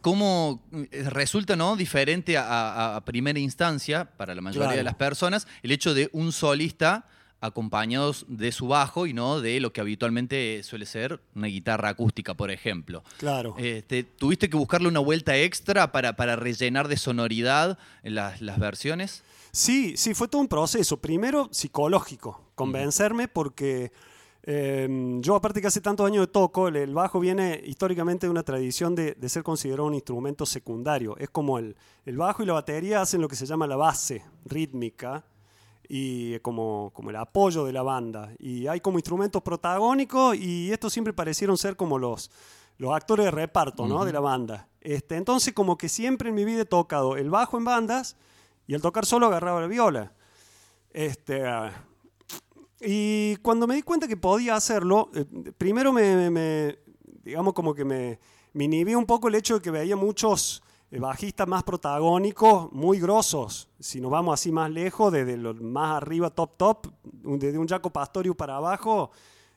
cómo 0.00 0.64
eh, 0.90 1.04
resulta 1.10 1.54
¿no? 1.54 1.76
diferente 1.76 2.36
a, 2.36 2.42
a- 2.48 2.96
a 2.96 3.04
primera 3.04 3.38
instancia 3.38 4.04
para 4.16 4.34
la 4.34 4.40
mayoría 4.40 4.66
Claro. 4.68 4.78
de 4.78 4.84
las 4.84 4.94
personas 4.96 5.46
el 5.62 5.70
hecho 5.70 5.94
de 5.94 6.08
un 6.12 6.32
solista 6.32 7.06
acompañados 7.42 8.24
de 8.28 8.52
su 8.52 8.68
bajo 8.68 9.06
y 9.06 9.12
no 9.12 9.40
de 9.40 9.58
lo 9.58 9.72
que 9.72 9.80
habitualmente 9.80 10.62
suele 10.62 10.86
ser 10.86 11.20
una 11.34 11.48
guitarra 11.48 11.90
acústica, 11.90 12.34
por 12.34 12.52
ejemplo. 12.52 13.02
Claro. 13.18 13.56
Este, 13.58 14.04
¿Tuviste 14.04 14.48
que 14.48 14.56
buscarle 14.56 14.86
una 14.88 15.00
vuelta 15.00 15.36
extra 15.36 15.90
para, 15.90 16.14
para 16.14 16.36
rellenar 16.36 16.86
de 16.86 16.96
sonoridad 16.96 17.78
las, 18.04 18.40
las 18.40 18.60
versiones? 18.60 19.24
Sí, 19.50 19.96
sí, 19.96 20.14
fue 20.14 20.28
todo 20.28 20.40
un 20.40 20.48
proceso. 20.48 20.98
Primero 20.98 21.48
psicológico, 21.50 22.52
convencerme 22.54 23.26
porque 23.26 23.90
eh, 24.44 25.18
yo 25.20 25.34
aparte 25.34 25.60
que 25.60 25.66
hace 25.66 25.80
tantos 25.80 26.06
años 26.06 26.26
de 26.26 26.32
toco, 26.32 26.68
el, 26.68 26.76
el 26.76 26.94
bajo 26.94 27.18
viene 27.18 27.60
históricamente 27.66 28.26
de 28.26 28.30
una 28.30 28.44
tradición 28.44 28.94
de, 28.94 29.14
de 29.14 29.28
ser 29.28 29.42
considerado 29.42 29.86
un 29.88 29.94
instrumento 29.94 30.46
secundario. 30.46 31.16
Es 31.18 31.28
como 31.28 31.58
el, 31.58 31.74
el 32.06 32.16
bajo 32.16 32.44
y 32.44 32.46
la 32.46 32.52
batería 32.52 33.02
hacen 33.02 33.20
lo 33.20 33.26
que 33.26 33.36
se 33.36 33.46
llama 33.46 33.66
la 33.66 33.76
base 33.76 34.24
rítmica 34.44 35.24
y 35.94 36.38
como, 36.38 36.90
como 36.94 37.10
el 37.10 37.16
apoyo 37.16 37.66
de 37.66 37.72
la 37.74 37.82
banda. 37.82 38.32
Y 38.38 38.66
hay 38.66 38.80
como 38.80 38.96
instrumentos 38.96 39.42
protagónicos 39.42 40.34
y 40.36 40.72
estos 40.72 40.90
siempre 40.90 41.12
parecieron 41.12 41.58
ser 41.58 41.76
como 41.76 41.98
los, 41.98 42.30
los 42.78 42.94
actores 42.94 43.26
de 43.26 43.30
reparto 43.30 43.86
¿no? 43.86 44.04
De 44.06 44.12
la 44.14 44.20
banda. 44.20 44.68
Este, 44.80 45.16
entonces 45.16 45.52
como 45.52 45.76
que 45.76 45.90
siempre 45.90 46.30
en 46.30 46.34
mi 46.34 46.46
vida 46.46 46.62
he 46.62 46.64
tocado 46.64 47.18
el 47.18 47.28
bajo 47.28 47.58
en 47.58 47.64
bandas 47.66 48.16
y 48.66 48.72
al 48.74 48.80
tocar 48.80 49.04
solo 49.04 49.26
agarraba 49.26 49.60
la 49.60 49.66
viola. 49.66 50.14
Este, 50.94 51.42
y 52.80 53.36
cuando 53.42 53.66
me 53.66 53.74
di 53.74 53.82
cuenta 53.82 54.08
que 54.08 54.16
podía 54.16 54.56
hacerlo, 54.56 55.10
eh, 55.14 55.26
primero 55.58 55.92
me, 55.92 56.16
me- 56.16 56.30
me- 56.30 56.78
digamos 57.22 57.52
como 57.52 57.74
que 57.74 57.84
me, 57.84 58.18
me 58.54 58.64
inhibí 58.64 58.94
un 58.94 59.04
poco 59.06 59.28
el 59.28 59.34
hecho 59.34 59.56
de 59.56 59.60
que 59.62 59.70
veía 59.70 59.94
muchos 59.96 60.62
bajistas 61.00 61.48
más 61.48 61.62
protagónicos, 61.62 62.70
muy 62.72 63.00
grosos. 63.00 63.68
Si 63.78 64.00
nos 64.00 64.10
vamos 64.10 64.34
así 64.34 64.52
más 64.52 64.70
lejos, 64.70 65.12
desde 65.12 65.36
lo 65.36 65.54
más 65.54 65.96
arriba, 65.96 66.30
top 66.30 66.56
top, 66.56 66.86
desde 67.02 67.58
un 67.58 67.66
Jaco 67.66 67.90
Pastorius 67.90 68.36
para 68.36 68.56
abajo, 68.56 69.10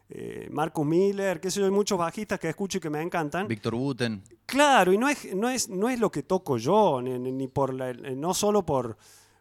eh, 0.09 0.47
Marcus 0.51 0.85
Miller, 0.85 1.39
qué 1.41 1.49
sé 1.49 1.59
yo, 1.59 1.65
hay 1.65 1.71
muchos 1.71 1.97
bajistas 1.97 2.39
que 2.39 2.47
escucho 2.49 2.77
y 2.77 2.81
que 2.81 2.89
me 2.89 3.01
encantan. 3.01 3.47
Víctor 3.47 3.75
Buten. 3.75 4.23
Claro, 4.45 4.93
y 4.93 4.97
no 4.97 5.09
es, 5.09 5.33
no 5.35 5.49
es, 5.49 5.67
no 5.67 5.89
es 5.89 5.99
lo 5.99 6.11
que 6.11 6.23
toco 6.23 6.57
yo, 6.57 7.01
ni, 7.01 7.47
por 7.47 7.73
la- 7.73 7.89
eh, 7.89 8.15
no 8.15 8.33
solo 8.33 8.63
por, 8.65 8.95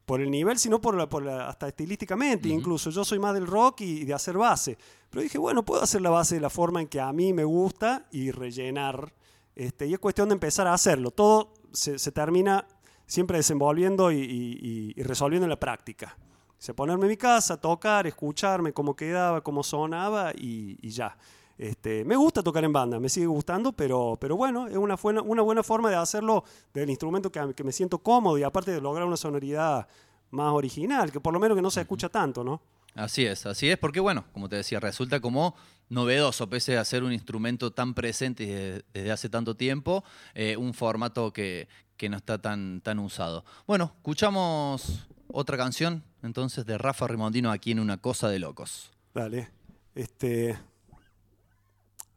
por 0.07 0.21
el 0.21 0.31
nivel, 0.31 0.59
sino 0.59 0.81
por 0.81 0.97
la, 0.97 1.09
por 1.09 1.23
la- 1.23 1.49
hasta 1.49 1.69
estilísticamente. 1.69 2.49
Incluso 2.49 2.91
yo 2.91 3.05
soy 3.05 3.19
más 3.19 3.35
del 3.35 3.47
rock 3.47 3.83
y 3.83 4.05
de 4.05 4.15
hacer 4.15 4.39
base. 4.39 4.79
Pero 5.11 5.23
dije, 5.23 5.39
bueno, 5.39 5.65
puedo 5.65 5.83
hacer 5.83 6.01
la 6.01 6.11
base 6.11 6.37
de 6.37 6.41
la 6.41 6.51
forma 6.51 6.81
en 6.81 6.89
que 6.89 7.01
a 7.01 7.13
mí 7.13 7.33
me 7.35 7.45
gusta 7.45 8.07
y 8.11 8.31
rellenar. 8.31 9.13
Este, 9.55 9.87
y 9.87 9.93
es 9.93 9.99
cuestión 10.01 10.29
de 10.31 10.33
empezar 10.33 10.67
a 10.67 10.73
hacerlo. 10.75 11.11
Todo 11.11 11.53
se, 11.75 11.99
se 11.99 12.11
termina 12.13 12.67
siempre 13.07 13.37
desenvolviendo 13.37 14.11
y, 14.11 14.17
y- 14.17 14.59
y- 14.63 14.93
y 14.97 15.03
resolviendo 15.03 15.45
en 15.45 15.51
la 15.51 15.61
práctica. 15.61 16.17
Se 16.59 16.73
ponerme 16.73 17.05
en 17.05 17.11
mi 17.11 17.17
casa, 17.19 17.61
tocar, 17.61 18.07
escucharme 18.07 18.73
cómo 18.73 18.97
quedaba, 18.97 19.43
cómo 19.43 19.63
sonaba 19.63 20.33
y, 20.35 20.79
y 20.81 20.89
ya. 20.91 21.15
Este, 21.59 22.05
me 22.05 22.17
gusta 22.17 22.43
tocar 22.43 22.65
en 22.65 22.73
banda, 22.73 22.99
me 22.99 23.09
sigue 23.09 23.27
gustando, 23.27 23.73
pero, 23.73 24.17
pero 24.21 24.37
bueno, 24.37 24.67
es 24.67 24.77
una 24.77 24.97
buena, 24.97 25.21
una 25.23 25.43
buena 25.43 25.63
forma 25.63 25.91
de 25.91 25.97
hacerlo 25.97 26.43
del 26.73 26.89
instrumento 26.91 27.31
que, 27.31 27.55
que 27.55 27.63
me 27.63 27.71
siento 27.73 27.99
cómodo 27.99 28.39
y 28.39 28.43
aparte 28.43 28.73
de 28.73 28.81
lograr 28.81 29.07
una 29.07 29.17
sonoridad 29.17 29.87
más 30.31 30.53
original, 30.53 31.13
que 31.13 31.21
por 31.21 31.33
lo 31.33 31.39
menos 31.39 31.55
que 31.57 31.63
no 31.63 31.71
se 31.71 31.83
escucha 31.83 32.09
tanto, 32.09 32.43
¿no? 32.43 32.61
Así 32.95 33.27
es, 33.27 33.45
así 33.47 33.69
es, 33.69 33.79
porque 33.79 34.01
bueno, 34.01 34.25
como 34.33 34.49
te 34.49 34.57
decía, 34.57 34.79
resulta 34.79 35.21
como 35.21 35.57
novedoso, 35.89 36.49
pese 36.49 36.79
a 36.79 36.85
ser 36.85 37.03
un 37.03 37.13
instrumento 37.13 37.73
tan 37.73 37.95
presente 37.95 38.47
desde, 38.47 38.85
desde 38.93 39.11
hace 39.11 39.29
tanto 39.29 39.57
tiempo, 39.57 40.05
eh, 40.35 40.57
un 40.57 40.75
formato 40.75 41.33
que, 41.33 41.69
que 41.97 42.09
no 42.09 42.17
está 42.17 42.41
tan, 42.41 42.81
tan 42.81 42.99
usado. 42.99 43.45
Bueno, 43.67 43.93
escuchamos 43.97 45.07
otra 45.29 45.57
canción 45.57 46.05
entonces 46.23 46.65
de 46.67 46.79
Rafa 46.79 47.07
Rimondino 47.07 47.51
aquí 47.51 47.73
en 47.73 47.81
Una 47.81 47.99
Cosa 47.99 48.29
de 48.29 48.39
Locos. 48.39 48.93
Dale. 49.13 49.51
Este. 49.95 50.59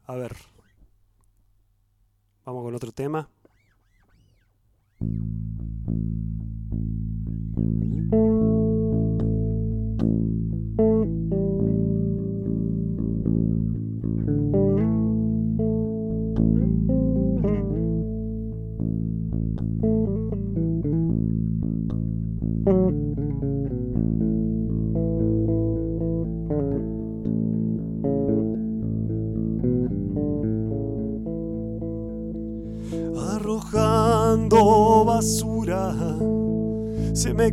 A 0.06 0.14
ver. 0.14 0.36
Vamos 2.44 2.64
con 2.64 2.74
otro 2.74 2.92
tema. 2.92 3.28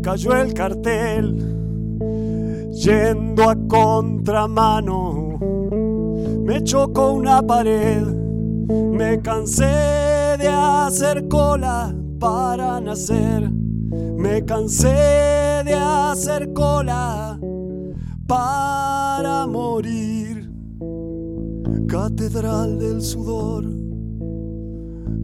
Cayó 0.06 0.36
el 0.40 0.54
cartel. 0.54 1.36
Yendo 2.74 3.50
a 3.50 3.56
contramano, 3.68 5.40
me 6.44 6.64
chocó 6.64 7.14
una 7.14 7.42
pared. 7.42 8.04
Me 8.06 9.20
cansé 9.22 9.66
de 10.38 10.48
hacer 10.48 11.28
cola 11.28 11.96
para 12.20 12.80
nacer. 12.82 13.50
Me 14.16 14.46
cansé 14.46 15.64
de 15.66 15.74
hacer 15.74 16.54
cola 16.54 17.40
para 18.28 19.48
morir. 19.48 20.52
Catedral 21.88 22.78
del 22.78 23.02
sudor, 23.02 23.64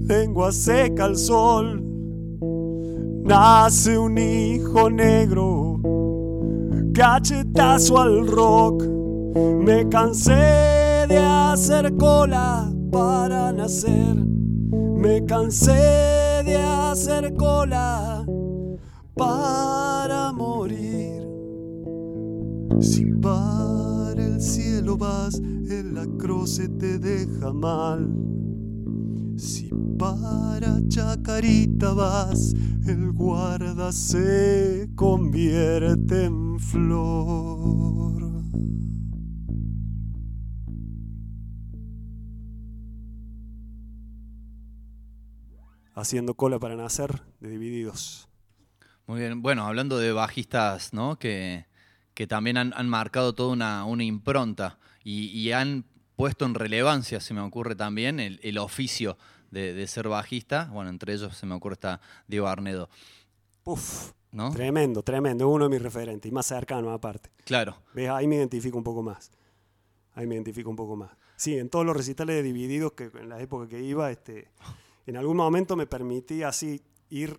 lengua 0.08 0.52
seca 0.52 1.06
al 1.06 1.18
sol. 1.18 1.81
Nace 3.32 3.98
un 3.98 4.18
hijo 4.18 4.90
negro, 4.90 5.80
cachetazo 6.94 7.98
al 7.98 8.28
rock. 8.28 8.84
Me 9.64 9.88
cansé 9.88 11.06
de 11.08 11.18
hacer 11.18 11.96
cola 11.96 12.70
para 12.92 13.54
nacer. 13.54 14.18
Me 14.98 15.26
cansé 15.26 16.44
de 16.44 16.58
hacer 16.58 17.34
cola 17.36 18.26
para 19.16 20.34
morir. 20.34 21.26
Si 22.82 23.06
para 23.06 24.26
el 24.26 24.42
cielo 24.42 24.98
vas, 24.98 25.40
el 25.40 25.98
acroce 25.98 26.68
te 26.68 27.00
deja 27.00 27.54
mal. 27.54 28.12
Si 29.38 29.70
para 29.98 30.82
Chacarita 30.90 31.94
vas, 31.94 32.54
el 32.88 33.12
guarda 33.12 33.92
se 33.92 34.90
convierte 34.96 36.26
en 36.26 36.60
flor. 36.60 38.42
Haciendo 45.94 46.36
cola 46.36 46.58
para 46.58 46.76
nacer 46.76 47.22
de 47.40 47.50
divididos. 47.50 48.30
Muy 49.06 49.20
bien. 49.20 49.42
Bueno, 49.42 49.66
hablando 49.66 49.98
de 49.98 50.14
bajistas, 50.14 50.94
¿no? 50.94 51.20
Que, 51.20 51.66
que 52.14 52.28
también 52.28 52.58
han, 52.58 52.74
han 52.76 52.88
marcado 52.88 53.36
toda 53.36 53.54
una, 53.54 53.86
una 53.86 54.04
impronta 54.04 54.80
y, 55.04 55.26
y 55.28 55.52
han 55.52 55.86
puesto 56.16 56.46
en 56.46 56.54
relevancia, 56.54 57.20
se 57.20 57.34
me 57.34 57.42
ocurre 57.42 57.76
también, 57.76 58.20
el, 58.20 58.40
el 58.44 58.58
oficio 58.58 59.18
de, 59.52 59.74
de 59.74 59.88
ser 59.88 60.08
bajista. 60.08 60.70
Bueno, 60.72 60.90
entre 60.90 61.14
ellos 61.14 61.38
se 61.38 61.46
me 61.46 61.54
ocurre 61.54 61.74
está 61.74 62.02
Diego 62.28 62.48
Arnedo. 62.48 62.90
Uf, 63.64 64.12
¿No? 64.32 64.52
tremendo, 64.52 65.04
tremendo. 65.04 65.48
Uno 65.48 65.66
de 65.66 65.70
mis 65.70 65.82
referentes 65.82 66.30
y 66.30 66.34
más 66.34 66.48
cercano 66.48 66.92
aparte. 66.92 67.30
Claro. 67.46 67.78
¿Ves? 67.94 68.10
Ahí 68.10 68.28
me 68.28 68.38
identifico 68.38 68.78
un 68.78 68.84
poco 68.84 69.04
más. 69.04 69.32
Ahí 70.14 70.26
me 70.26 70.36
identifico 70.36 70.70
un 70.70 70.76
poco 70.76 70.96
más. 70.96 71.12
Sí, 71.36 71.58
en 71.58 71.70
todos 71.70 71.86
los 71.86 71.96
recitales 71.96 72.36
de 72.36 72.44
divididos 72.44 72.94
que 72.94 73.12
en 73.14 73.30
la 73.30 73.40
época 73.40 73.68
que 73.68 73.82
iba, 73.82 74.12
este, 74.12 74.50
en 75.06 75.18
algún 75.18 75.38
momento 75.38 75.76
me 75.76 75.88
permití 75.88 76.44
así 76.44 76.82
ir 77.10 77.38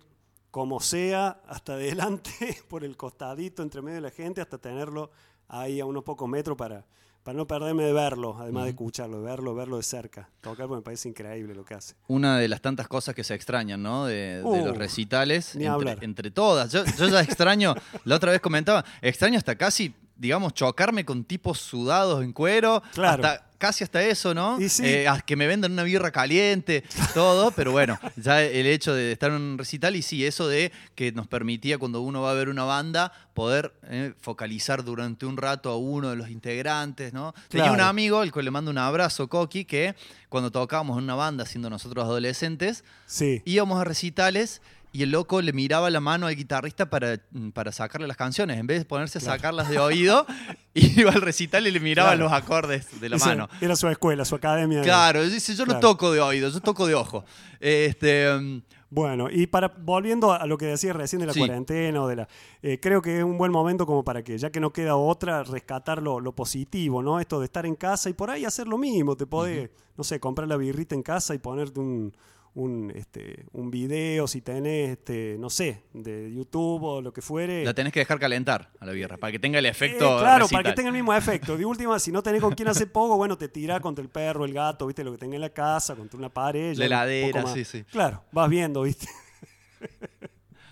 como 0.51 0.79
sea 0.79 1.41
hasta 1.47 1.73
adelante 1.73 2.31
por 2.67 2.83
el 2.83 2.95
costadito 2.97 3.63
entre 3.63 3.81
medio 3.81 3.95
de 3.95 4.01
la 4.01 4.11
gente 4.11 4.41
hasta 4.41 4.57
tenerlo 4.57 5.09
ahí 5.47 5.79
a 5.79 5.85
unos 5.85 6.03
pocos 6.03 6.27
metros 6.29 6.57
para, 6.57 6.85
para 7.23 7.37
no 7.37 7.47
perderme 7.47 7.83
de 7.83 7.93
verlo, 7.93 8.35
además 8.39 8.65
de 8.65 8.71
escucharlo, 8.71 9.19
de 9.19 9.25
verlo, 9.25 9.55
verlo 9.55 9.77
de 9.77 9.83
cerca. 9.83 10.29
Tocar 10.41 10.67
porque 10.67 10.79
me 10.79 10.83
parece 10.83 11.07
increíble 11.09 11.55
lo 11.55 11.63
que 11.63 11.73
hace. 11.73 11.95
Una 12.07 12.37
de 12.37 12.47
las 12.49 12.61
tantas 12.61 12.87
cosas 12.87 13.15
que 13.15 13.23
se 13.23 13.33
extrañan, 13.33 13.81
¿no? 13.81 14.05
De, 14.05 14.37
de 14.37 14.43
Uh, 14.43 14.65
los 14.65 14.77
recitales. 14.77 15.55
ni 15.55 15.63
entre, 15.65 15.73
hablar. 15.73 16.03
entre 16.03 16.31
todas. 16.31 16.71
Yo, 16.71 16.83
yo 16.97 17.07
ya 17.07 17.21
extraño, 17.21 17.75
la 18.03 18.15
otra 18.15 18.31
vez 18.31 18.41
comentaba, 18.41 18.83
extraño 19.01 19.37
hasta 19.37 19.55
casi, 19.55 19.93
digamos, 20.15 20.53
chocarme 20.53 21.05
con 21.05 21.23
tipos 21.23 21.59
sudados 21.59 22.23
en 22.23 22.33
cuero. 22.33 22.81
Claro. 22.93 23.23
Hasta, 23.25 23.47
casi 23.57 23.83
hasta 23.85 24.03
eso, 24.03 24.33
¿no? 24.33 24.59
Y 24.59 24.67
sí. 24.69 24.83
Eh, 24.85 25.07
que 25.25 25.35
me 25.37 25.47
vendan 25.47 25.71
una 25.71 25.83
birra 25.83 26.11
caliente, 26.11 26.83
todo. 27.13 27.51
Pero 27.51 27.71
bueno, 27.71 27.97
ya 28.17 28.41
el 28.43 28.67
hecho 28.67 28.93
de 28.93 29.13
estar 29.13 29.31
en 29.31 29.37
un 29.41 29.57
recital 29.57 29.95
y 29.95 30.01
sí, 30.01 30.25
eso 30.25 30.47
de 30.49 30.71
que 30.95 31.11
nos 31.13 31.27
permitía 31.27 31.77
cuando 31.77 32.01
uno 32.01 32.21
va 32.21 32.31
a 32.31 32.33
ver 32.33 32.49
una 32.49 32.65
banda 32.65 33.13
poder 33.33 33.73
eh, 33.83 34.13
focalizar 34.19 34.83
durante 34.83 35.25
un 35.25 35.37
rato 35.37 35.69
a 35.69 35.77
uno 35.77 36.09
de 36.09 36.15
los 36.17 36.29
integrantes, 36.29 37.13
¿no? 37.13 37.33
Tenía 37.47 37.71
un 37.71 37.79
amigo, 37.81 38.21
el 38.21 38.31
cual 38.31 38.45
le 38.45 38.51
mando 38.51 38.69
un 38.69 38.77
abrazo, 38.77 39.27
Coqui, 39.29 39.63
que 39.65 39.95
cuando 40.29 40.51
tocábamos 40.51 40.97
en 40.97 41.05
una 41.05 41.15
banda 41.15 41.45
siendo 41.45 41.69
nosotros 41.69 42.03
adolescentes, 42.03 42.83
Sí. 43.05 43.41
íbamos 43.45 43.79
a 43.79 43.83
recitales 43.85 44.61
y 44.93 45.03
el 45.03 45.11
loco 45.11 45.41
le 45.41 45.51
miraba 45.51 45.89
la 45.89 45.99
mano 45.99 46.27
al 46.27 46.35
guitarrista 46.35 46.89
para, 46.89 47.19
mm, 47.31 47.49
para 47.49 47.71
sacarle 47.73 48.07
las 48.07 48.15
canciones. 48.15 48.57
En 48.59 48.67
vez 48.67 48.79
de 48.79 48.85
ponerse 48.85 49.17
a 49.17 49.21
sacarlas 49.21 49.67
de 49.67 49.79
oído, 49.79 50.25
iba 50.73 51.11
al 51.11 51.21
recital 51.21 51.67
y 51.67 51.71
le 51.71 51.79
miraba 51.81 52.11
Claro. 52.11 52.23
los 52.25 52.31
acordes 52.33 53.01
de 53.01 53.09
la 53.09 53.17
mano. 53.17 53.49
Era 53.59 53.75
su 53.75 53.89
escuela, 53.89 54.23
su 54.23 54.35
academia. 54.35 54.77
de- 54.79 54.85
Claro, 54.85 55.21
dice, 55.27 55.53
yo 55.55 55.65
no 55.65 55.79
toco 55.81 56.11
de 56.13 56.21
oído, 56.21 56.47
yo 56.49 56.61
toco 56.61 56.87
de 56.87 56.95
ojo. 56.95 57.25
Este, 57.59 58.31
mm, 58.39 58.61
Bueno, 58.91 59.27
y 59.31 59.47
para 59.47 59.69
volviendo 59.69 60.31
a 60.33 60.45
lo 60.45 60.55
que 60.55 60.67
decías 60.67 60.95
recién 60.95 61.19
de 61.21 61.25
la 61.25 61.33
Sí. 61.33 61.39
cuarentena 61.39 62.03
o 62.03 62.07
de 62.07 62.15
la, 62.17 62.27
eh, 62.61 62.79
creo 62.79 63.01
que 63.01 63.17
es 63.17 63.23
un 63.23 63.39
buen 63.39 63.51
momento 63.51 63.87
como 63.87 64.03
para 64.03 64.23
que 64.23 64.37
ya 64.37 64.51
que 64.51 64.59
no 64.59 64.71
queda 64.71 64.95
otra 64.95 65.41
rescatar 65.43 65.99
lo, 65.99 66.19
lo 66.19 66.35
positivo, 66.35 67.01
¿no? 67.01 67.19
Esto 67.19 67.39
de 67.39 67.45
estar 67.45 67.65
en 67.65 67.73
casa 67.75 68.11
y 68.11 68.13
por 68.13 68.29
ahí 68.29 68.45
hacer 68.45 68.67
lo 68.67 68.77
mismo, 68.77 69.17
te 69.17 69.25
podés, 69.25 69.71
no 69.97 70.03
sé, 70.03 70.19
comprar 70.19 70.47
la 70.47 70.57
birrita 70.57 70.93
en 70.93 71.01
casa 71.01 71.33
y 71.33 71.39
ponerte 71.39 71.79
un 71.79 72.13
un, 72.55 72.91
este, 72.95 73.45
un 73.53 73.71
video 73.71 74.27
si 74.27 74.41
tenés, 74.41 74.91
este, 74.91 75.37
no 75.39 75.49
sé, 75.49 75.81
de 75.93 76.31
YouTube 76.31 76.83
o 76.83 77.01
lo 77.01 77.11
que 77.11 77.21
fuere. 77.23 77.65
la 77.65 77.73
tenés 77.73 77.91
que 77.91 77.99
dejar 77.99 78.19
calentar 78.19 78.69
a 78.79 78.85
la 78.85 78.91
birra 78.91 79.17
para 79.17 79.31
que 79.31 79.39
tenga 79.39 79.57
el 79.59 79.65
Eh, 79.65 79.69
efecto. 79.69 80.19
claro, 80.19 80.43
recital. 80.43 80.61
para 80.63 80.69
que 80.71 80.75
tenga 80.75 80.89
el 80.89 80.93
mismo 80.95 81.13
efecto. 81.15 81.57
De 81.57 81.65
última, 81.65 81.97
si 81.97 82.11
no 82.11 82.21
tenés 82.21 82.41
con 82.41 82.53
quién 82.53 82.67
hacer 82.67 82.91
poco, 82.91 83.17
bueno, 83.17 83.37
te 83.37 83.47
tirás 83.47 83.81
contra 83.81 84.03
el 84.03 84.09
perro, 84.09 84.45
el 84.45 84.53
gato, 84.53 84.85
viste, 84.85 85.03
lo 85.03 85.11
que 85.11 85.17
tenés 85.17 85.35
en 85.35 85.41
la 85.41 85.49
casa, 85.49 85.95
contra 85.95 86.17
una 86.17 86.29
pared. 86.29 86.75
La 86.77 86.85
heladera, 86.85 87.45
sí, 87.47 87.65
sí. 87.65 87.83
Claro, 87.85 88.23
vas 88.31 88.47
viendo, 88.49 88.83
viste. 88.83 89.07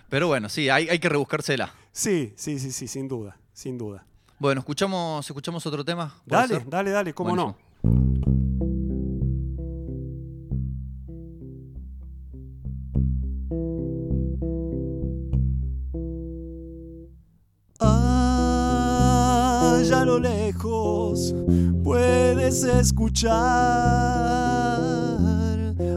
Pero 0.08 0.28
bueno, 0.28 0.48
sí, 0.48 0.68
hay, 0.68 0.88
hay 0.88 0.98
que 0.98 1.08
rebuscársela. 1.08 1.74
Sí, 1.90 2.32
sí, 2.36 2.58
sí, 2.58 2.70
sí, 2.70 2.86
sin 2.86 3.08
duda, 3.08 3.36
sin 3.52 3.76
duda. 3.78 4.04
Bueno, 4.38 4.60
escuchamos, 4.60 5.24
escuchamos 5.28 5.64
otro 5.66 5.84
tema. 5.84 6.14
¿Puede 6.26 6.42
Dale, 6.42 6.54
ser? 6.60 6.68
dale, 6.68 6.90
dale, 6.90 7.14
cómo 7.14 7.30
Buenísimo. 7.30 7.56
no. 7.82 8.21
Puedes 21.82 22.64
escuchar 22.64 23.32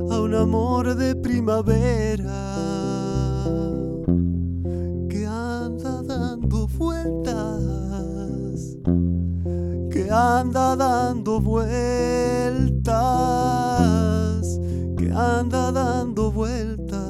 a 0.09 0.19
un 0.19 0.33
amor 0.33 0.95
de 0.95 1.15
primavera 1.15 2.23
que 5.09 5.25
anda 5.25 6.01
dando 6.03 6.67
vueltas, 6.67 7.35
que 9.91 10.09
anda 10.11 10.75
dando 10.75 11.39
vueltas, 11.39 12.89
que 14.97 15.11
anda 15.11 15.71
dando 15.71 16.31
vueltas. 16.31 17.05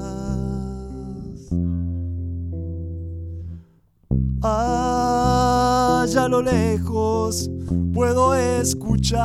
Allá 4.42 6.26
a 6.26 6.28
lo 6.30 6.42
lejos 6.42 7.50
puedo 7.96 8.36
escuchar 8.36 9.16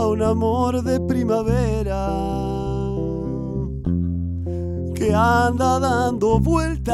a 0.00 0.06
un 0.08 0.20
amor 0.20 0.82
de 0.82 0.98
primavera 0.98 2.08
que 4.96 5.14
anda 5.14 5.78
dando 5.78 6.40
vueltas, 6.40 6.90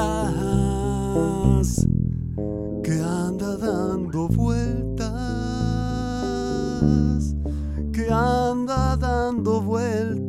que 2.85 3.01
anda 3.01 3.57
dando 3.57 4.28
vueltas, 4.28 5.07
que 7.94 8.11
anda 8.11 8.94
dando 8.98 9.62
vueltas. 9.62 10.26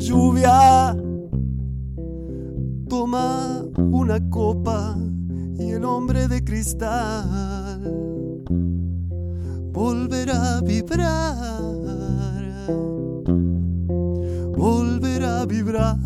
Lluvia, 0.00 0.96
toma 2.88 3.62
una 3.76 4.18
copa 4.30 4.96
y 5.58 5.72
el 5.72 5.84
hombre 5.84 6.26
de 6.26 6.42
cristal 6.42 7.82
volverá 9.72 10.56
a 10.56 10.62
vibrar, 10.62 11.62
volverá 14.56 15.42
a 15.42 15.46
vibrar. 15.46 15.98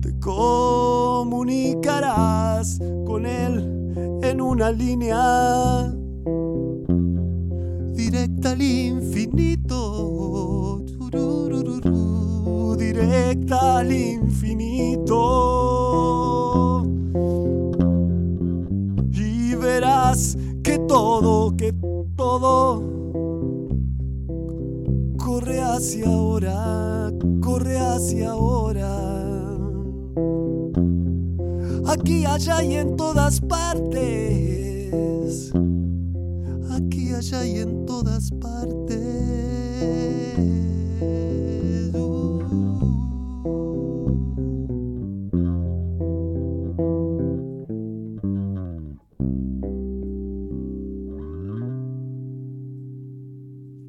Te 0.00 0.16
comunicarás 0.20 2.78
con 3.04 3.26
él 3.26 4.20
en 4.22 4.40
una 4.40 4.70
línea 4.70 5.97
directa 8.10 8.52
al 8.52 8.62
infinito, 8.62 10.02
directa 12.78 13.78
al 13.78 13.92
infinito. 13.92 15.14
Y 19.12 19.54
verás 19.56 20.38
que 20.62 20.78
todo, 20.78 21.54
que 21.54 21.74
todo 22.16 22.98
hacia 25.78 26.06
ahora, 26.06 27.12
corre 27.40 27.78
hacia 27.78 28.30
ahora. 28.30 28.90
Aquí, 31.86 32.24
allá 32.26 32.62
y 32.64 32.74
en 32.74 32.96
todas 32.96 33.40
partes. 33.40 34.98
Aquí, 36.78 37.12
allá 37.12 37.44
y 37.44 37.58
en 37.58 37.86
todas 37.86 38.30
partes. 38.30 38.98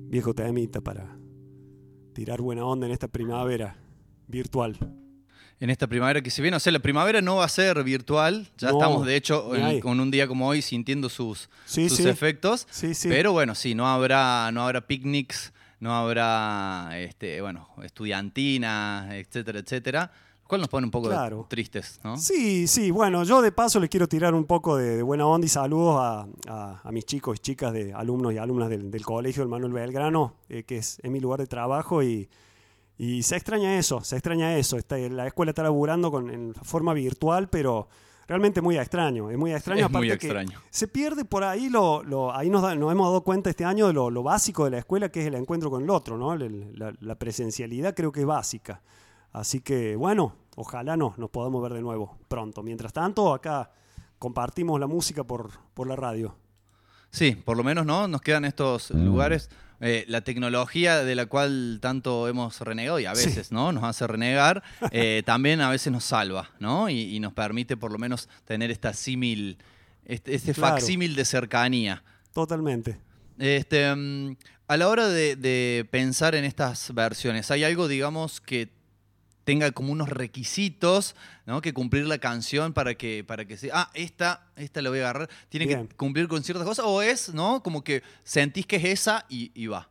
Viejo 0.10 0.34
temita 0.34 0.82
para 0.82 1.16
tirar 2.14 2.42
buena 2.42 2.66
onda 2.66 2.88
en 2.88 2.92
esta 2.92 3.08
primavera 3.08 3.78
virtual. 4.28 4.76
En 5.62 5.70
esta 5.70 5.88
primavera 5.88 6.22
que 6.22 6.30
se 6.30 6.42
viene, 6.42 6.56
o 6.56 6.60
sea, 6.60 6.72
la 6.72 6.80
primavera 6.80 7.22
no 7.22 7.36
va 7.38 7.46
a 7.46 7.50
ser 7.50 7.84
virtual, 7.84 8.48
ya 8.58 8.70
No, 8.70 8.74
estamos 8.76 9.06
de 9.06 9.16
hecho 9.18 9.54
en- 9.56 9.82
con 9.82 10.00
un 10.00 10.10
día 10.10 10.26
como 10.28 10.48
hoy 10.48 10.62
sintiendo 10.62 11.10
sus, 11.10 11.50
Sí, 11.66 11.90
sus 11.90 11.98
sí. 11.98 12.08
efectos, 12.08 12.66
Sí, 12.72 12.94
sí. 12.94 13.10
pero 13.10 13.34
bueno, 13.34 13.56
sí, 13.56 13.76
no 13.76 13.86
habrá, 13.88 14.52
no 14.54 14.64
habrá 14.64 14.80
picnics, 14.88 15.52
no 15.82 15.94
habrá, 15.94 16.92
este, 17.00 17.42
bueno, 17.42 17.68
estudiantina, 17.84 19.10
etcétera, 19.18 19.60
etcétera, 19.60 20.12
lo 20.44 20.48
cual 20.48 20.62
nos 20.62 20.70
pone 20.70 20.86
un 20.86 20.92
poco 20.92 21.10
Claro. 21.10 21.46
tristes, 21.50 22.00
¿no? 22.06 22.16
Sí, 22.18 22.66
sí, 22.68 22.90
bueno, 22.92 23.24
yo 23.26 23.42
de 23.42 23.52
paso 23.52 23.82
les 23.82 23.90
quiero 23.90 24.08
tirar 24.08 24.34
un 24.34 24.46
poco 24.46 24.78
de, 24.78 24.96
de 24.98 25.04
buena 25.04 25.26
onda 25.28 25.46
y 25.46 25.50
saludos 25.50 25.98
a, 26.00 26.26
a- 26.48 26.82
a 26.84 26.92
mis 26.94 27.06
chicos 27.06 27.38
y 27.38 27.40
chicas 27.42 27.74
de 27.74 27.94
alumnos 27.94 28.34
y 28.34 28.38
alumnas 28.38 28.70
del, 28.70 28.90
del 28.92 29.04
colegio 29.04 29.42
del 29.44 29.50
Manuel 29.50 29.74
Belgrano, 29.74 30.36
eh, 30.48 30.64
que 30.64 30.78
es, 30.78 31.00
es 31.04 31.12
mi 31.12 31.20
lugar 31.20 31.40
de 31.42 31.48
trabajo 31.48 32.02
y, 32.02 32.30
y 33.00 33.24
se 33.24 33.36
extraña 33.36 33.80
eso, 33.80 34.02
se 34.02 34.16
extraña 34.18 34.56
eso. 34.58 34.78
Está, 34.78 34.98
la 34.98 35.26
escuela 35.26 35.50
está 35.52 35.64
laburando 35.64 36.12
con, 36.12 36.30
en 36.30 36.54
forma 36.54 36.94
virtual, 36.94 37.50
pero 37.50 37.88
realmente 38.28 38.62
muy 38.62 38.78
extraño, 38.78 39.32
es 39.32 39.38
muy 39.40 39.52
extraño. 39.54 39.86
Es 39.86 39.92
muy 39.92 40.08
aparte 40.12 40.20
que 40.20 40.28
extraño. 40.28 40.60
Se 40.70 40.88
pierde 40.88 41.26
por 41.26 41.44
ahí, 41.44 41.70
lo, 41.70 42.04
lo- 42.04 42.32
ahí 42.36 42.50
nos, 42.52 42.62
da- 42.62 42.76
nos 42.76 42.92
hemos 42.92 43.08
dado 43.08 43.24
cuenta 43.24 43.50
este 43.50 43.66
año 43.66 43.88
de 43.88 43.94
lo, 43.94 44.12
lo 44.12 44.22
básico 44.22 44.66
de 44.66 44.72
la 44.72 44.78
escuela, 44.78 45.10
que 45.10 45.22
es 45.22 45.26
el 45.28 45.34
encuentro 45.34 45.72
con 45.72 45.82
el 45.82 45.90
otro, 45.90 46.18
¿no? 46.18 46.36
La 46.36 47.16
presencialidad 47.16 47.96
creo 47.96 48.12
que 48.12 48.20
es 48.20 48.26
básica. 48.28 48.82
Así 49.32 49.62
que, 49.62 49.96
bueno, 49.96 50.34
ojalá 50.58 50.98
no, 50.98 51.14
nos 51.18 51.30
podamos 51.30 51.62
ver 51.64 51.74
de 51.74 51.82
nuevo 51.82 52.18
pronto. 52.28 52.64
Mientras 52.64 52.92
tanto, 52.94 53.34
acá 53.34 53.72
compartimos 54.18 54.80
la 54.80 54.88
música 54.88 55.24
por, 55.24 55.52
por 55.74 55.88
la 55.88 55.96
radio. 55.96 56.36
Sí, 57.12 57.32
por 57.32 57.58
lo 57.58 57.64
menos 57.64 57.86
no, 57.86 58.08
nos 58.08 58.22
quedan 58.22 58.46
estos 58.46 58.92
lugares. 58.92 59.50
eh, 59.82 60.04
la 60.10 60.20
tecnología 60.22 61.06
de 61.06 61.16
la 61.16 61.26
cual 61.28 61.80
tanto 61.82 62.28
hemos 62.28 62.60
renegado 62.60 63.00
y 63.00 63.06
a 63.06 63.16
Sí. 63.16 63.28
veces 63.28 63.52
no 63.54 63.72
nos 63.72 63.86
hace 63.86 64.06
renegar, 64.08 64.62
eh, 64.92 65.24
también 65.26 65.62
a 65.62 65.70
veces 65.70 65.92
nos 65.94 66.04
salva, 66.04 66.50
¿no? 66.60 66.90
Y, 66.90 67.16
y 67.16 67.20
nos 67.22 67.32
permite 67.32 67.78
por 67.78 67.92
lo 67.94 67.98
menos 67.98 68.28
tener 68.44 68.72
esta 68.72 68.92
símil, 68.94 69.58
este, 70.04 70.36
este 70.36 70.54
Claro. 70.54 70.76
facsímil 70.76 71.16
de 71.16 71.24
cercanía. 71.24 72.04
Totalmente. 72.34 72.98
Este, 73.38 73.96
mm, 73.96 74.36
a 74.68 74.76
la 74.76 74.90
hora 74.90 75.08
de, 75.08 75.38
de 75.38 75.88
pensar 75.90 76.36
en 76.36 76.44
estas 76.44 76.94
versiones, 76.94 77.50
¿hay 77.50 77.64
algo, 77.64 77.88
digamos, 77.88 78.42
que 78.42 78.68
tenga 79.50 79.72
como 79.72 79.92
unos 79.92 80.10
requisitos, 80.10 81.16
¿no? 81.48 81.60
Que 81.60 81.74
cumplir 81.74 82.06
la 82.06 82.20
canción 82.20 82.72
para 82.72 82.94
que, 82.94 83.24
para 83.24 83.46
que 83.46 83.58
sea, 83.58 83.72
ah, 83.74 83.92
esta, 83.96 84.46
esta 84.56 84.80
la 84.84 84.92
voy 84.92 85.00
a 85.00 85.10
agarrar, 85.10 85.28
tiene 85.50 85.66
Bien. 85.66 85.88
que 85.88 85.96
cumplir 85.96 86.28
con 86.28 86.44
ciertas 86.44 86.68
cosas, 86.68 86.86
o 86.88 87.02
es, 87.02 87.34
¿no? 87.34 87.64
Como 87.64 87.84
que 87.84 88.04
sentís 88.24 88.68
que 88.68 88.76
es 88.76 88.84
esa 88.86 89.26
y, 89.28 89.52
y 89.56 89.66
va. 89.66 89.90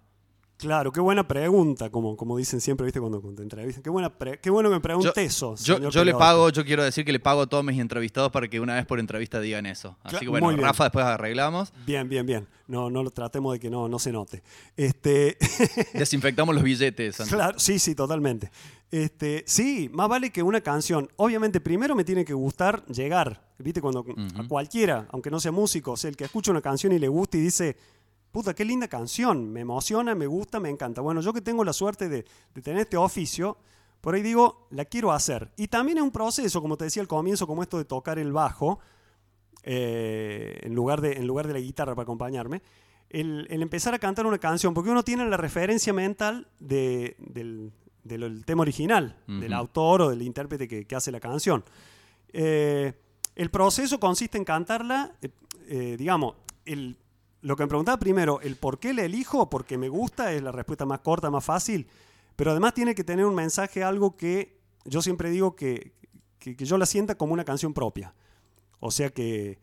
Claro, 0.58 0.90
qué 0.90 1.00
buena 1.00 1.26
pregunta, 1.26 1.88
como, 1.88 2.16
como 2.16 2.36
dicen 2.36 2.60
siempre, 2.60 2.84
¿viste? 2.84 2.98
Cuando, 3.00 3.20
cuando 3.20 3.36
te 3.36 3.42
entrevistan. 3.44 3.80
Qué, 3.82 3.90
buena 3.90 4.10
pre- 4.16 4.40
qué 4.40 4.50
bueno 4.50 4.68
que 4.68 4.74
me 4.74 4.80
pregunte 4.80 5.22
eso. 5.24 5.54
Yo, 5.56 6.04
le 6.04 6.14
pago, 6.14 6.50
yo 6.50 6.64
quiero 6.64 6.82
decir 6.82 7.04
que 7.04 7.12
le 7.12 7.20
pago 7.20 7.42
a 7.42 7.46
todos 7.46 7.62
mis 7.64 7.78
entrevistados 7.78 8.32
para 8.32 8.48
que 8.48 8.58
una 8.58 8.74
vez 8.74 8.84
por 8.84 8.98
entrevista 8.98 9.40
digan 9.40 9.66
eso. 9.66 9.96
Así 10.02 10.18
que 10.18 10.28
bueno. 10.28 10.50
Rafa, 10.56 10.84
después 10.84 11.04
arreglamos. 11.04 11.72
Bien, 11.86 12.08
bien, 12.08 12.26
bien. 12.26 12.48
No, 12.66 12.90
no 12.90 13.04
lo 13.04 13.10
tratemos 13.10 13.52
de 13.52 13.60
que 13.60 13.70
no, 13.70 13.88
no 13.88 14.00
se 14.00 14.10
note. 14.10 14.42
Este, 14.76 15.38
Desinfectamos 15.94 16.52
los 16.54 16.64
billetes. 16.64 17.20
antes. 17.20 17.34
Claro, 17.34 17.58
sí, 17.60 17.78
sí, 17.78 17.94
totalmente. 17.94 18.50
Este, 18.90 19.44
sí, 19.46 19.90
más 19.92 20.08
vale 20.08 20.30
que 20.30 20.42
una 20.42 20.60
canción. 20.62 21.08
Obviamente, 21.16 21.60
primero 21.60 21.94
me 21.94 22.04
tiene 22.04 22.24
que 22.24 22.32
gustar 22.34 22.84
llegar. 22.86 23.46
¿Viste? 23.58 23.80
Cuando 23.80 24.04
a 24.36 24.48
cualquiera, 24.48 25.06
aunque 25.10 25.30
no 25.30 25.40
sea 25.40 25.50
músico, 25.52 25.92
o 25.92 25.96
sea, 25.96 26.08
el 26.10 26.16
que 26.16 26.24
escucha 26.24 26.50
una 26.52 26.60
canción 26.62 26.92
y 26.92 26.98
le 27.00 27.08
gusta 27.08 27.36
y 27.36 27.40
dice, 27.40 27.76
puta, 28.30 28.54
qué 28.54 28.64
linda 28.64 28.86
canción, 28.86 29.50
me 29.52 29.60
emociona, 29.60 30.14
me 30.14 30.26
gusta, 30.28 30.60
me 30.60 30.70
encanta. 30.70 31.00
Bueno, 31.00 31.20
yo 31.20 31.32
que 31.32 31.40
tengo 31.40 31.64
la 31.64 31.72
suerte 31.72 32.08
de, 32.08 32.24
de 32.54 32.62
tener 32.62 32.82
este 32.82 32.96
oficio, 32.96 33.58
por 34.00 34.14
ahí 34.14 34.22
digo, 34.22 34.68
la 34.70 34.84
quiero 34.84 35.10
hacer. 35.10 35.50
Y 35.56 35.66
también 35.66 35.98
es 35.98 36.04
un 36.04 36.12
proceso, 36.12 36.62
como 36.62 36.76
te 36.76 36.84
decía 36.84 37.02
al 37.02 37.08
comienzo, 37.08 37.48
como 37.48 37.62
esto 37.64 37.78
de 37.78 37.84
tocar 37.84 38.18
el 38.20 38.32
bajo, 38.32 38.78
eh, 39.64 40.60
en, 40.62 40.74
lugar 40.74 41.00
de, 41.00 41.14
en 41.14 41.26
lugar 41.26 41.46
de 41.46 41.52
la 41.54 41.58
guitarra 41.60 41.94
para 41.94 42.04
acompañarme, 42.04 42.62
el, 43.10 43.46
el 43.50 43.62
empezar 43.62 43.92
a 43.94 43.98
cantar 43.98 44.26
una 44.26 44.38
canción, 44.38 44.72
porque 44.72 44.90
uno 44.90 45.02
tiene 45.02 45.26
la 45.28 45.36
referencia 45.36 45.92
mental 45.92 46.46
de- 46.60 47.16
del, 47.18 47.72
del 48.08 48.44
tema 48.44 48.62
original, 48.62 49.16
Ujú. 49.28 49.38
del 49.40 49.52
autor 49.52 50.02
o 50.02 50.08
del 50.10 50.22
intérprete 50.22 50.66
que, 50.66 50.84
que 50.86 50.96
hace 50.96 51.12
la 51.12 51.20
canción. 51.20 51.62
Eh, 52.32 52.92
el 53.34 53.50
proceso 53.50 54.00
consiste 54.00 54.38
en 54.38 54.44
cantarla, 54.44 55.12
eh, 55.22 55.28
eh, 55.68 55.96
digamos, 55.98 56.34
el, 56.64 56.96
lo 57.42 57.54
que 57.56 57.62
me 57.64 57.68
preguntaba 57.68 57.98
primero, 57.98 58.40
el 58.40 58.56
por 58.56 58.78
qué 58.78 58.92
la 58.94 59.02
elijo, 59.04 59.48
porque 59.48 59.78
me 59.78 59.88
gusta, 59.88 60.32
es 60.32 60.42
la 60.42 60.50
respuesta 60.52 60.84
más 60.86 61.00
corta, 61.00 61.30
más 61.30 61.44
fácil, 61.44 61.86
pero 62.36 62.50
además 62.50 62.74
tiene 62.74 62.94
que 62.94 63.04
tener 63.04 63.24
un 63.26 63.34
mensaje, 63.34 63.82
algo 63.84 64.16
que 64.16 64.58
yo 64.84 65.02
siempre 65.02 65.30
digo 65.30 65.54
que, 65.54 65.92
que- 66.38 66.56
que 66.56 66.64
yo 66.64 66.78
la 66.78 66.86
sienta 66.86 67.16
como 67.16 67.32
una 67.32 67.44
canción 67.44 67.72
propia. 67.74 68.14
O 68.80 68.90
sea 68.90 69.10
que, 69.10 69.58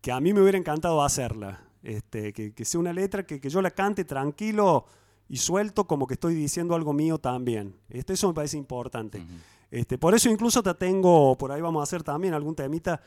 que 0.00 0.10
a 0.12 0.20
mí 0.20 0.32
me 0.32 0.40
hubiera 0.42 0.58
encantado 0.58 1.02
hacerla. 1.02 1.64
Este, 1.82 2.32
que, 2.32 2.52
que 2.52 2.64
sea 2.64 2.80
una 2.80 2.92
letra 2.92 3.24
que, 3.24 3.40
que 3.40 3.48
yo 3.48 3.62
la 3.62 3.70
cante 3.70 4.04
tranquilo 4.04 4.84
y 5.28 5.36
suelto 5.36 5.86
como 5.86 6.06
que 6.06 6.14
estoy 6.14 6.34
diciendo 6.34 6.74
algo 6.74 6.92
mío 6.92 7.18
también. 7.18 7.74
Este, 7.88 8.14
eso 8.14 8.28
me 8.28 8.34
parece 8.34 8.56
importante. 8.56 9.22
este, 9.70 9.98
por 9.98 10.14
eso 10.14 10.30
incluso 10.30 10.62
te 10.62 10.72
tengo, 10.74 11.36
por 11.36 11.52
ahí 11.52 11.60
vamos 11.60 11.80
a 11.80 11.82
hacer 11.84 12.02
también 12.02 12.32
algún 12.34 12.54
temita 12.54 13.00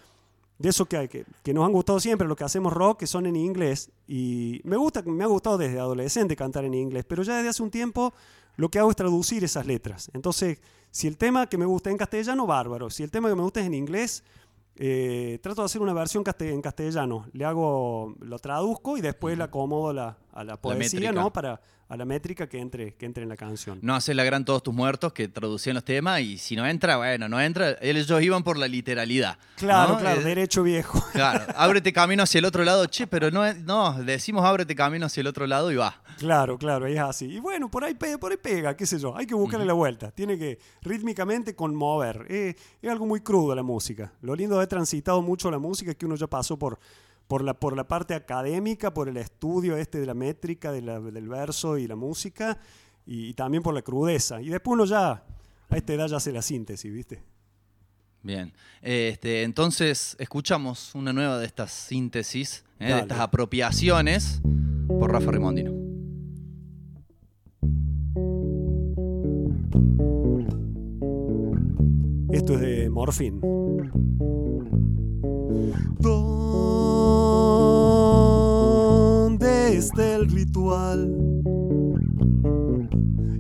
de 0.60 0.70
esos 0.70 0.88
que, 0.88 1.10
que, 1.10 1.26
que 1.42 1.54
nos 1.56 1.66
han 1.66 1.72
gustado 1.72 2.00
siempre, 2.00 2.28
los 2.28 2.38
que 2.38 2.44
hacemos 2.44 2.72
rock, 2.72 3.00
que 3.00 3.08
son 3.08 3.26
en 3.26 3.36
inglés. 3.36 3.90
Y 4.08 4.62
me 4.64 4.78
gusta, 4.78 5.02
me 5.02 5.24
ha 5.24 5.28
gustado 5.28 5.58
desde 5.58 5.80
adolescente 5.80 6.36
cantar 6.36 6.66
en 6.66 6.76
inglés, 6.76 7.04
pero 7.08 7.24
ya 7.24 7.36
desde 7.38 7.50
hace 7.50 7.64
un 7.64 7.72
tiempo 7.72 8.14
lo 8.58 8.70
que 8.70 8.78
hago 8.78 8.92
es 8.92 8.96
traducir 8.96 9.44
esas 9.44 9.66
letras. 9.66 10.12
Entonces, 10.14 10.60
si 10.92 11.08
el 11.08 11.18
tema 11.18 11.48
que 11.48 11.58
me 11.58 11.66
gusta 11.66 11.90
es 11.90 11.94
en 11.94 11.98
castellano, 11.98 12.46
bárbaro. 12.46 12.92
Si 12.92 13.02
el 13.02 13.10
tema 13.10 13.28
que 13.30 13.36
me 13.36 13.42
gusta 13.42 13.62
es 13.62 13.66
en 13.66 13.74
inglés, 13.74 14.24
eh, 14.76 15.40
trato 15.42 15.62
de 15.62 15.66
hacer 15.66 15.82
una 15.82 15.94
versión 15.94 16.24
caste- 16.24 16.52
en 16.54 16.62
castellano. 16.62 17.26
Le 17.34 17.46
hago, 17.46 18.14
lo 18.20 18.38
traduzco 18.38 18.98
y 18.98 19.02
después 19.02 19.38
la 19.40 19.46
acomodo 19.46 19.90
a 19.90 19.94
la, 19.94 20.18
a 20.34 20.44
la 20.44 20.58
poesía. 20.58 21.12
¿no? 21.12 21.32
Para 21.32 21.60
a 21.92 21.98
la 21.98 22.06
métrica 22.06 22.48
que 22.48 22.58
entre, 22.58 22.94
que 22.96 23.06
entre 23.06 23.24
en 23.24 23.28
la 23.28 23.36
canción. 23.36 23.80
No 23.82 23.94
hace 23.94 24.14
la 24.14 24.24
gran 24.24 24.46
Todos 24.46 24.64
tus 24.64 24.74
muertos 24.74 25.12
que 25.12 25.28
traducían 25.28 25.74
los 25.74 25.84
temas 25.84 26.22
y 26.22 26.38
si 26.38 26.56
no 26.56 26.66
entra, 26.66 26.96
bueno, 26.96 27.28
no 27.28 27.42
entra. 27.42 27.76
Ellos 27.82 28.10
iban 28.22 28.44
por 28.46 28.58
la 28.58 28.70
literalidad. 28.70 29.38
Claro, 29.58 29.94
¿no? 29.96 30.00
claro, 30.00 30.22
Eh, 30.22 30.24
derecho 30.24 30.64
viejo. 30.64 31.04
Claro, 31.12 31.44
ábrete 31.54 31.92
camino 31.92 32.24
hacia 32.24 32.40
el 32.40 32.46
otro 32.46 32.64
lado, 32.64 32.86
che, 32.86 33.08
pero 33.08 33.30
no, 33.30 33.46
es- 33.46 33.60
no, 33.60 34.02
decimos 34.04 34.46
ábrete 34.46 34.74
camino 34.74 35.08
hacia 35.08 35.20
el 35.20 35.28
otro 35.28 35.46
lado 35.46 35.70
y 35.70 35.76
va. 35.76 36.02
Claro, 36.18 36.58
claro, 36.58 36.88
es 36.88 36.98
así. 36.98 37.26
Y 37.26 37.40
bueno, 37.42 37.70
por 37.70 37.84
ahí 37.84 37.94
pega, 37.94 38.18
por 38.18 38.32
ahí 38.32 38.38
pega, 38.38 38.74
qué 38.78 38.86
sé 38.86 38.98
yo. 38.98 39.14
Hay 39.18 39.26
que 39.26 39.36
buscarle 39.36 39.66
la 39.66 39.74
vuelta. 39.74 40.12
Tiene 40.12 40.38
que 40.38 40.60
rítmicamente 40.84 41.56
conmover. 41.56 42.26
Eh, 42.30 42.56
es 42.82 42.90
algo 42.90 43.06
muy 43.06 43.20
crudo 43.20 43.54
la 43.54 43.64
música. 43.64 44.14
Lo 44.22 44.34
lindo 44.34 44.56
de 44.56 44.60
haber 44.60 44.70
transitado 44.70 45.22
mucho 45.22 45.52
la 45.52 45.60
música 45.60 45.92
es 45.92 45.98
que 45.98 46.06
uno 46.06 46.16
ya 46.16 46.28
pasó 46.28 46.58
por, 46.58 46.80
por, 47.32 47.46
la, 47.46 47.54
por 47.54 47.78
la 47.78 47.88
parte 47.88 48.14
académica, 48.14 48.94
por 48.94 49.08
el 49.08 49.16
estudio 49.16 49.78
este 49.78 50.02
de 50.02 50.06
la 50.06 50.14
métrica, 50.14 50.70
de 50.74 50.82
la- 50.82 51.00
del 51.00 51.30
verso 51.30 51.78
y 51.78 51.88
la 51.88 51.96
música, 51.96 52.58
y, 53.06 53.30
y 53.30 53.34
también 53.36 53.64
por 53.64 53.74
la 53.74 53.82
crudeza. 53.82 54.42
Y 54.42 54.50
después 54.50 54.74
uno 54.74 54.84
ya, 54.84 55.24
a 55.70 55.78
esta 55.78 55.94
edad 55.94 56.08
ya 56.10 56.18
hace 56.18 56.34
la 56.34 56.42
síntesis, 56.42 56.92
¿viste? 56.92 57.24
Bien, 58.22 58.52
este, 58.82 59.44
entonces 59.44 60.18
escuchamos 60.20 60.94
una 60.94 61.14
nueva 61.14 61.40
de 61.40 61.46
estas 61.46 61.72
síntesis, 61.72 62.66
¿eh? 62.82 62.88
de 62.94 63.00
estas 63.00 63.20
apropiaciones 63.22 64.42
por 65.00 65.14
Rafa 65.14 65.32
Rimondino. 65.32 65.72
Esto 72.32 72.56
es 72.56 72.60
de 72.62 72.90
Morfín. 72.90 73.42
¿Dónde 79.72 79.86
está 79.86 80.16
el 80.16 80.28
ritual? 80.30 81.00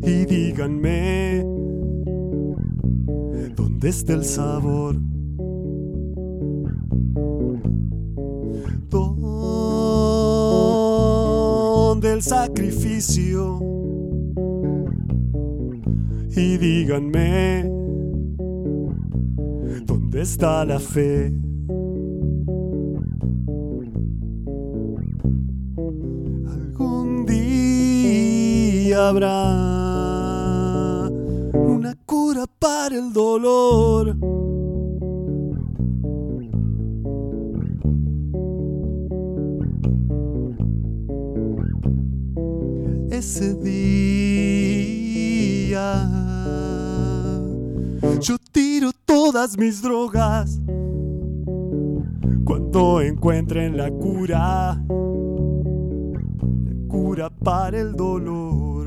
Y 0.01 0.23
díganme, 0.23 1.43
¿dónde 3.53 3.89
está 3.89 4.13
el 4.13 4.23
sabor? 4.23 4.95
¿Dónde 11.91 12.13
el 12.13 12.21
sacrificio? 12.21 13.59
y 16.33 16.57
díganme 16.57 17.69
dónde 19.85 20.21
está 20.21 20.63
la 20.63 20.79
fe. 20.79 21.33
Habrá 28.93 29.53
una 31.53 31.95
cura 32.05 32.45
para 32.59 32.95
el 32.95 33.13
dolor. 33.13 34.17
Ese 43.09 43.55
día 43.55 43.81
yo 48.19 48.37
tiro 48.51 48.91
todas 49.05 49.57
mis 49.57 49.81
drogas 49.81 50.59
cuando 52.43 53.01
encuentren 53.01 53.77
la 53.77 53.89
cura, 53.91 54.75
la 54.75 54.83
cura 56.87 57.29
para 57.29 57.79
el 57.79 57.93
dolor. 57.93 58.80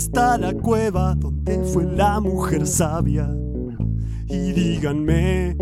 Está 0.00 0.38
la 0.38 0.54
cueva 0.54 1.14
donde 1.14 1.62
fue 1.62 1.84
la 1.84 2.20
mujer 2.20 2.66
sabia? 2.66 3.30
Y 4.28 4.52
díganme, 4.52 5.54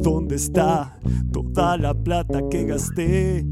¿dónde 0.00 0.36
está 0.36 0.98
toda 1.30 1.76
la 1.76 1.92
plata 1.92 2.40
que 2.50 2.64
gasté? 2.64 3.44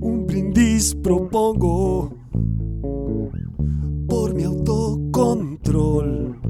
Un 0.00 0.24
brindis 0.26 0.94
propongo 0.94 2.10
por 4.08 4.34
mi 4.34 4.44
autocontrol. 4.44 6.40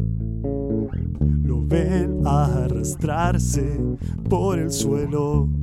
Lo 1.43 1.67
ven 1.67 2.25
arrastrarse 2.25 3.81
por 4.29 4.61
el 4.61 4.71
suelo. 4.71 5.56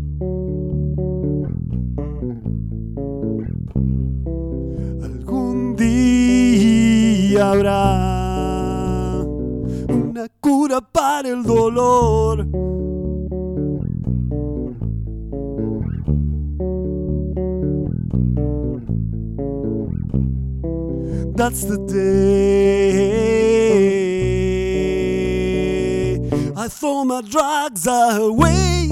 Habrá 7.64 9.24
una 9.90 10.28
cura 10.42 10.82
para 10.82 11.30
el 11.30 11.44
dolor. 11.44 12.46
That's 21.36 21.66
the 21.66 21.78
day 21.88 22.44
I 26.56 26.68
throw 26.68 27.04
my 27.06 27.22
drugs 27.22 27.88
away. 27.88 28.88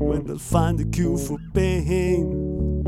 When 0.00 0.24
they'll 0.24 0.38
find 0.38 0.80
a 0.80 0.84
cure 0.84 1.18
for 1.18 1.38
pain. 1.52 2.84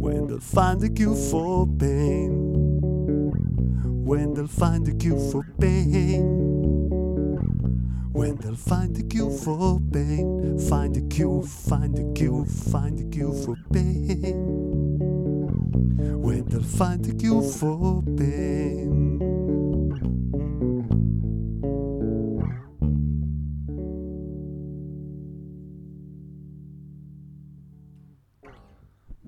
When 0.00 0.26
they'll 0.26 0.40
find 0.40 0.82
a 0.82 0.88
cure 0.88 1.14
for 1.14 1.66
pain. 1.66 2.23
Find 4.58 4.86
a 4.88 4.92
cure 4.92 5.18
for 5.32 5.42
pain. 5.58 6.22
When 8.12 8.36
they'll 8.36 8.54
find 8.54 8.94
the 8.94 9.02
cure 9.02 9.30
for 9.30 9.80
pain. 9.92 10.58
Find 10.68 10.94
the 10.94 11.02
cure, 11.08 11.42
find 11.42 11.94
the 11.94 12.12
cure, 12.14 12.44
find 12.44 12.98
the 12.98 13.04
cure 13.10 13.32
for 13.32 13.56
pain. 13.72 14.36
When 16.22 16.44
they'll 16.46 16.62
find 16.62 17.04
the 17.04 17.14
cure 17.14 17.42
for 17.42 18.02
pain. 18.16 19.18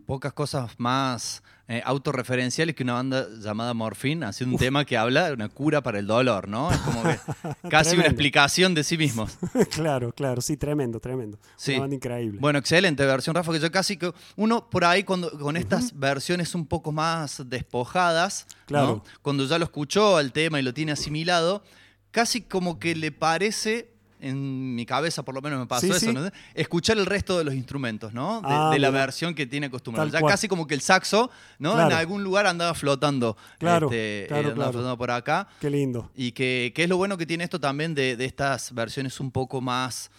Pocas 0.07 0.33
cosas 0.35 0.79
más 0.79 1.43
eh, 1.69 1.83
autorreferenciales 1.85 2.77
que 2.77 2.85
una 2.85 2.93
banda 2.93 3.27
llamada 3.41 3.75
Morphine 3.75 4.27
haciendo 4.27 4.55
un 4.55 4.59
tema 4.61 4.85
que 4.85 4.97
habla 4.97 5.27
de 5.27 5.33
una 5.33 5.49
cura 5.49 5.83
para 5.83 5.99
el 5.99 6.07
dolor, 6.07 6.47
¿no? 6.47 6.71
Es 6.71 6.79
como 6.79 7.03
que 7.03 7.19
casi 7.69 7.97
una 7.97 8.07
explicación 8.07 8.73
de 8.73 8.85
sí 8.85 8.97
mismos. 8.97 9.37
claro, 9.71 10.13
claro, 10.13 10.41
sí, 10.41 10.57
tremendo, 10.57 11.01
tremendo. 11.01 11.39
Sí. 11.57 11.73
Una 11.73 11.81
banda 11.81 11.97
increíble. 11.97 12.39
Bueno, 12.41 12.61
excelente 12.61 13.05
versión, 13.05 13.35
Rafa, 13.35 13.53
que 13.53 13.59
yo 13.59 13.73
casi 13.73 13.97
que 13.97 14.13
uno 14.37 14.71
por 14.71 14.85
ahí 14.85 15.03
cuando 15.03 15.29
con 15.39 15.57
estas 15.57 15.99
versiones 15.99 16.55
un 16.55 16.67
poco 16.67 16.93
más 16.93 17.43
despojadas, 17.47 18.47
¿no? 18.69 19.03
Cuando 19.23 19.45
ya 19.45 19.59
lo 19.59 19.65
escuchó 19.65 20.17
al 20.17 20.33
tema 20.33 20.61
y 20.61 20.63
lo 20.63 20.73
tiene 20.73 20.93
asimilado, 20.93 21.65
casi 22.13 22.43
como 22.43 22.79
que 22.79 22.95
le 22.95 23.11
parece 23.11 23.96
en 24.21 24.75
mi 24.75 24.87
cabeza 24.87 25.23
por 25.23 25.35
lo 25.35 25.43
menos 25.43 25.59
me 25.59 25.67
pasó 25.67 25.87
Sí, 25.87 25.91
eso, 25.93 25.99
sí. 26.01 26.13
¿no? 26.13 26.31
escuchar 26.55 26.97
el 26.99 27.07
resto 27.07 27.37
de 27.39 27.45
los 27.45 27.55
instrumentos, 27.55 28.13
¿no? 28.13 28.41
De, 28.41 28.49
Ah, 28.51 28.71
de 28.73 28.79
la 28.79 28.91
versión 28.91 29.35
que 29.35 29.47
tiene 29.47 29.67
acostumbrado. 29.67 30.09
Ya 30.11 30.21
cual. 30.21 30.33
casi 30.33 30.49
como 30.49 30.67
que 30.67 30.75
el 30.75 30.81
saxo, 30.81 31.31
¿no? 31.59 31.75
Claro. 31.75 31.91
En 31.91 31.97
algún 31.97 32.25
lugar 32.25 32.47
andaba 32.47 32.75
flotando. 32.75 33.37
Claro, 33.59 33.87
este, 33.87 34.27
claro, 34.29 34.43
eh, 34.49 34.51
andaba 34.53 34.55
claro. 34.55 34.73
flotando 34.73 34.99
por 34.99 35.11
acá. 35.11 35.49
Qué 35.61 35.71
lindo. 35.71 36.11
Y 36.17 36.33
que, 36.33 36.73
que 36.75 36.85
es 36.85 36.89
lo 36.89 36.97
bueno 36.97 37.17
que 37.19 37.27
tiene 37.27 37.45
esto 37.45 37.61
también 37.61 37.95
de, 37.95 38.17
de 38.17 38.25
estas 38.25 38.73
versiones 38.75 39.21
un 39.21 39.31
poco 39.31 39.61
más 39.61 40.11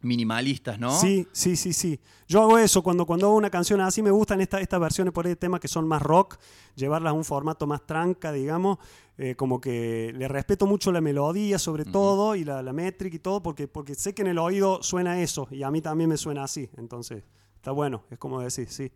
minimalistas, 0.00 0.78
¿no? 0.78 0.90
Sí, 0.90 1.26
sí, 1.32 1.56
sí, 1.56 1.72
sí. 1.72 2.00
Yo 2.28 2.42
hago 2.42 2.58
eso 2.58 2.82
cuando, 2.82 3.04
cuando 3.06 3.26
hago 3.26 3.36
una 3.36 3.50
canción 3.50 3.80
así, 3.80 4.02
me 4.02 4.10
gustan 4.10 4.40
esta- 4.40 4.60
estas 4.60 4.78
versiones 4.80 5.12
por 5.12 5.26
de 5.26 5.34
temas 5.36 5.60
que 5.60 5.68
son 5.68 5.86
más 5.88 6.00
rock, 6.02 6.36
llevarlas 6.76 7.10
a 7.10 7.14
un 7.14 7.24
formato 7.24 7.66
más 7.66 7.84
tranca, 7.86 8.30
digamos, 8.32 8.78
eh, 9.16 9.34
como 9.34 9.60
que 9.60 10.12
le 10.16 10.28
respeto 10.28 10.66
mucho 10.66 10.92
la 10.92 11.00
melodía 11.00 11.58
sobre 11.58 11.84
todo 11.84 12.36
y 12.36 12.44
la, 12.44 12.62
la 12.62 12.72
métrica 12.72 13.16
y 13.16 13.18
todo, 13.18 13.42
porque, 13.42 13.66
porque 13.66 13.94
sé 13.94 14.14
que 14.14 14.22
en 14.22 14.28
el 14.28 14.38
oído 14.38 14.82
suena 14.82 15.20
eso 15.20 15.48
y 15.50 15.62
a 15.64 15.70
mí 15.70 15.80
también 15.80 16.08
me 16.10 16.16
suena 16.16 16.44
así, 16.44 16.70
entonces 16.76 17.24
está 17.56 17.72
bueno, 17.72 18.04
es 18.10 18.18
como 18.18 18.40
decir, 18.40 18.68
sí. 18.70 18.92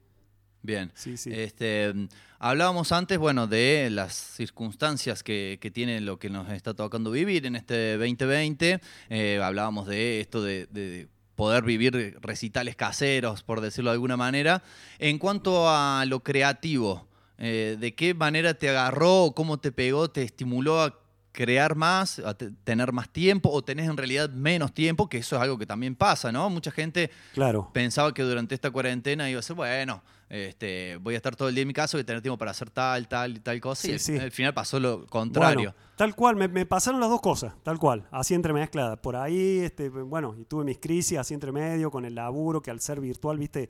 Bien. 0.62 0.93
Sí, 0.94 1.16
sí. 1.16 1.30
Este, 1.32 1.93
hablábamos 2.39 2.93
antes, 2.93 3.18
bueno, 3.18 3.47
de 3.47 3.89
las 3.90 4.14
circunstancias 4.14 5.22
que, 5.22 5.59
que 5.60 5.70
tiene 5.70 6.01
lo 6.01 6.18
que 6.18 6.30
nos 6.30 6.51
está 6.51 6.74
tocando 6.74 7.10
vivir 7.10 7.47
en 7.47 7.56
este 7.56 7.97
2020. 7.98 8.80
Eh, 9.10 9.40
hablábamos 9.43 9.86
de 9.89 10.20
esto 10.20 10.43
de, 10.43 10.66
de 10.66 11.09
poder 11.34 11.64
vivir 11.64 12.16
recitales 12.20 12.76
caseros, 12.76 13.43
por 13.43 13.60
decirlo 13.60 13.90
de 13.90 13.94
alguna 13.94 14.16
manera. 14.16 14.62
En 14.98 15.18
cuanto 15.18 15.68
a 15.68 16.05
lo 16.06 16.20
creativo, 16.20 17.09
eh, 17.39 17.76
¿de 17.80 17.94
qué 17.94 18.14
manera 18.14 18.55
te 18.55 18.68
agarró, 18.68 19.32
cómo 19.34 19.59
te 19.59 19.72
pegó, 19.72 20.10
te 20.10 20.22
estimuló 20.22 20.80
a 20.82 20.98
crear 21.32 21.74
más, 21.76 22.18
a 22.18 22.34
te- 22.34 22.51
tener 22.62 22.93
más 22.93 23.09
tiempo 23.09 23.48
o 23.51 23.62
tenés 23.62 23.89
en 23.89 23.97
realidad 23.97 24.28
menos 24.28 24.74
tiempo, 24.74 25.09
que 25.09 25.16
eso 25.16 25.36
es 25.36 25.43
algo 25.43 25.56
que 25.56 25.64
también 25.64 25.94
pasa, 25.97 26.30
¿no? 26.30 26.51
Mucha 26.51 26.70
gente 26.70 27.10
Claro. 27.32 27.70
pensaba 27.72 28.12
que 28.12 28.22
durante 28.22 28.55
esta 28.55 28.70
cuarentena 28.70 29.30
iba 29.30 29.40
a 29.40 29.43
ser, 29.43 29.56
bueno, 29.56 30.02
este, 30.35 30.97
voy 30.97 31.13
a 31.15 31.19
estar 31.19 31.37
todo 31.37 31.49
el 31.51 31.55
día 31.55 31.63
en 31.63 31.69
mi 31.69 31.75
casa, 31.75 31.97
voy 31.97 32.03
a 32.03 32.07
tener 32.07 32.23
tiempo 32.23 32.39
para 32.39 32.53
hacer 32.53 32.71
tal, 32.71 33.07
tal 33.07 33.37
y 33.37 33.41
tal 33.41 33.61
cosa. 33.61 33.87
y 33.87 33.99
Sí, 33.99 34.13
al, 34.15 34.19
sí. 34.19 34.25
al 34.25 34.31
final 34.31 34.55
pasó 34.55 34.81
lo 34.81 35.07
contrario. 35.07 35.73
Bueno, 35.73 35.75
tal 35.97 36.15
cual, 36.15 36.37
me, 36.37 36.49
me 36.49 36.65
pasaron 36.65 37.01
las 37.01 37.11
dos 37.11 37.21
cosas, 37.21 37.53
tal 37.63 37.79
cual, 37.79 38.07
así 38.11 38.33
entremezcladas. 38.35 38.99
Por 38.99 39.15
ahí, 39.17 39.59
este, 39.59 39.91
bueno, 39.91 40.35
y 40.39 40.45
tuve 40.45 40.65
mis 40.65 40.79
crisis 40.79 41.19
así 41.19 41.35
entre 41.35 41.53
medio 41.53 41.91
con 41.91 42.05
el 42.07 42.15
laburo, 42.15 42.63
que 42.63 42.71
al 42.71 42.81
ser 42.81 42.99
virtual, 43.01 43.37
viste, 43.39 43.69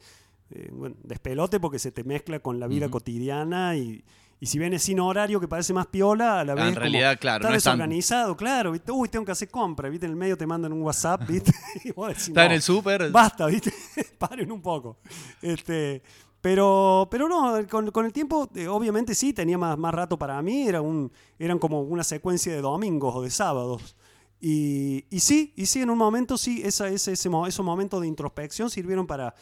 eh, 0.51 0.69
bueno, 0.73 0.95
despelote 1.03 1.59
porque 1.59 1.79
se 1.81 1.91
te 1.91 2.05
mezcla 2.05 2.39
con 2.39 2.61
la 2.61 2.67
vida 2.69 2.89
cotidiana 2.91 3.75
y, 3.77 4.05
y 4.39 4.47
si 4.47 4.59
bien 4.59 4.73
es 4.75 4.83
sin 4.83 5.01
horario 5.01 5.41
que 5.41 5.49
parece 5.49 5.73
más 5.73 5.87
piola, 5.87 6.41
a 6.41 6.45
la 6.45 6.53
Ah, 6.53 6.57
vez 6.57 6.65
en 6.67 6.71
como 6.75 6.81
realidad, 6.81 7.19
claro, 7.19 7.39
está 7.43 7.51
no 7.51 7.57
es 7.57 7.65
tan- 7.65 7.73
desorganizado, 7.79 8.37
claro, 8.37 8.71
viste, 8.73 8.93
uy, 8.93 9.09
tengo 9.09 9.25
que 9.25 9.33
hacer 9.33 9.49
compra, 9.49 9.89
viste, 9.89 10.07
en 10.07 10.13
el 10.13 10.17
medio 10.17 10.37
te 10.37 10.47
mandan 10.47 10.73
un 10.73 10.83
WhatsApp, 10.83 11.23
viste, 11.29 11.53
y 11.85 11.91
vos 11.91 12.09
decís, 12.09 12.29
Está 12.29 12.43
en 12.45 12.49
"No, 12.51 12.55
el 12.55 12.63
súper". 12.63 13.11
Basta, 13.11 13.47
viste, 13.47 13.73
paren 14.19 14.53
un 14.53 14.61
poco. 14.63 14.99
Este, 15.41 16.03
pero, 16.43 17.07
pero 17.09 17.29
no, 17.29 17.55
con, 17.69 17.93
con 17.93 18.05
el 18.05 18.13
tiempo, 18.13 18.51
eh, 18.57 18.67
obviamente 18.67 19.15
sí, 19.15 19.33
tenía 19.33 19.57
más, 19.57 19.79
más 19.79 19.95
rato 19.95 20.19
para 20.19 20.43
mí, 20.43 20.67
era 20.67 20.83
un, 20.83 21.13
eran 21.39 21.61
como 21.61 21.83
una 21.83 22.03
secuencia 22.03 22.53
de 22.53 22.61
domingos 22.61 23.15
o 23.15 23.23
de 23.23 23.31
sábados. 23.31 23.97
Y, 24.41 25.05
y 25.09 25.21
sí, 25.21 25.53
y 25.55 25.67
sí, 25.67 25.83
en 25.83 25.91
un 25.91 25.99
momento 25.99 26.37
sí, 26.37 26.61
esa, 26.65 26.89
ese, 26.89 27.13
ese, 27.13 27.31
esos 27.47 27.65
momentos 27.65 28.01
de 28.01 28.09
introspección 28.09 28.71
sirvieron 28.71 29.07
para 29.07 29.37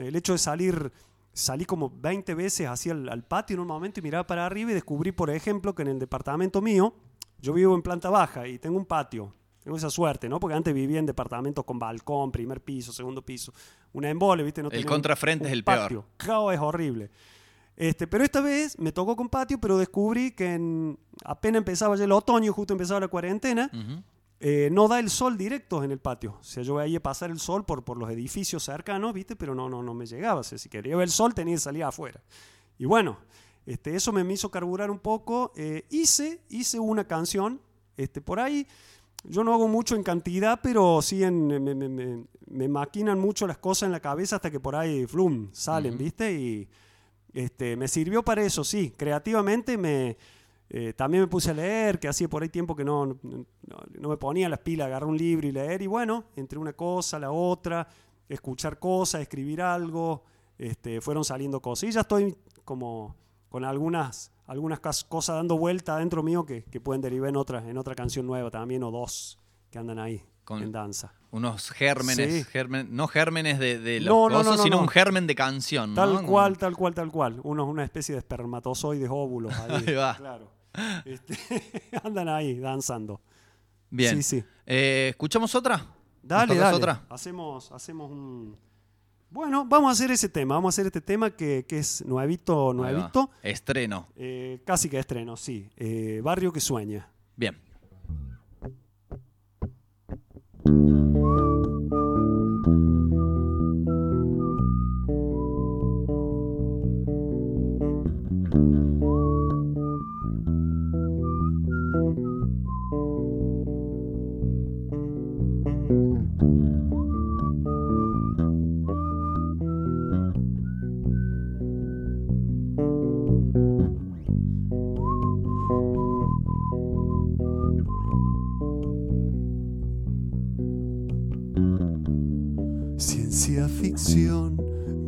el 0.00 0.16
hecho 0.16 0.32
de 0.32 0.38
salir, 0.38 0.90
salí 1.34 1.66
como 1.66 1.92
20 1.94 2.34
veces 2.34 2.68
hacia 2.68 2.92
el 2.92 3.10
al 3.10 3.22
patio 3.22 3.54
en 3.54 3.60
un 3.60 3.66
momento 3.66 4.00
y 4.00 4.02
miraba 4.02 4.26
para 4.26 4.46
arriba 4.46 4.70
y 4.70 4.74
descubrí, 4.74 5.12
por 5.12 5.28
ejemplo, 5.28 5.74
que 5.74 5.82
en 5.82 5.88
el 5.88 5.98
departamento 5.98 6.62
mío, 6.62 6.94
yo 7.42 7.52
vivo 7.52 7.74
en 7.74 7.82
planta 7.82 8.08
baja 8.08 8.48
y 8.48 8.58
tengo 8.58 8.78
un 8.78 8.86
patio 8.86 9.34
Tengo 9.62 9.76
esa 9.76 9.90
suerte, 9.90 10.28
¿no? 10.28 10.40
Porque 10.40 10.54
antes 10.56 10.72
vivía 10.72 10.98
en 10.98 11.06
departamentos 11.06 11.64
con 11.64 11.78
balcón, 11.78 12.32
primer 12.32 12.62
piso, 12.62 12.92
segundo 12.92 13.22
piso. 13.22 13.52
Una 13.92 14.08
embole, 14.08 14.42
¿viste? 14.42 14.62
No 14.62 14.70
El 14.70 14.86
contrafrente 14.86 15.46
es 15.46 15.52
el 15.52 15.64
peor. 15.64 15.78
patio. 15.78 16.06
Claro, 16.16 16.50
es 16.52 16.58
horrible. 16.60 17.10
Este, 17.76 18.06
pero 18.06 18.24
esta 18.24 18.40
vez 18.40 18.78
me 18.78 18.92
tocó 18.92 19.16
con 19.16 19.28
patio, 19.28 19.58
pero 19.60 19.78
descubrí 19.78 20.32
que 20.32 20.54
en- 20.54 20.98
apenas 21.24 21.58
empezaba 21.58 21.96
ya 21.96 22.04
el 22.04 22.12
otoño, 22.12 22.52
justo 22.52 22.74
empezaba 22.74 23.00
la 23.00 23.08
cuarentena, 23.08 23.70
eh, 24.38 24.68
no 24.72 24.88
da 24.88 24.98
el 24.98 25.10
sol 25.10 25.36
directo 25.36 25.82
en 25.84 25.90
el 25.90 25.98
patio. 25.98 26.36
O 26.40 26.44
sea, 26.44 26.62
yo 26.62 26.76
veía 26.76 27.00
pasar 27.02 27.30
el 27.30 27.38
sol 27.38 27.64
por, 27.66 27.84
por 27.84 27.98
los 27.98 28.10
edificios 28.10 28.62
cercanos, 28.64 29.12
¿viste? 29.12 29.36
Pero 29.36 29.54
no, 29.54 29.68
no, 29.68 29.82
no 29.82 29.92
me 29.94 30.06
llegaba. 30.06 30.40
O 30.40 30.42
sea, 30.42 30.56
si 30.58 30.68
quería 30.70 30.96
ver 30.96 31.04
el 31.04 31.10
sol 31.10 31.34
tenía 31.34 31.54
que 31.54 31.60
salir 31.60 31.84
afuera. 31.84 32.20
Y 32.78 32.86
bueno, 32.86 33.18
este, 33.66 33.94
eso 33.94 34.10
me, 34.12 34.24
me 34.24 34.32
hizo 34.34 34.50
carburar 34.50 34.90
un 34.90 34.98
poco. 34.98 35.52
Eh, 35.56 35.84
hice, 35.90 36.42
hice 36.48 36.78
una 36.78 37.06
canción, 37.06 37.60
este, 37.98 38.20
por 38.22 38.40
ahí. 38.40 38.66
Yo 39.24 39.44
no 39.44 39.52
hago 39.52 39.68
mucho 39.68 39.96
en 39.96 40.02
cantidad, 40.02 40.60
pero 40.62 41.02
sí 41.02 41.22
en, 41.22 41.46
me, 41.46 41.60
me- 41.60 41.74
me- 41.88 42.24
me 42.48 42.68
maquinan 42.68 43.18
mucho 43.18 43.46
las 43.46 43.58
cosas 43.58 43.86
en 43.86 43.92
la 43.92 44.00
cabeza 44.00 44.36
hasta 44.36 44.50
que 44.50 44.58
por 44.60 44.74
ahí, 44.74 45.06
flum, 45.06 45.48
salen. 45.52 45.96
¿viste? 45.98 46.32
Y 46.32 46.68
este, 47.32 47.76
me 47.76 47.86
sirvió 47.86 48.24
para 48.24 48.42
eso, 48.42 48.64
sí. 48.64 48.92
Creativamente 48.96 49.76
me, 49.78 50.16
eh, 50.70 50.94
también 50.94 51.22
me 51.24 51.28
puse 51.28 51.50
a 51.50 51.54
leer, 51.54 52.00
que 52.00 52.08
hacía 52.08 52.28
por 52.28 52.42
ahí 52.42 52.48
tiempo 52.48 52.74
que 52.74 52.84
no, 52.84 53.06
no, 53.22 53.44
no- 53.98 54.08
me 54.08 54.16
ponía 54.16 54.48
las 54.48 54.60
pilas, 54.60 54.86
agarrar 54.86 55.08
un 55.08 55.16
libro 55.18 55.46
y 55.46 55.52
leer. 55.52 55.82
Y 55.82 55.86
bueno, 55.86 56.24
entre 56.36 56.58
una 56.58 56.72
cosa, 56.72 57.18
la 57.18 57.30
otra, 57.30 57.86
escuchar 58.28 58.78
cosas, 58.78 59.20
escribir 59.20 59.60
algo, 59.62 60.24
este, 60.58 61.00
fueron 61.00 61.24
saliendo 61.24 61.60
cosas. 61.60 61.90
Y 61.90 61.92
ya 61.92 62.00
estoy 62.00 62.34
como 62.64 63.14
con 63.48 63.64
algunas, 63.64 64.32
algunas 64.50 64.80
cosas 64.80 65.36
dando 65.36 65.56
vuelta 65.56 65.96
dentro 65.98 66.22
mío 66.22 66.44
que, 66.44 66.64
que 66.64 66.80
pueden 66.80 67.00
derivar 67.00 67.28
en 67.30 67.36
otra, 67.36 67.68
en 67.68 67.78
otra 67.78 67.94
canción 67.94 68.26
nueva 68.26 68.50
también, 68.50 68.82
o 68.82 68.90
dos 68.90 69.38
que 69.70 69.78
andan 69.78 69.98
ahí 69.98 70.22
en 70.48 70.72
danza. 70.72 71.12
Unos 71.30 71.70
gérmenes, 71.70 72.44
Sí. 72.44 72.50
germen- 72.52 72.88
no 72.90 73.06
gérmenes 73.06 73.60
de, 73.60 73.78
de 73.78 74.00
los 74.00 74.08
No, 74.08 74.28
no, 74.28 74.42
no, 74.42 74.58
sino 74.58 74.76
no. 74.76 74.82
un 74.82 74.88
germen 74.88 75.28
de 75.28 75.36
canción. 75.36 75.94
Tal 75.94 76.26
cual, 76.26 76.58
tal 76.58 76.74
cual, 76.76 76.92
tal 76.92 77.12
cual. 77.12 77.40
Uno 77.44 77.64
una 77.66 77.84
especie 77.84 78.14
de 78.16 78.18
espermatozoides 78.18 79.08
óvulos 79.08 79.54
ahí. 79.56 79.84
Ahí 79.86 79.94
va. 79.94 80.16
Claro. 80.16 80.50
Este, 81.04 81.38
andan 82.02 82.28
ahí 82.28 82.58
danzando. 82.58 83.20
Bien. 83.90 84.16
Sí, 84.16 84.22
sí. 84.40 84.44
Eh, 84.66 85.08
¿Escuchamos 85.10 85.54
otra? 85.54 85.86
Dale, 86.22 86.48
¿Nos 86.48 86.56
tocas 86.56 86.72
dale. 86.72 86.76
otra? 86.76 87.02
Hacemos, 87.08 87.70
hacemos 87.70 88.10
un. 88.10 88.56
Bueno, 89.30 89.64
vamos 89.64 89.90
a 89.90 89.92
hacer 89.92 90.10
ese 90.10 90.28
tema. 90.28 90.56
Vamos 90.56 90.74
a 90.74 90.74
hacer 90.74 90.86
este 90.86 91.00
tema 91.00 91.30
que, 91.30 91.64
que 91.68 91.78
es 91.78 92.04
nuevito, 92.04 92.74
nuevito. 92.74 93.30
Estreno. 93.42 94.08
Eh, 94.16 94.60
casi 94.64 94.88
que 94.88 94.98
estreno, 94.98 95.36
sí. 95.36 95.70
Eh, 95.76 96.20
Barrio 96.22 96.52
que 96.52 96.60
sueña. 96.60 97.08
Bien. 97.36 97.56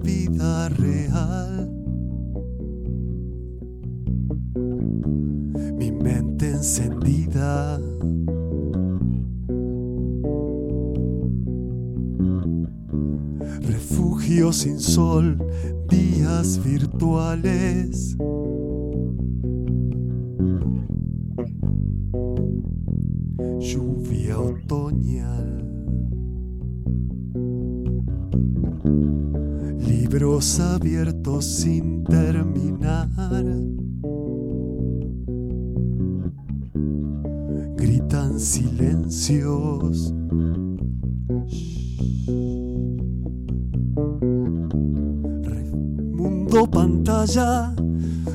Vida 0.03 0.69
real. 0.71 1.71
Mi 5.79 5.93
mente 5.93 6.51
encendida. 6.51 7.81
Refugio 13.61 14.53
sin 14.53 14.79
sol, 14.81 15.39
días 15.89 16.63
virtuales. 16.65 18.17
Abiertos 30.61 31.47
sin 31.47 32.05
terminar. 32.05 33.09
Gritan 37.77 38.39
silencios. 38.39 40.13
Mundo 46.13 46.71
pantalla, 46.71 47.75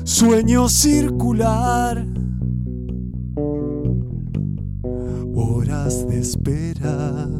sueño 0.02 0.68
circular. 0.68 2.04
Horas 5.34 6.06
de 6.08 6.18
espera. 6.18 7.37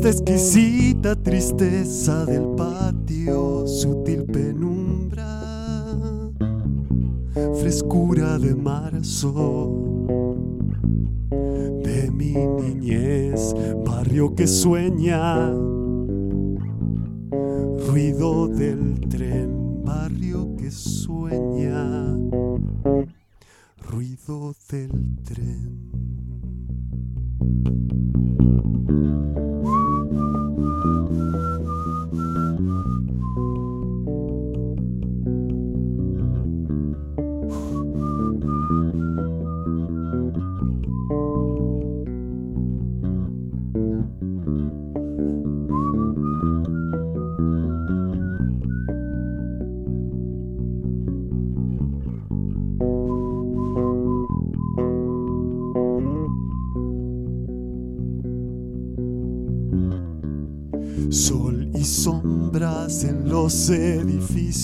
Esta 0.00 0.08
exquisita 0.08 1.14
tristeza 1.14 2.24
del 2.24 2.46
patio, 2.56 3.66
sutil 3.66 4.24
penumbra, 4.24 5.26
frescura 7.60 8.38
de 8.38 8.54
marzo, 8.54 9.68
de 11.84 12.10
mi 12.12 12.32
niñez, 12.32 13.54
barrio 13.84 14.34
que 14.34 14.46
sueña, 14.46 15.50
ruido 17.86 18.48
del 18.48 19.00
tren, 19.00 19.84
barrio 19.84 20.56
que 20.56 20.70
sueña, 20.70 22.16
ruido 23.86 24.54
del 24.70 25.18
tren. 25.24 25.79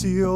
Edificios. 0.06 0.35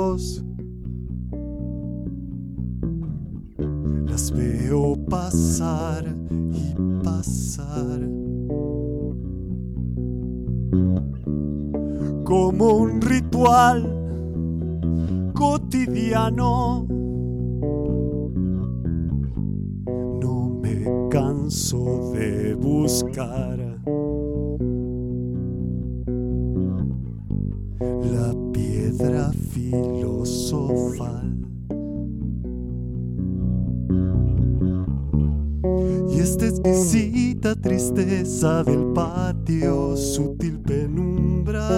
Del 38.40 38.94
patio, 38.94 39.94
sutil 39.98 40.58
penumbra, 40.60 41.68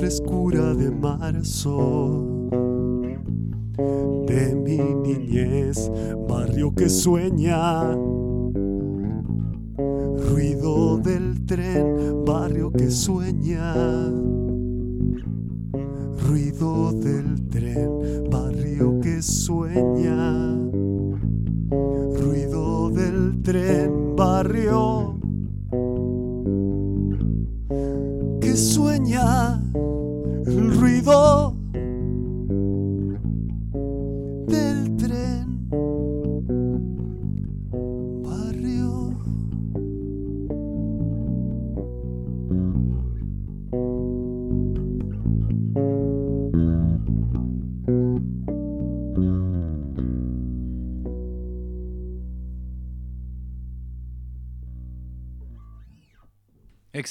frescura 0.00 0.74
de 0.74 0.90
marzo. 0.90 2.11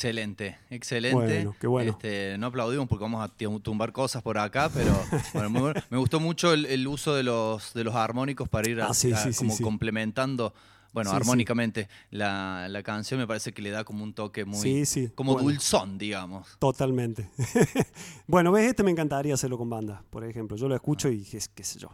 Excelente, 0.02 0.58
excelente. 0.72 1.16
Bueno, 1.16 1.56
qué 1.60 1.68
bueno. 1.68 1.92
Este, 1.92 2.36
no 2.40 2.48
aplaudimos 2.48 2.88
porque 2.88 3.04
vamos 3.04 3.24
a 3.24 3.32
tumbar 3.62 3.92
cosas 3.92 4.24
por 4.24 4.40
acá, 4.40 4.68
pero 4.74 4.92
bueno, 5.34 5.50
muy 5.52 5.62
bueno. 5.62 5.82
me 5.92 5.98
gustó 6.00 6.20
mucho 6.20 6.54
el, 6.54 6.66
el 6.66 6.88
uso 6.88 7.14
de 7.14 7.22
los, 7.22 7.74
de 7.76 7.84
los 7.84 7.94
armónicos 7.94 8.50
para 8.50 8.68
ir 8.68 8.82
a- 8.82 8.88
Ah, 8.88 8.94
sí, 8.96 9.12
a- 9.14 9.18
sí, 9.18 9.32
sí, 9.32 9.38
como 9.38 9.56
sí. 9.56 9.62
complementando, 9.64 10.56
bueno, 10.92 11.12
Sí, 11.12 11.16
sí. 11.16 11.22
armónicamente 11.22 11.88
la, 12.10 12.66
la 12.68 12.82
canción. 12.82 13.20
Me 13.20 13.28
parece 13.28 13.54
que 13.54 13.62
le 13.62 13.70
da 13.70 13.84
como 13.84 14.04
un 14.04 14.14
toque 14.16 14.44
muy, 14.44 14.86
Sí, 14.88 15.10
como 15.14 15.34
bueno. 15.34 15.50
dulzón, 15.50 16.00
digamos. 16.00 16.58
Totalmente. 16.58 17.30
bueno, 18.28 18.52
ves, 18.52 18.70
este 18.70 18.82
me 18.84 18.90
encantaría 18.92 19.36
hacerlo 19.36 19.58
con 19.60 19.70
banda, 19.70 20.04
por 20.10 20.24
ejemplo. 20.24 20.58
Yo 20.58 20.68
lo 20.68 20.74
escucho 20.76 21.10
y 21.10 21.24
qué, 21.24 21.40
qué 21.54 21.64
sé 21.64 21.78
yo. 21.80 21.90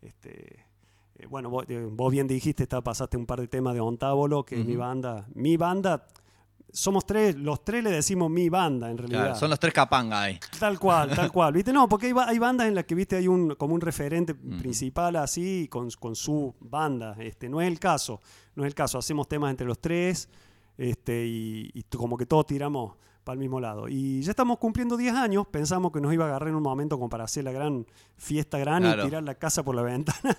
Este, 0.00 0.64
eh, 1.18 1.26
bueno, 1.28 1.50
vos, 1.50 1.64
eh, 1.68 1.86
vos 1.90 2.12
bien 2.12 2.28
dijiste, 2.28 2.62
está, 2.62 2.80
pasaste 2.82 3.16
un 3.16 3.26
par 3.26 3.40
de 3.40 3.48
temas 3.48 3.74
de 3.74 3.80
Ontábolo, 3.80 4.44
que 4.44 4.60
es 4.60 4.64
mi 4.64 4.76
banda. 4.76 5.26
Mi 5.34 5.56
banda, 5.56 6.06
somos 6.72 7.06
tres, 7.06 7.34
los 7.36 7.64
tres 7.64 7.82
le 7.82 7.90
decimos 7.90 8.30
mi 8.30 8.48
banda 8.48 8.90
en 8.90 8.98
realidad. 8.98 9.20
Claro, 9.20 9.34
son 9.36 9.50
los 9.50 9.58
tres 9.58 9.72
capangas 9.72 10.18
ahí. 10.20 10.40
Tal 10.58 10.78
cual, 10.78 11.14
tal 11.14 11.32
cual. 11.32 11.52
¿Viste? 11.52 11.72
No, 11.72 11.88
porque 11.88 12.06
hay, 12.08 12.12
hay 12.26 12.38
bandas 12.38 12.66
en 12.68 12.74
las 12.74 12.84
que, 12.84 12.94
viste, 12.94 13.16
hay 13.16 13.26
un, 13.28 13.54
como 13.54 13.74
un 13.74 13.80
referente 13.80 14.34
principal 14.34 15.16
así, 15.16 15.68
con, 15.70 15.90
con 15.92 16.14
su 16.14 16.54
banda. 16.60 17.16
Este, 17.18 17.48
no 17.48 17.60
es 17.60 17.68
el 17.68 17.78
caso. 17.78 18.20
No 18.54 18.64
es 18.64 18.68
el 18.68 18.74
caso. 18.74 18.98
Hacemos 18.98 19.28
temas 19.28 19.50
entre 19.50 19.66
los 19.66 19.78
tres 19.80 20.28
este, 20.76 21.26
y, 21.26 21.70
y 21.74 21.82
como 21.84 22.16
que 22.16 22.26
todos 22.26 22.46
tiramos 22.46 22.94
para 23.24 23.34
el 23.34 23.40
mismo 23.40 23.60
lado. 23.60 23.88
Y 23.88 24.22
ya 24.22 24.30
estamos 24.30 24.58
cumpliendo 24.58 24.96
10 24.96 25.14
años. 25.14 25.46
Pensamos 25.48 25.92
que 25.92 26.00
nos 26.00 26.12
iba 26.14 26.24
a 26.24 26.28
agarrar 26.28 26.48
en 26.48 26.54
un 26.54 26.62
momento 26.62 26.96
como 26.96 27.08
para 27.10 27.24
hacer 27.24 27.44
la 27.44 27.52
gran 27.52 27.86
fiesta 28.16 28.56
grande 28.58 28.88
Claro. 28.88 29.02
y 29.02 29.04
tirar 29.06 29.22
la 29.22 29.34
casa 29.34 29.62
por 29.62 29.74
la 29.74 29.82
ventana. 29.82 30.36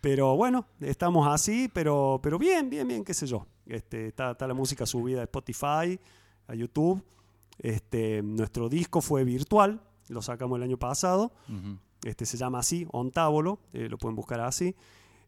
Pero 0.00 0.36
bueno, 0.36 0.66
estamos 0.80 1.26
así, 1.26 1.68
pero, 1.72 2.20
pero 2.22 2.38
bien, 2.38 2.70
bien, 2.70 2.86
bien, 2.86 3.04
qué 3.04 3.14
sé 3.14 3.26
yo. 3.26 3.46
Este, 3.66 4.08
está, 4.08 4.32
está 4.32 4.46
la 4.46 4.54
música 4.54 4.86
subida 4.86 5.20
a 5.20 5.24
Spotify, 5.24 5.98
a 6.46 6.54
YouTube. 6.54 7.02
Este, 7.58 8.22
nuestro 8.22 8.68
disco 8.68 9.00
fue 9.00 9.24
virtual, 9.24 9.80
lo 10.08 10.22
sacamos 10.22 10.56
el 10.56 10.62
año 10.62 10.78
pasado. 10.78 11.32
Este 12.04 12.26
se 12.26 12.36
llama 12.36 12.60
así, 12.60 12.86
Ontábolo, 12.92 13.58
eh, 13.72 13.88
lo 13.88 13.98
pueden 13.98 14.14
buscar 14.14 14.40
así. 14.40 14.76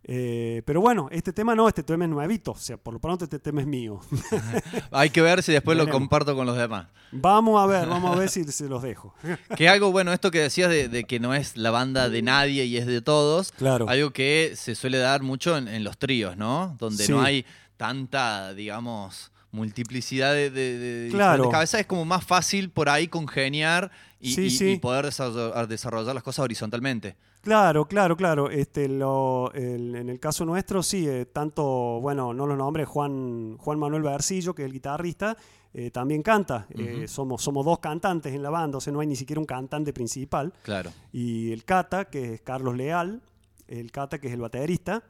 Eh, 0.05 0.63
pero 0.65 0.81
bueno, 0.81 1.09
este 1.13 1.33
tema 1.33 1.55
no, 1.55 1.69
este 1.69 1.83
tema 1.83 2.05
es 2.05 2.11
nuevito, 2.11 2.53
o 2.53 2.57
sea, 2.57 2.77
por 2.79 2.95
lo 2.95 3.01
pronto 3.01 3.25
este 3.25 3.39
tema 3.39 3.61
es 3.61 3.67
mío. 3.67 4.01
Hay 4.91 5.11
que 5.11 5.21
ver 5.21 5.43
si 5.43 5.53
después 5.53 5.77
lo 5.77 5.89
comparto 5.89 6.35
con 6.35 6.47
los 6.47 6.57
demás. 6.57 6.87
vamos 7.13 7.63
a 7.63 7.67
ver, 7.67 7.87
vamos 7.89 8.17
a 8.17 8.19
ver 8.19 8.29
si 8.31 8.45
se 8.45 8.69
los 8.69 8.83
dejo. 8.83 9.15
Que 9.57 9.69
algo, 9.69 9.93
bueno, 9.93 10.13
esto 10.13 10.31
que 10.31 10.41
decías 10.41 10.71
de, 10.71 10.89
de 10.89 11.05
que 11.05 11.21
no 11.21 11.35
es 11.35 11.57
la 11.57 11.71
banda 11.71 12.09
de 12.09 12.23
nadie 12.23 12.65
y 12.65 12.77
es 12.79 12.87
de 12.87 13.03
todos, 13.03 13.53
Claro. 13.53 13.89
algo 13.89 14.11
que 14.11 14.53
se 14.57 14.75
suele 14.75 14.99
dar 14.99 15.23
mucho 15.23 15.57
en, 15.57 15.69
en 15.69 15.85
los 15.85 15.99
tríos, 15.99 16.37
¿no? 16.37 16.77
Donde 16.79 17.05
Sí. 17.05 17.13
no 17.13 17.21
hay 17.23 17.45
tanta, 17.77 18.55
digamos, 18.55 19.31
multiplicidad 19.53 20.33
de, 20.33 20.51
de- 20.51 20.79
de 20.79 21.11
Claro. 21.11 21.51
cabezas, 21.51 21.81
es 21.81 21.87
como 21.87 22.05
más 22.05 22.25
fácil 22.25 22.71
por 22.71 22.89
ahí 22.89 23.09
congeniar 23.09 23.91
y, 24.21 24.35
Sí, 24.35 24.43
y- 24.43 24.51
sí. 24.51 24.71
y 24.73 24.79
poder 24.79 25.05
desarrollar, 25.05 25.69
desarrollar 25.69 26.15
las 26.15 26.23
cosas 26.25 26.45
horizontalmente. 26.45 27.17
Claro, 27.43 27.87
claro, 27.87 28.17
claro. 28.17 28.51
Este, 28.51 28.87
lo, 28.89 29.51
el- 29.55 29.95
en 29.97 30.09
el 30.11 30.21
caso 30.21 30.45
nuestro, 30.45 30.83
sí, 30.83 31.09
eh, 31.09 31.27
tanto, 31.27 31.63
bueno, 32.01 32.35
no 32.35 32.47
los 32.47 32.59
nombres, 32.59 32.87
Juan, 32.87 33.57
Juan 33.59 33.79
Manuel 33.79 34.03
Bercillo, 34.03 34.55
que 34.55 34.63
es 34.63 34.67
el 34.67 34.73
guitarrista, 34.75 35.37
eh, 35.73 35.91
también 35.91 36.23
canta. 36.23 36.67
Eh, 36.71 37.07
somos, 37.09 37.43
somos 37.43 37.65
dos 37.65 37.79
cantantes 37.79 38.35
en 38.35 38.43
la 38.43 38.51
banda, 38.51 38.79
o 38.79 38.81
sea, 38.81 38.93
no 38.93 39.01
hay 39.01 39.07
ni 39.07 39.17
siquiera 39.17 39.41
un 39.41 39.47
cantante 39.47 39.93
principal. 39.93 40.53
Claro. 40.63 40.91
Y 41.13 41.51
el 41.53 41.65
Cata, 41.65 42.07
que 42.07 42.35
es 42.35 42.41
Carlos 42.43 42.77
Leal, 42.77 43.23
el 43.69 43.91
Cata, 43.91 44.19
que 44.19 44.27
es 44.29 44.35
el 44.35 44.41
baterista, 44.41 45.03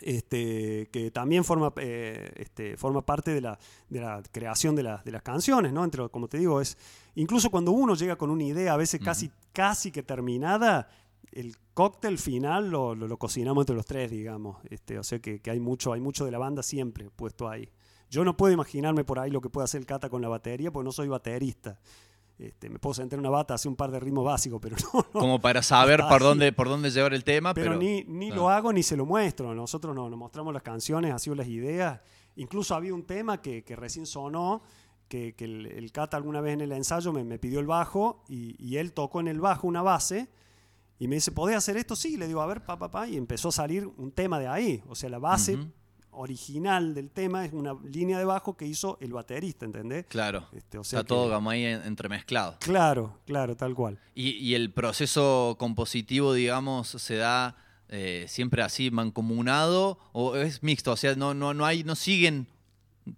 este, 0.00 0.88
que 0.92 1.10
también 1.10 1.44
forma, 1.44 1.72
eh, 1.76 2.30
este, 2.36 2.76
forma 2.76 3.04
parte 3.04 3.32
de 3.32 3.40
la, 3.40 3.58
de 3.88 4.00
la 4.00 4.22
creación 4.30 4.76
de, 4.76 4.82
la- 4.82 5.02
de 5.04 5.10
las 5.12 5.22
canciones, 5.22 5.72
¿no? 5.72 5.82
Entre, 5.84 6.06
como 6.08 6.28
te 6.28 6.38
digo, 6.38 6.60
es 6.60 6.76
incluso 7.14 7.50
cuando 7.50 7.72
uno 7.72 7.94
llega 7.94 8.16
con 8.16 8.30
una 8.30 8.44
idea, 8.44 8.74
a 8.74 8.76
veces 8.76 9.00
casi, 9.02 9.30
casi 9.52 9.90
que 9.90 10.02
terminada, 10.02 10.88
el 11.32 11.56
cóctel 11.74 12.18
final 12.18 12.70
lo, 12.70 12.94
lo- 12.94 13.08
lo 13.08 13.18
cocinamos 13.18 13.62
entre 13.62 13.76
los 13.76 13.86
tres, 13.86 14.10
digamos. 14.10 14.58
Este, 14.70 14.98
o 14.98 15.02
sea 15.04 15.18
que, 15.18 15.40
que 15.40 15.50
hay 15.50 15.60
mucho, 15.60 15.92
hay 15.92 16.00
mucho 16.00 16.24
de 16.24 16.30
la 16.30 16.38
banda 16.38 16.62
siempre 16.62 17.10
puesto 17.10 17.48
ahí. 17.48 17.68
Yo 18.10 18.24
no 18.24 18.36
puedo 18.36 18.52
imaginarme 18.54 19.04
por 19.04 19.18
ahí 19.18 19.30
lo 19.30 19.40
que 19.40 19.50
puede 19.50 19.64
hacer 19.64 19.80
el 19.80 19.86
Cata 19.86 20.08
con 20.08 20.22
la 20.22 20.28
batería, 20.28 20.70
porque 20.72 20.84
no 20.86 20.92
soy 20.92 21.08
baterista. 21.08 21.78
Este, 22.38 22.70
me 22.70 22.78
puedo 22.78 22.94
sentar 22.94 23.16
en 23.16 23.20
una 23.20 23.30
bata, 23.30 23.54
hacer 23.54 23.68
un 23.68 23.74
par 23.76 23.90
de 23.90 23.98
ritmos 23.98 24.24
básicos, 24.24 24.60
pero 24.62 24.76
no. 24.94 25.00
no. 25.12 25.20
Como 25.20 25.40
para 25.40 25.60
saber 25.62 26.02
por 26.08 26.22
dónde, 26.22 26.52
por 26.52 26.68
dónde 26.68 26.90
llevar 26.90 27.12
el 27.12 27.24
tema, 27.24 27.52
Pero, 27.52 27.72
pero... 27.72 27.80
ni, 27.80 28.04
ni 28.04 28.30
lo 28.30 28.48
hago 28.48 28.72
ni 28.72 28.82
se 28.84 28.96
lo 28.96 29.04
muestro. 29.04 29.54
Nosotros 29.54 29.94
no, 29.94 30.08
nos 30.08 30.18
mostramos 30.18 30.54
las 30.54 30.62
canciones, 30.62 31.12
así 31.12 31.34
las 31.34 31.48
ideas. 31.48 32.00
Incluso 32.36 32.74
había 32.76 32.94
un 32.94 33.04
tema 33.04 33.42
que, 33.42 33.64
que 33.64 33.74
recién 33.74 34.06
sonó, 34.06 34.62
que, 35.08 35.34
que 35.34 35.44
el, 35.46 35.66
el 35.66 35.90
Cata 35.90 36.16
alguna 36.16 36.40
vez 36.40 36.54
en 36.54 36.60
el 36.60 36.72
ensayo 36.72 37.12
me, 37.12 37.24
me 37.24 37.38
pidió 37.40 37.58
el 37.60 37.66
bajo 37.66 38.22
y, 38.28 38.54
y 38.64 38.76
él 38.76 38.92
tocó 38.92 39.18
en 39.20 39.26
el 39.28 39.40
bajo 39.40 39.66
una 39.66 39.82
base 39.82 40.28
y 40.98 41.08
me 41.08 41.14
dice, 41.16 41.30
¿podés 41.32 41.56
hacer 41.56 41.76
esto? 41.76 41.94
Sí, 41.96 42.16
le 42.16 42.26
digo, 42.26 42.40
a 42.42 42.46
ver, 42.46 42.62
pa, 42.64 42.78
pa, 42.78 42.90
pa, 42.90 43.06
y 43.06 43.16
empezó 43.16 43.48
a 43.48 43.52
salir 43.52 43.86
un 43.96 44.10
tema 44.12 44.38
de 44.38 44.48
ahí. 44.48 44.82
O 44.88 44.94
sea, 44.94 45.08
la 45.08 45.18
base 45.18 45.58
original 46.10 46.94
del 46.94 47.10
tema 47.10 47.44
es 47.44 47.52
una 47.52 47.74
línea 47.84 48.18
de 48.18 48.24
bajo 48.24 48.56
que 48.56 48.66
hizo 48.66 48.98
el 49.00 49.12
baterista, 49.12 49.64
¿entendés? 49.64 50.06
Claro. 50.08 50.48
Este, 50.52 50.78
o 50.78 50.84
sea 50.84 51.00
Está 51.00 51.08
todo 51.14 51.32
como 51.32 51.50
ahí 51.50 51.64
en- 51.64 51.82
entremezclado. 51.82 52.56
Claro, 52.60 53.18
claro, 53.26 53.56
tal 53.56 53.74
cual. 53.74 53.98
Y, 54.14 54.30
y 54.30 54.54
el 54.54 54.72
proceso 54.72 55.56
compositivo, 55.58 56.32
digamos, 56.32 56.88
se 56.88 57.16
da 57.16 57.56
eh, 57.88 58.26
siempre 58.28 58.62
así 58.62 58.90
mancomunado 58.90 59.98
o 60.12 60.34
es 60.36 60.62
mixto, 60.62 60.92
o 60.92 60.96
sea, 60.96 61.14
no, 61.14 61.34
no, 61.34 61.54
no 61.54 61.64
hay, 61.64 61.84
no 61.84 61.94
siguen 61.94 62.48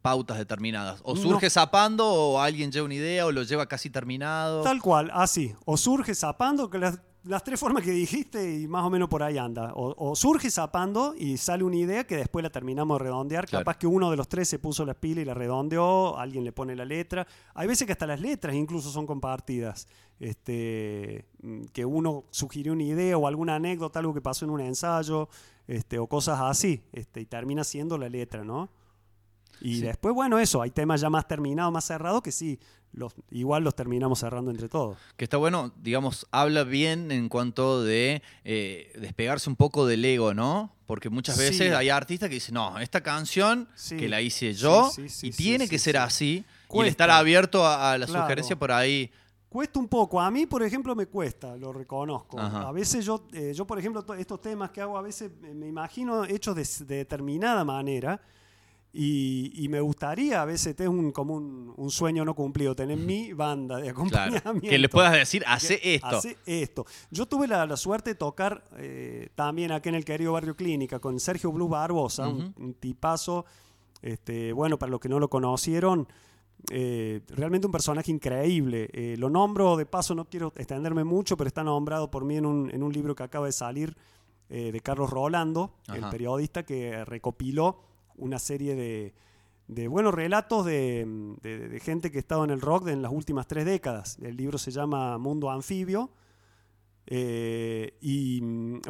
pautas 0.02 0.38
determinadas. 0.38 1.00
O 1.02 1.14
No. 1.14 1.20
surge 1.22 1.50
zapando, 1.50 2.06
o 2.06 2.40
alguien 2.40 2.70
lleva 2.70 2.84
una 2.84 2.94
idea, 2.94 3.26
o 3.26 3.32
lo 3.32 3.42
lleva 3.42 3.66
casi 3.66 3.90
terminado. 3.90 4.62
Tal 4.62 4.80
cual, 4.80 5.10
así. 5.12 5.52
O 5.64 5.76
surge 5.76 6.14
zapando, 6.14 6.70
que 6.70 6.78
las, 6.78 7.00
las 7.24 7.44
tres 7.44 7.60
formas 7.60 7.82
que 7.82 7.90
dijiste 7.90 8.60
y 8.60 8.66
más 8.66 8.84
o 8.84 8.90
menos 8.90 9.08
por 9.08 9.22
ahí 9.22 9.38
anda. 9.38 9.72
O, 9.74 9.94
o 9.96 10.16
surge 10.16 10.50
zapando 10.50 11.14
y 11.16 11.36
sale 11.36 11.64
una 11.64 11.76
idea 11.76 12.04
que 12.04 12.16
después 12.16 12.42
la 12.42 12.50
terminamos 12.50 12.98
de 12.98 13.04
redondear. 13.04 13.46
Claro. 13.46 13.64
Capaz 13.64 13.76
que 13.76 13.86
uno 13.86 14.10
de 14.10 14.16
los 14.16 14.28
tres 14.28 14.48
se 14.48 14.58
puso 14.58 14.84
las 14.86 14.96
pilas 14.96 15.22
y 15.22 15.24
la 15.26 15.34
redondeó, 15.34 16.16
alguien 16.18 16.44
le 16.44 16.52
pone 16.52 16.74
la 16.74 16.84
letra. 16.84 17.26
Hay 17.54 17.68
veces 17.68 17.86
que 17.86 17.92
hasta 17.92 18.06
las 18.06 18.20
letras 18.20 18.54
incluso 18.54 18.90
son 18.90 19.06
compartidas. 19.06 19.86
Este, 20.18 21.24
mm, 21.42 21.64
que 21.72 21.84
uno 21.84 22.24
sugirió 22.30 22.74
una 22.74 22.82
idea 22.82 23.16
o 23.16 23.26
alguna 23.26 23.56
anécdota, 23.56 23.98
algo 23.98 24.12
que 24.12 24.20
pasó 24.20 24.44
en 24.44 24.50
un 24.50 24.60
ensayo, 24.60 25.28
este, 25.66 25.98
o 25.98 26.06
cosas 26.06 26.40
así, 26.42 26.82
este, 26.92 27.20
y 27.20 27.26
termina 27.26 27.64
siendo 27.64 27.96
la 27.96 28.08
letra, 28.08 28.44
¿no? 28.44 28.68
Y 29.60 29.76
Sí. 29.76 29.80
después, 29.82 30.14
bueno, 30.14 30.38
eso, 30.38 30.62
hay 30.62 30.70
temas 30.70 31.00
ya 31.00 31.10
más 31.10 31.26
terminados, 31.28 31.72
más 31.72 31.84
cerrados, 31.84 32.22
que 32.22 32.32
sí, 32.32 32.58
los, 32.92 33.12
igual 33.30 33.62
los 33.62 33.74
terminamos 33.76 34.18
cerrando 34.18 34.50
entre 34.50 34.68
todos. 34.68 34.96
Que 35.16 35.24
está 35.24 35.36
bueno, 35.36 35.72
digamos, 35.80 36.26
habla 36.32 36.64
bien 36.64 37.12
en 37.12 37.28
cuanto 37.28 37.82
de 37.84 38.22
eh, 38.44 38.92
despegarse 38.98 39.48
un 39.48 39.56
poco 39.56 39.86
del 39.86 40.04
ego, 40.04 40.34
¿no? 40.34 40.74
Porque 40.86 41.08
muchas 41.08 41.36
Sí. 41.36 41.42
veces 41.42 41.72
hay 41.72 41.88
artistas 41.88 42.28
que 42.28 42.34
dicen, 42.36 42.54
no, 42.54 42.78
esta 42.80 43.00
canción 43.02 43.68
Sí. 43.76 43.96
que 43.96 44.08
la 44.08 44.20
hice 44.20 44.54
yo 44.54 44.90
y 45.22 45.30
tiene 45.30 45.68
que 45.68 45.78
ser 45.78 45.94
sí. 45.94 45.98
así. 45.98 46.26
Y 46.26 46.36
el 46.38 46.66
Cuesta. 46.66 46.90
estar 46.90 47.10
abierto 47.10 47.64
a, 47.64 47.92
a 47.92 47.98
la 47.98 48.06
Claro. 48.06 48.22
sugerencia 48.22 48.56
por 48.58 48.72
ahí. 48.72 49.10
Cuesta 49.48 49.78
un 49.80 49.88
poco. 49.88 50.20
A 50.20 50.30
mí, 50.30 50.46
por 50.46 50.62
ejemplo, 50.62 50.94
me 50.96 51.06
cuesta, 51.06 51.56
lo 51.56 51.72
reconozco. 51.72 52.38
Ajá. 52.40 52.68
A 52.68 52.72
veces 52.72 53.04
yo, 53.04 53.26
eh, 53.32 53.52
yo 53.54 53.66
por 53.66 53.78
ejemplo, 53.78 54.04
to- 54.04 54.14
estos 54.14 54.40
temas 54.40 54.70
que 54.70 54.80
hago, 54.80 54.96
a 54.96 55.02
veces 55.02 55.30
me 55.40 55.66
imagino 55.66 56.24
hechos 56.24 56.54
de 56.56 56.96
determinada 56.96 57.64
manera 57.64 58.20
Y, 58.92 59.52
y 59.54 59.68
me 59.68 59.80
gustaría, 59.80 60.42
a 60.42 60.44
veces 60.44 60.74
es 60.80 60.88
un, 60.88 61.12
como 61.12 61.34
un, 61.34 61.72
un 61.76 61.90
sueño 61.90 62.24
no 62.24 62.34
cumplido, 62.34 62.74
tener 62.74 62.96
mi 62.98 63.32
banda 63.32 63.76
de 63.78 63.90
acompañamiento. 63.90 64.68
Que 64.68 64.78
le 64.78 64.88
puedas 64.88 65.12
decir, 65.12 65.44
"Hacé 65.46 65.78
Que 65.80 65.94
esto". 65.94 66.06
Hacé 66.08 66.36
esto. 66.44 66.86
Yo 67.12 67.26
tuve 67.26 67.46
la, 67.46 67.66
la 67.66 67.76
suerte 67.76 68.10
de 68.10 68.14
tocar 68.16 68.64
eh, 68.76 69.28
también 69.36 69.70
aquí 69.70 69.88
en 69.90 69.94
el 69.94 70.04
querido 70.04 70.32
Barrio 70.32 70.56
Clínica 70.56 70.98
con 70.98 71.20
Sergio 71.20 71.52
Blue 71.52 71.68
Barbosa, 71.68 72.26
un- 72.26 72.52
un, 72.58 72.74
tipazo, 72.74 73.44
este, 74.02 74.52
bueno, 74.52 74.76
para 74.76 74.90
los 74.90 74.98
que 74.98 75.08
no 75.08 75.20
lo 75.20 75.30
conocieron, 75.30 76.08
eh, 76.72 77.20
realmente 77.28 77.68
un 77.68 77.72
personaje 77.72 78.10
increíble. 78.10 78.88
Eh, 78.92 79.14
lo 79.18 79.30
nombro 79.30 79.76
de 79.76 79.86
paso, 79.86 80.16
no 80.16 80.24
quiero 80.24 80.52
extenderme 80.56 81.04
mucho, 81.04 81.36
pero 81.36 81.46
está 81.46 81.62
nombrado 81.62 82.10
por 82.10 82.24
mí 82.24 82.36
en 82.36 82.44
un, 82.44 82.70
en 82.74 82.82
un 82.82 82.92
libro 82.92 83.14
que 83.14 83.22
acaba 83.22 83.46
de 83.46 83.52
salir 83.52 83.96
de 84.48 84.80
Carlos 84.80 85.10
Rolando, 85.10 85.74
el 85.94 86.00
periodista 86.10 86.64
que 86.64 87.04
recopiló 87.04 87.82
una 88.20 88.38
serie 88.38 88.74
de, 88.76 89.14
de 89.66 89.88
buenos 89.88 90.14
relatos 90.14 90.64
de, 90.64 91.04
de- 91.42 91.68
de 91.68 91.80
gente 91.80 92.10
que 92.10 92.18
ha 92.18 92.20
estado 92.20 92.44
en 92.44 92.50
el 92.50 92.60
rock 92.60 92.88
en 92.88 93.02
las 93.02 93.12
últimas 93.12 93.46
tres 93.46 93.64
décadas. 93.64 94.18
El 94.22 94.36
libro 94.36 94.56
se 94.58 94.70
llama 94.70 95.18
Mundo 95.18 95.50
Anfibio. 95.50 96.10
eh, 97.06 97.94
y 98.00 98.40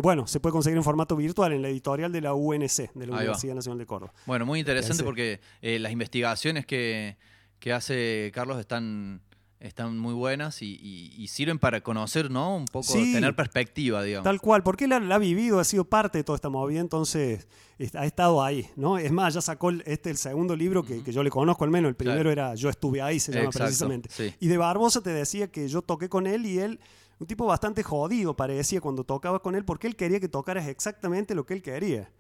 bueno, 0.01 0.27
se 0.27 0.41
puede 0.41 0.53
conseguir 0.53 0.77
en 0.77 0.85
formato 0.85 1.17
virtual 1.17 1.53
en 1.53 1.63
la 1.63 1.69
editorial 1.69 2.13
de 2.13 2.21
la 2.21 2.35
UNC, 2.35 2.93
de 2.93 2.93
la 2.95 3.03
Ahí 3.05 3.09
va. 3.11 3.17
Universidad 3.21 3.55
Nacional 3.55 3.79
de 3.79 3.87
Córdoba. 3.87 4.13
Bueno, 4.27 4.45
muy 4.47 4.59
interesante 4.59 5.03
porque 5.05 5.41
eh, 5.63 5.79
las 5.79 5.91
investigaciones 5.93 6.67
que, 6.67 7.17
que 7.59 7.73
hace 7.73 8.31
Carlos 8.35 8.59
están, 8.59 9.23
están 9.61 9.99
muy 9.99 10.15
buenas 10.15 10.63
y, 10.63 10.79
y- 10.83 11.13
y 11.23 11.29
sirven 11.29 11.59
para 11.59 11.83
conocer, 11.83 12.31
¿no? 12.31 12.57
Un 12.57 12.65
poco, 12.65 12.83
Sí. 12.93 13.13
tener 13.13 13.37
perspectiva, 13.37 14.03
digamos. 14.03 14.25
Tal 14.25 14.41
cual, 14.41 14.63
porque 14.63 14.85
él 14.85 14.91
la, 14.91 15.15
ha 15.15 15.19
vivido, 15.19 15.61
ha 15.61 15.65
sido 15.65 15.85
parte 15.85 16.19
de 16.19 16.25
toda 16.25 16.37
esta 16.37 16.49
movida, 16.49 16.81
entonces 16.81 17.47
ha 17.95 18.07
estado 18.07 18.43
ahí, 18.43 18.67
¿no? 18.77 18.97
Es 18.99 19.13
más, 19.13 19.35
ya 19.35 19.41
sacó 19.43 19.69
el- 19.71 19.83
este 19.87 20.09
el 20.11 20.17
segundo 20.17 20.57
libro 20.57 20.83
que, 20.83 21.03
que 21.03 21.13
yo 21.13 21.23
le 21.23 21.29
conozco 21.31 21.65
al 21.65 21.71
menos, 21.71 21.91
el 21.91 21.95
primero 21.95 22.21
Claro. 22.23 22.31
era 22.31 22.55
Yo 22.55 22.71
estuve 22.71 23.03
ahí, 23.03 23.21
se 23.21 23.33
llama 23.33 23.45
Exacto, 23.47 23.67
precisamente. 23.67 24.09
sí. 24.11 24.35
Y 24.41 24.49
de 24.49 24.57
Barbosa 24.57 25.03
te 25.03 25.11
decía 25.11 25.51
que 25.53 25.69
yo 25.69 25.83
toqué 25.83 26.09
con 26.09 26.27
él 26.27 26.47
y 26.47 26.59
él, 26.59 26.81
un 27.19 27.27
tipo 27.27 27.45
bastante 27.45 27.83
jodido 27.83 28.35
parecía 28.35 28.81
cuando 28.81 29.05
tocaba 29.05 29.41
con 29.43 29.55
él, 29.55 29.65
porque 29.67 29.87
él 29.87 29.95
quería 29.95 30.21
que 30.21 30.29
tocaras 30.29 30.69
exactamente 30.69 31.35
lo 31.35 31.45
que 31.45 31.53
él 31.53 31.63
quería. 31.63 32.11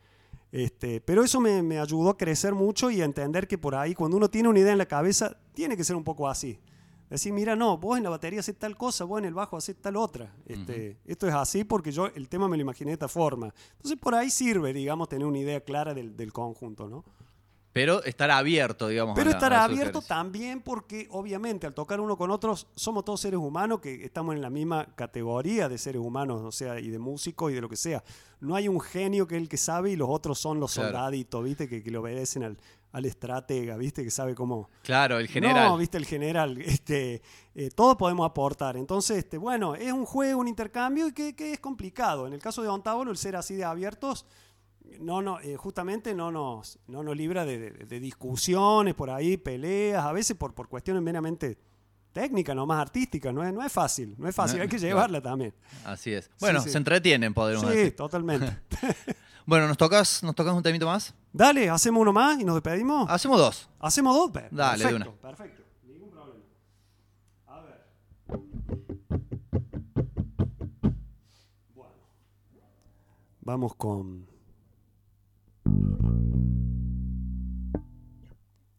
Este, 0.52 1.00
pero 1.00 1.22
eso 1.24 1.40
me, 1.40 1.62
me 1.62 1.78
ayudó 1.78 2.10
a 2.10 2.18
crecer 2.18 2.54
mucho 2.54 2.90
y 2.90 3.00
a 3.00 3.04
entender 3.04 3.46
que 3.48 3.56
por 3.56 3.74
ahí, 3.76 3.94
cuando 3.94 4.16
uno 4.18 4.28
tiene 4.28 4.48
una 4.48 4.58
idea 4.58 4.72
en 4.72 4.78
la 4.78 4.86
cabeza, 4.86 5.38
tiene 5.54 5.74
que 5.76 5.84
ser 5.84 5.96
un 5.96 6.04
poco 6.04 6.28
así. 6.28 6.58
Decir, 7.10 7.32
mira, 7.32 7.56
no, 7.56 7.76
vos 7.76 7.98
en 7.98 8.04
la 8.04 8.10
batería 8.10 8.38
haces 8.40 8.56
tal 8.56 8.76
cosa, 8.76 9.04
vos 9.04 9.18
en 9.18 9.24
el 9.24 9.34
bajo 9.34 9.56
haces 9.56 9.76
tal 9.76 9.96
otra. 9.96 10.32
Este, 10.46 10.96
Esto 11.04 11.26
es 11.26 11.34
así 11.34 11.64
porque 11.64 11.90
yo 11.92 12.06
el 12.06 12.28
tema 12.28 12.48
me 12.48 12.56
lo 12.56 12.62
imaginé 12.62 12.90
de 12.90 12.94
esta 12.94 13.08
forma. 13.08 13.52
Entonces 13.72 13.98
por 13.98 14.14
ahí 14.14 14.30
sirve, 14.30 14.72
digamos, 14.72 15.08
tener 15.08 15.26
una 15.26 15.38
idea 15.38 15.60
clara 15.60 15.92
del, 15.92 16.16
del 16.16 16.32
conjunto, 16.32 16.88
¿no? 16.88 17.04
Pero 17.72 18.02
estar 18.02 18.28
abierto, 18.32 18.88
digamos. 18.88 19.14
Pero 19.16 19.30
estar 19.30 19.52
abierto 19.52 20.02
también 20.02 20.60
porque 20.60 21.06
obviamente 21.12 21.68
al 21.68 21.74
tocar 21.74 22.00
uno 22.00 22.16
con 22.16 22.32
otros 22.32 22.66
somos 22.74 23.04
todos 23.04 23.20
seres 23.20 23.38
humanos 23.38 23.78
que 23.80 24.04
estamos 24.04 24.34
en 24.34 24.42
la 24.42 24.50
misma 24.50 24.86
categoría 24.96 25.68
de 25.68 25.78
seres 25.78 26.02
humanos, 26.02 26.40
o 26.42 26.50
sea, 26.50 26.80
y 26.80 26.90
de 26.90 26.98
músicos 26.98 27.52
y 27.52 27.54
de 27.54 27.60
lo 27.60 27.68
que 27.68 27.76
sea. 27.76 28.02
No 28.40 28.56
hay 28.56 28.66
un 28.66 28.80
genio 28.80 29.24
que 29.28 29.36
es 29.36 29.42
el 29.42 29.48
que 29.48 29.56
sabe 29.56 29.92
y 29.92 29.96
los 29.96 30.08
otros 30.10 30.38
son 30.40 30.58
los 30.58 30.74
Claro. 30.74 30.88
soldaditos, 30.88 31.44
¿viste? 31.44 31.68
Que, 31.68 31.80
que 31.80 31.90
le 31.92 31.98
obedecen 31.98 32.42
al, 32.42 32.58
al 32.92 33.04
estratega, 33.04 33.76
¿viste? 33.76 34.02
Que 34.02 34.10
sabe 34.10 34.34
cómo... 34.34 34.68
Claro, 34.82 35.18
el 35.18 35.28
general. 35.28 35.68
No, 35.68 35.76
viste, 35.76 35.96
el 35.96 36.06
general. 36.06 36.58
Este, 36.60 37.22
eh, 37.54 37.70
todos 37.70 37.96
podemos 37.96 38.26
aportar. 38.28 38.76
Entonces, 38.76 39.18
este, 39.18 39.38
bueno, 39.38 39.74
es 39.76 39.92
un 39.92 40.04
juego, 40.04 40.40
un 40.40 40.48
intercambio 40.48 41.06
y 41.08 41.12
que, 41.12 41.36
que 41.36 41.52
es 41.52 41.60
complicado. 41.60 42.26
En 42.26 42.32
el 42.32 42.40
caso 42.40 42.62
de 42.62 42.68
Don 42.68 42.82
Tábolo, 42.82 43.10
el 43.12 43.16
ser 43.16 43.36
así 43.36 43.54
de 43.54 43.64
abiertos, 43.64 44.26
no, 44.98 45.22
no, 45.22 45.38
eh, 45.40 45.56
justamente 45.56 46.14
no 46.14 46.32
nos, 46.32 46.78
no 46.88 47.02
nos 47.04 47.16
libra 47.16 47.44
de, 47.44 47.58
de- 47.58 47.70
de 47.86 48.00
discusiones 48.00 48.94
por 48.94 49.10
ahí, 49.10 49.36
peleas, 49.36 50.04
a 50.04 50.12
veces 50.12 50.36
por, 50.36 50.52
por 50.54 50.68
cuestiones 50.68 51.00
meramente 51.02 51.58
técnicas, 52.12 52.56
no 52.56 52.66
más 52.66 52.80
artísticas. 52.80 53.32
No 53.32 53.44
es, 53.46 53.52
no 53.54 53.64
es 53.64 53.70
fácil, 53.72 54.16
no 54.18 54.26
es 54.28 54.34
fácil, 54.34 54.56
No, 54.58 54.62
hay 54.64 54.68
que 54.68 54.78
claro. 54.78 54.88
llevarla 54.88 55.20
también. 55.20 55.54
Así 55.84 56.12
es. 56.12 56.28
Bueno, 56.40 56.60
sí. 56.60 56.70
se 56.70 56.78
entretienen, 56.78 57.32
podríamos 57.34 57.70
Sí, 57.70 57.76
decir. 57.76 57.94
totalmente. 57.96 58.58
bueno, 59.46 59.68
¿nos 59.68 59.76
tocas, 59.76 60.24
¿nos 60.24 60.34
tocas 60.34 60.54
un 60.54 60.62
temito 60.64 60.86
más? 60.86 61.14
Dale, 61.32 61.70
hacemos 61.70 62.00
uno 62.02 62.12
más 62.12 62.40
y 62.40 62.44
nos 62.44 62.56
despedimos. 62.56 63.08
Hacemos 63.08 63.38
dos. 63.38 63.68
Hacemos 63.78 64.14
dos, 64.16 64.30
pe- 64.30 64.48
Dale, 64.50 64.78
de 64.84 64.90
perfecto, 64.90 65.10
una. 65.10 65.20
perfecto. 65.20 65.62
Ningún 65.86 66.10
problema. 66.10 66.44
A 67.46 67.60
ver. 67.60 67.86
Bueno. 71.74 71.92
Vamos 73.42 73.74
con. 73.76 74.26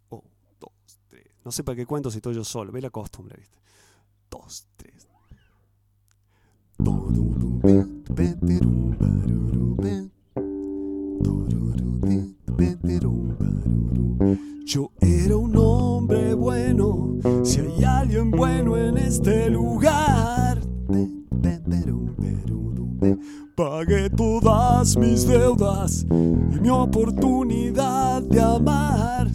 Oh, 0.09 0.23
dos, 0.59 0.71
tres. 1.07 1.25
No 1.45 1.51
sé 1.51 1.63
para 1.63 1.75
qué 1.77 1.85
cuento 1.85 2.11
si 2.11 2.17
estoy 2.17 2.35
yo 2.35 2.43
solo. 2.43 2.71
Ve 2.71 2.81
la 2.81 2.89
costumbre, 2.89 3.37
¿viste? 3.37 3.57
Dos, 4.29 4.67
tres. 4.75 5.07
Yo 14.65 14.91
era 15.01 15.35
un 15.35 15.57
hombre 15.57 16.33
bueno, 16.33 17.17
si 17.43 17.59
hay 17.59 17.83
alguien 17.83 18.31
bueno 18.31 18.77
en 18.77 18.97
este 18.97 19.49
lugar. 19.49 20.61
Pagué 23.55 24.09
todas 24.09 24.95
mis 24.97 25.27
deudas 25.27 26.05
y 26.09 26.59
mi 26.59 26.69
oportunidad 26.69 28.21
de 28.21 28.41
amar. 28.41 29.29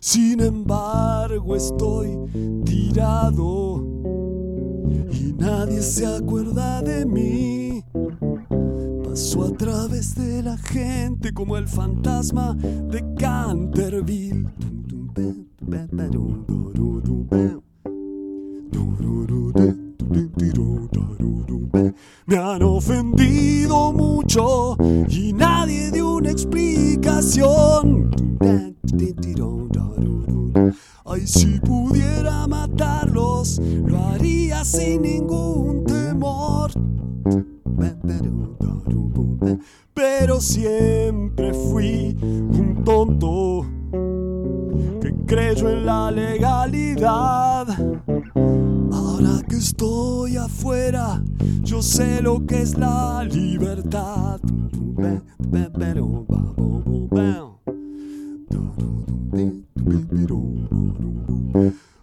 Sin 0.00 0.40
embargo, 0.40 1.56
estoy 1.56 2.18
tirado 2.64 3.84
nadie 5.44 5.82
se 5.82 6.06
acuerda 6.06 6.80
de 6.82 7.04
mí. 7.04 7.84
Paso 9.04 9.44
a 9.44 9.52
través 9.52 10.14
de 10.14 10.42
la 10.42 10.56
gente 10.56 11.32
como 11.32 11.56
el 11.56 11.68
fantasma 11.68 12.54
de 12.54 13.04
Canterville. 13.16 14.46
Me 22.26 22.36
han 22.36 22.62
ofendido 22.62 23.92
mucho 23.92 24.76
y 25.08 25.32
nadie 25.32 25.90
dio 25.90 26.16
una 26.16 26.30
explicación. 26.30 28.10
Ay, 31.04 31.26
si 31.26 31.60
pudiera 31.60 32.46
matarlos, 32.46 33.60
lo 33.84 33.98
haría 34.06 34.64
sin 34.64 35.02
ningún 35.02 35.84
temor. 35.84 36.72
Pero 39.92 40.40
siempre 40.40 41.52
fui 41.52 42.16
un 42.20 42.82
tonto 42.84 43.66
que 45.00 45.14
creyó 45.26 45.68
en 45.68 45.86
la 45.86 46.10
legalidad. 46.10 47.66
Ahora 49.14 49.40
que 49.48 49.58
estoy 49.58 50.36
afuera, 50.36 51.22
yo 51.62 51.80
sé 51.82 52.20
lo 52.20 52.44
que 52.44 52.62
es 52.62 52.76
la 52.76 53.22
libertad. 53.22 54.40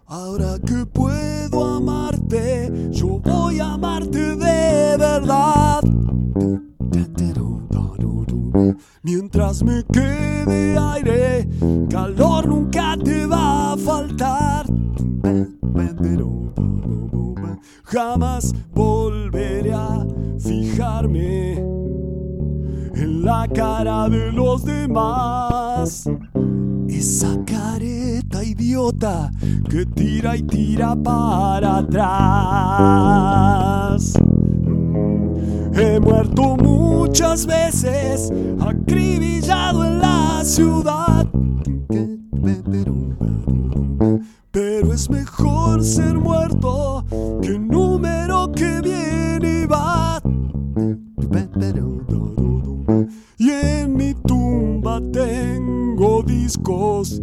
Ahora 0.08 0.58
que 0.66 0.86
puedo 0.86 1.66
amarte, 1.66 2.90
yo 2.92 3.20
voy 3.20 3.60
a 3.60 3.74
amarte 3.74 4.38
de 4.38 4.96
verdad. 4.98 5.82
Mientras 9.04 9.64
me 9.64 9.84
quede 9.84 10.78
aire, 10.78 11.50
calor 11.90 12.48
nunca 12.48 12.96
te 13.04 13.26
va 13.26 13.74
a 13.74 13.78
faltar. 13.78 14.66
Jamás 17.92 18.54
volveré 18.74 19.74
a 19.74 20.08
fijarme 20.40 21.56
en 22.96 23.26
la 23.26 23.46
cara 23.54 24.08
de 24.08 24.32
los 24.32 24.64
demás. 24.64 26.10
Esa 26.88 27.38
careta 27.44 28.46
idiota 28.46 29.30
que 29.70 29.86
tira 29.86 30.38
y 30.38 30.44
tira 30.44 30.96
para 30.96 31.80
atrás. 31.80 32.04
He 35.74 36.00
muerto 36.00 36.56
muchas 36.56 37.46
veces, 37.46 38.32
acribillado 38.62 39.84
en 39.84 40.00
la 40.00 40.46
ciudad. 40.46 41.28
Pero 44.52 44.94
es 44.94 45.10
mejor 45.10 45.82
ser 45.82 46.16
muerto 46.16 47.06
que 47.42 47.58
número 47.58 48.52
que 48.52 48.82
viene 48.82 49.62
y 49.62 49.66
va. 49.66 50.22
Y 53.38 53.50
en 53.50 53.96
mi 53.96 54.14
tumba 54.14 55.00
tengo 55.14 56.22
discos 56.24 57.22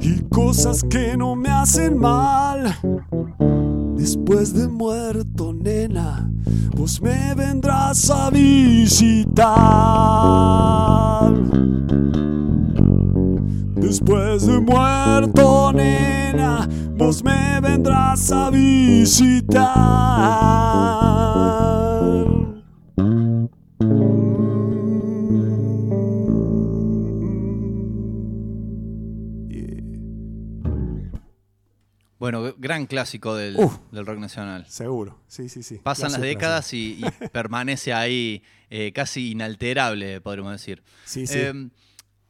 y 0.00 0.20
cosas 0.30 0.82
que 0.82 1.14
no 1.16 1.36
me 1.36 1.50
hacen 1.50 1.98
mal. 1.98 2.74
Después 3.96 4.54
de 4.54 4.66
muerto, 4.68 5.52
nena, 5.52 6.30
vos 6.74 7.02
me 7.02 7.34
vendrás 7.34 8.08
a 8.10 8.30
visitar. 8.30 9.38
Después 13.88 14.44
de 14.44 14.60
muerto, 14.60 15.72
nena, 15.72 16.68
vos 16.98 17.24
me 17.24 17.58
vendrás 17.62 18.30
a 18.30 18.50
visitar. 18.50 19.56
Bueno, 32.18 32.54
gran 32.58 32.84
clásico 32.84 33.34
del, 33.36 33.56
Uf. 33.56 33.78
del 33.90 34.04
rock 34.04 34.18
nacional. 34.18 34.66
Seguro, 34.68 35.18
sí, 35.28 35.48
sí, 35.48 35.62
sí. 35.62 35.78
Pasan 35.82 36.12
las 36.12 36.20
décadas 36.20 36.74
y, 36.74 37.00
y 37.00 37.28
permanece 37.32 37.94
ahí 37.94 38.42
eh, 38.68 38.92
casi 38.92 39.30
inalterable, 39.30 40.20
podríamos 40.20 40.52
decir. 40.52 40.82
Sí, 41.06 41.26
sí. 41.26 41.38
Eh, 41.38 41.70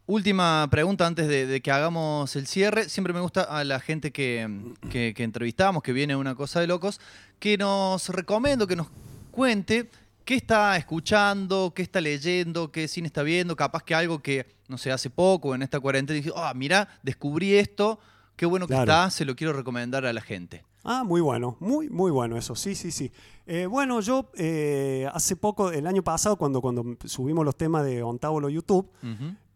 última 0.09 0.67
pregunta 0.71 1.07
antes 1.07 1.29
de, 1.29 1.47
de 1.47 1.61
que 1.61 1.71
hagamos 1.71 2.35
el 2.35 2.47
cierre. 2.47 2.89
Siempre 2.89 3.13
me 3.13 3.21
gusta 3.21 3.43
a 3.43 3.63
la 3.63 3.79
gente 3.79 4.11
que, 4.11 4.49
que, 4.91 5.13
que 5.15 5.23
entrevistamos, 5.23 5.83
que 5.83 5.93
viene 5.93 6.17
una 6.17 6.35
cosa 6.35 6.61
de 6.61 6.67
locos, 6.67 6.99
que 7.39 7.57
nos 7.59 8.09
recomiendo, 8.09 8.67
que 8.67 8.75
nos 8.75 8.89
cuente 9.31 9.89
qué 10.25 10.35
está 10.35 10.77
escuchando, 10.77 11.73
qué 11.75 11.83
está 11.83 12.01
leyendo, 12.01 12.73
qué 12.73 12.89
cine 12.89 13.07
está 13.07 13.23
viendo, 13.23 13.55
capaz 13.55 13.83
que 13.83 13.95
algo 13.95 14.21
que, 14.21 14.47
no 14.67 14.79
sé, 14.79 14.91
hace 14.91 15.11
poco 15.11 15.55
en 15.55 15.63
esta 15.63 15.79
cuarentena 15.79 16.17
dije, 16.17 16.33
ah, 16.35 16.53
mira, 16.55 16.89
descubrí 17.03 17.55
esto, 17.55 17.99
qué 18.37 18.47
bueno 18.47 18.67
que 18.67 18.73
Claro. 18.75 18.91
está, 18.91 19.11
se 19.11 19.25
lo 19.27 19.37
quiero 19.37 19.53
recomendar 19.53 20.05
a 20.07 20.13
la 20.13 20.21
gente. 20.23 20.65
Ah, 20.85 21.05
muy 21.05 21.21
bueno, 21.21 21.57
muy, 21.61 21.89
muy 21.91 22.11
bueno 22.11 22.37
eso, 22.39 22.55
sí, 22.55 22.75
sí, 22.75 22.91
sí. 22.91 23.13
Eh, 23.47 23.67
bueno, 23.67 24.01
yo 24.01 24.31
eh, 24.37 25.07
hace 25.13 25.37
poco, 25.37 25.71
el 25.71 25.87
año 25.87 26.03
pasado, 26.03 26.37
cuando, 26.37 26.61
cuando 26.63 26.97
subimos 27.05 27.45
los 27.45 27.57
temas 27.57 27.85
de 27.85 28.03
Ontábulo 28.03 28.49
YouTube. 28.49 28.89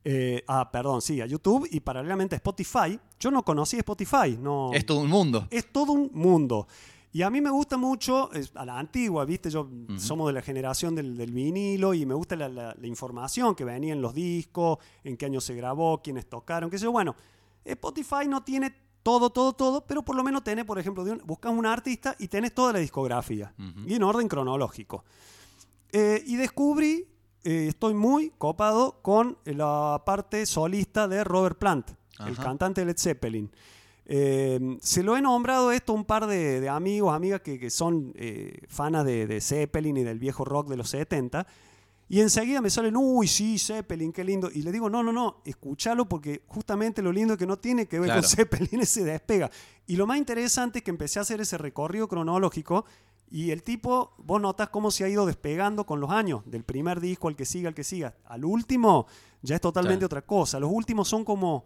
Eh, 0.05 0.43
ah, 0.49 0.71
perdón, 0.71 1.01
sí, 1.03 1.21
a 1.21 1.27
YouTube 1.27 1.69
y 1.71 1.81
paralelamente 1.81 2.35
a 2.35 2.39
Spotify, 2.39 2.99
yo 3.21 3.31
no 3.31 3.45
conocí 3.45 3.77
Spotify, 3.79 4.37
no. 4.41 4.71
Es 4.73 4.85
todo 4.87 5.01
un 5.01 5.09
mundo. 5.09 5.47
Es 5.51 5.73
todo 5.73 5.93
un 5.93 6.11
mundo. 6.13 6.67
Y 7.15 7.21
a 7.23 7.29
mí 7.31 7.41
me 7.43 7.51
gusta 7.51 7.77
mucho, 7.77 8.33
es 8.33 8.51
a 8.55 8.65
la 8.65 8.79
antigua, 8.79 9.25
¿viste? 9.27 9.51
Yo 9.51 9.69
somos 9.99 10.27
de 10.29 10.33
la 10.33 10.41
generación 10.43 10.95
del, 10.95 11.15
del 11.17 11.31
vinilo 11.31 11.93
y 11.93 12.07
me 12.07 12.15
gusta 12.15 12.37
la, 12.37 12.49
la- 12.49 12.75
la 12.79 12.87
información 12.87 13.55
que 13.55 13.65
venía 13.67 13.93
en 13.93 14.01
los 14.01 14.15
discos, 14.15 14.79
en 15.05 15.17
qué 15.19 15.27
año 15.27 15.41
se 15.41 15.55
grabó, 15.55 16.01
quiénes 16.03 16.27
tocaron, 16.27 16.71
qué 16.71 16.79
sé 16.79 16.85
yo. 16.85 16.93
Bueno, 16.93 17.15
Spotify 17.65 18.27
no 18.27 18.43
tiene 18.43 18.75
todo, 19.03 19.29
todo, 19.31 19.53
todo, 19.53 19.85
pero 19.87 20.03
por 20.03 20.17
lo 20.17 20.23
menos 20.25 20.43
tenés, 20.43 20.65
por 20.65 20.79
ejemplo, 20.79 21.03
un- 21.03 21.21
buscas 21.27 21.53
un 21.53 21.67
artista 21.67 22.17
y 22.19 22.29
tenés 22.29 22.55
toda 22.55 22.73
la 22.73 22.79
discografía 22.79 23.53
y 23.87 23.95
en 23.95 24.03
orden 24.03 24.27
cronológico. 24.27 25.05
Eh, 25.93 26.23
y 26.27 26.37
descubrí, 26.37 27.07
eh, 27.45 27.67
estoy 27.69 27.95
muy 27.95 28.33
copado 28.39 28.99
con 29.03 29.39
la 29.45 30.03
parte 30.05 30.47
solista 30.47 31.09
de 31.09 31.25
Robert 31.25 31.59
Plant, 31.59 31.91
el 32.27 32.37
cantante 32.37 32.83
de 32.83 32.87
Led 32.87 32.99
Zeppelin. 32.99 33.51
Eh, 34.05 34.79
se 34.81 35.03
lo 35.03 35.17
he 35.17 35.23
nombrado 35.23 35.71
esto 35.73 35.93
a 35.93 35.95
un 35.97 36.05
par 36.05 36.27
de, 36.27 36.61
de 36.61 36.69
amigos, 36.69 37.15
amigas 37.15 37.41
que, 37.41 37.59
que 37.59 37.71
son 37.71 38.13
eh, 38.17 38.59
fanas 38.69 39.05
de, 39.05 39.27
de 39.27 39.41
Zeppelin 39.41 39.97
y 39.97 40.03
del 40.03 40.19
viejo 40.19 40.45
rock 40.45 40.69
de 40.69 40.77
los 40.77 40.91
70. 40.91 41.47
Y 42.09 42.21
enseguida 42.21 42.61
me 42.61 42.69
salen, 42.69 42.95
uy, 42.97 43.27
sí, 43.27 43.59
Zeppelin, 43.59 44.13
qué 44.13 44.23
lindo. 44.23 44.51
Y 44.53 44.63
le 44.63 44.71
digo, 44.73 44.91
no, 44.91 45.03
no, 45.03 45.13
no, 45.13 45.41
escúchalo 45.47 46.07
porque 46.09 46.43
justamente 46.47 47.01
lo 47.01 47.11
lindo 47.11 47.35
es 47.35 47.39
que 47.39 47.47
no 47.47 47.59
tiene 47.59 47.87
que 47.87 47.99
ver 48.01 48.09
Claro. 48.09 48.21
con 48.23 48.29
Zeppelin, 48.29 48.81
ese 48.83 49.03
despega. 49.05 49.51
Y 49.87 49.97
lo 49.97 50.07
más 50.07 50.19
interesante 50.19 50.81
es 50.81 50.85
que 50.85 50.91
empecé 50.91 51.19
a 51.19 51.23
hacer 51.23 51.41
ese 51.41 51.57
recorrido 51.57 52.09
cronológico 52.09 52.85
y 53.31 53.51
el 53.51 53.63
tipo, 53.63 54.15
vos 54.19 54.41
notas 54.41 54.69
cómo 54.69 54.91
se 54.91 55.05
ha 55.05 55.09
ido 55.09 55.25
despegando 55.25 55.85
con 55.87 56.01
los 56.01 56.11
años, 56.11 56.43
del 56.45 56.65
primer 56.65 57.01
disco 57.01 57.29
al 57.29 57.37
que 57.37 57.47
siga, 57.47 57.69
al 57.69 57.75
que 57.75 57.85
siga. 57.85 58.15
Al 58.27 58.45
último 58.45 59.07
ya 59.41 59.55
es 59.55 59.61
totalmente 59.61 60.05
otra 60.05 60.23
cosa. 60.23 60.61
Los 60.61 60.71
últimos 60.71 61.09
son 61.09 61.25
como, 61.25 61.65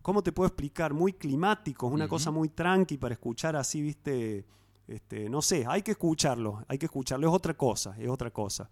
¿cómo 0.00 0.22
te 0.22 0.32
puedo 0.32 0.46
explicar? 0.46 0.94
Muy 0.94 1.12
climáticos, 1.14 1.92
una 1.92 2.06
cosa 2.06 2.30
muy 2.30 2.50
tranqui 2.50 2.98
para 2.98 3.14
escuchar 3.14 3.56
así, 3.56 3.82
viste, 3.82 4.46
este, 4.86 5.28
no 5.28 5.42
sé, 5.42 5.64
hay 5.66 5.82
que 5.82 5.90
escucharlo, 5.92 6.64
hay 6.68 6.78
que 6.78 6.86
escucharlo, 6.86 7.28
es 7.28 7.34
otra 7.34 7.54
cosa, 7.54 7.96
es 7.98 8.08
otra 8.08 8.30
cosa. 8.30 8.70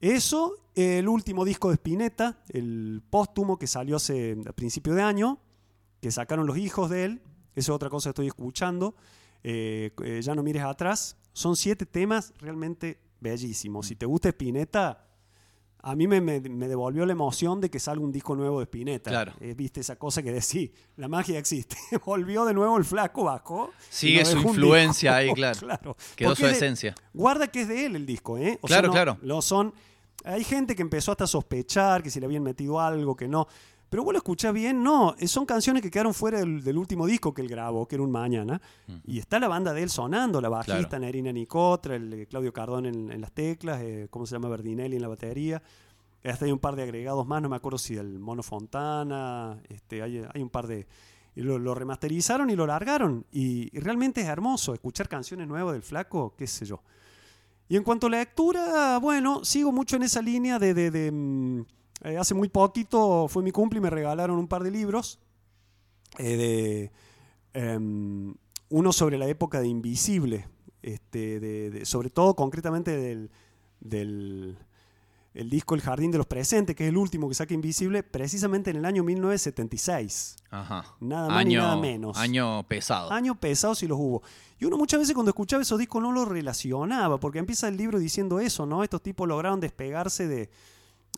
Eso, 0.00 0.54
el 0.74 1.08
último 1.08 1.46
disco 1.46 1.68
de 1.68 1.74
Spinetta, 1.76 2.38
el 2.50 3.02
póstumo 3.08 3.58
que 3.58 3.66
salió 3.66 3.96
hace 3.96 4.36
a 4.46 4.52
principio 4.52 4.92
de 4.94 5.02
año, 5.02 5.38
que 6.00 6.10
sacaron 6.10 6.46
los 6.46 6.58
hijos 6.58 6.90
de 6.90 7.04
él, 7.04 7.22
eso 7.54 7.72
es 7.72 7.76
otra 7.76 7.88
cosa 7.88 8.08
que 8.08 8.10
estoy 8.10 8.26
escuchando. 8.26 8.94
Eh, 9.42 9.92
eh, 10.02 10.20
ya 10.22 10.34
no 10.34 10.42
mires 10.42 10.62
atrás. 10.62 11.16
Son 11.34 11.54
siete 11.56 11.84
temas 11.84 12.32
realmente 12.38 12.98
bellísimos. 13.20 13.86
Si 13.88 13.96
te 13.96 14.06
gusta 14.06 14.30
Spinetta, 14.30 15.06
a 15.82 15.94
mí 15.94 16.06
me, 16.08 16.22
me- 16.22 16.40
me 16.40 16.66
devolvió 16.68 17.04
la 17.04 17.12
emoción 17.12 17.60
de 17.60 17.68
que 17.68 17.78
salga 17.78 18.02
un 18.02 18.10
disco 18.12 18.34
nuevo 18.34 18.60
de 18.60 18.64
Spinetta. 18.64 19.10
Claro. 19.10 19.32
Eh, 19.40 19.52
Viste 19.54 19.80
esa 19.80 19.96
cosa 19.96 20.22
que 20.22 20.32
decís, 20.32 20.70
la 20.96 21.08
magia 21.08 21.38
existe. 21.38 21.76
Volvió 22.06 22.46
de 22.46 22.54
nuevo 22.54 22.78
el 22.78 22.84
flaco, 22.84 23.24
bajó. 23.24 23.70
Sigue 23.90 24.24
su 24.24 24.38
influencia 24.38 25.14
ahí, 25.16 25.32
claro. 25.34 25.58
claro. 25.60 25.96
Quedó 26.16 26.30
Porque 26.30 26.40
su 26.42 26.46
es 26.46 26.52
de- 26.52 26.56
esencia. 26.56 26.94
Guarda 27.12 27.48
que 27.48 27.62
es 27.62 27.68
de 27.68 27.84
él 27.84 27.96
el 27.96 28.06
disco, 28.06 28.38
¿eh? 28.38 28.58
O 28.62 28.66
Claro, 28.66 28.86
no- 28.88 28.92
claro. 28.94 29.18
Lo 29.20 29.42
son. 29.42 29.74
Hay 30.24 30.42
gente 30.44 30.74
que 30.74 30.80
empezó 30.80 31.10
hasta 31.12 31.24
a 31.24 31.26
sospechar 31.26 32.02
que 32.02 32.08
si 32.10 32.18
le 32.18 32.24
habían 32.26 32.42
metido 32.44 32.80
algo, 32.80 33.14
que 33.14 33.28
no. 33.28 33.46
Pero 33.94 34.02
vos 34.02 34.12
lo 34.12 34.18
escuchás 34.18 34.52
bien, 34.52 34.82
no. 34.82 35.14
eh, 35.20 35.28
Son 35.28 35.46
canciones 35.46 35.80
que 35.80 35.88
quedaron 35.88 36.12
fuera 36.14 36.40
del, 36.40 36.64
del 36.64 36.76
último 36.78 37.06
disco 37.06 37.32
que 37.32 37.42
él 37.42 37.48
grabó, 37.48 37.86
que 37.86 37.94
era 37.94 38.02
un 38.02 38.10
mañana. 38.10 38.60
Y 39.06 39.20
está 39.20 39.38
la 39.38 39.46
banda 39.46 39.72
de 39.72 39.84
él 39.84 39.88
sonando, 39.88 40.40
la 40.40 40.48
bajista, 40.48 40.88
Claro. 40.88 41.04
Nerina 41.04 41.32
Nicotra, 41.32 41.94
el 41.94 42.12
eh, 42.12 42.26
Claudio 42.26 42.52
Cardón 42.52 42.86
en, 42.86 43.12
en 43.12 43.20
las 43.20 43.30
teclas, 43.30 43.80
eh, 43.82 44.08
¿cómo 44.10 44.26
se 44.26 44.34
llama? 44.34 44.48
Berdinelli 44.48 44.96
en 44.96 45.02
la 45.02 45.06
batería. 45.06 45.62
Hasta 46.24 46.44
hay 46.44 46.50
un 46.50 46.58
par 46.58 46.74
de 46.74 46.82
agregados 46.82 47.24
más, 47.24 47.40
no 47.40 47.48
me 47.48 47.54
acuerdo 47.54 47.78
si 47.78 47.94
el 47.96 48.18
Mono 48.18 48.42
Fontana, 48.42 49.58
este, 49.68 50.02
hay, 50.02 50.24
hay 50.34 50.42
un 50.42 50.50
par 50.50 50.66
de... 50.66 50.88
y 51.36 51.42
lo, 51.42 51.60
lo 51.60 51.72
remasterizaron 51.76 52.50
y 52.50 52.56
lo 52.56 52.66
largaron. 52.66 53.24
Y, 53.30 53.68
y 53.76 53.78
realmente 53.78 54.22
es 54.22 54.26
hermoso 54.26 54.74
escuchar 54.74 55.08
canciones 55.08 55.46
nuevas 55.46 55.72
del 55.72 55.82
flaco, 55.82 56.34
qué 56.36 56.48
sé 56.48 56.64
yo. 56.66 56.82
Y 57.68 57.76
en 57.76 57.84
cuanto 57.84 58.08
a 58.08 58.10
la 58.10 58.18
lectura, 58.18 58.98
bueno, 58.98 59.44
sigo 59.44 59.70
mucho 59.70 59.94
en 59.94 60.02
esa 60.02 60.20
línea 60.20 60.58
de... 60.58 60.74
de- 60.74 60.90
de, 60.90 61.12
mm, 61.12 61.64
eh, 62.04 62.16
hace 62.18 62.34
muy 62.34 62.48
poquito 62.48 63.26
fue 63.28 63.42
mi 63.42 63.50
cumple 63.50 63.78
y 63.78 63.82
me 63.82 63.90
regalaron 63.90 64.38
un 64.38 64.46
par 64.48 64.62
de 64.62 64.70
libros. 64.70 65.18
eh, 66.18 66.36
de, 66.36 66.92
em, 67.60 68.34
uno 68.68 68.92
sobre 68.92 69.18
la 69.18 69.26
época 69.26 69.60
de 69.60 69.66
Invisible, 69.66 70.46
este, 70.82 71.40
de- 71.40 71.70
de- 71.70 71.84
sobre 71.86 72.08
todo 72.10 72.34
concretamente 72.36 72.96
del, 72.96 73.30
del 73.80 74.56
el 75.34 75.50
disco 75.50 75.74
El 75.74 75.80
Jardín 75.80 76.12
de 76.12 76.18
los 76.18 76.28
Presentes, 76.28 76.76
que 76.76 76.84
es 76.84 76.90
el 76.90 76.96
último 76.96 77.28
que 77.28 77.34
saca 77.34 77.52
Invisible, 77.54 78.04
precisamente 78.04 78.70
en 78.70 78.76
el 78.76 78.84
año 78.84 79.02
1976. 79.02 80.36
Ajá. 80.50 80.84
Nada 81.00 81.28
más 81.28 81.38
año, 81.38 81.48
ni 81.48 81.54
nada 81.56 81.76
menos. 81.76 82.16
Año 82.16 82.62
pesado. 82.68 83.10
Años 83.10 83.36
pesados 83.38 83.78
si 83.78 83.88
los 83.88 83.98
hubo. 83.98 84.22
Y 84.60 84.64
uno 84.64 84.76
muchas 84.78 85.00
veces 85.00 85.14
cuando 85.14 85.30
escuchaba 85.30 85.62
esos 85.62 85.78
discos 85.80 86.00
no 86.02 86.12
los 86.12 86.28
relacionaba, 86.28 87.18
porque 87.18 87.40
empieza 87.40 87.66
el 87.66 87.76
libro 87.76 87.98
diciendo 87.98 88.38
eso, 88.38 88.64
¿no? 88.66 88.84
Estos 88.84 89.02
tipos 89.02 89.26
lograron 89.26 89.58
despegarse 89.60 90.28
de... 90.28 90.50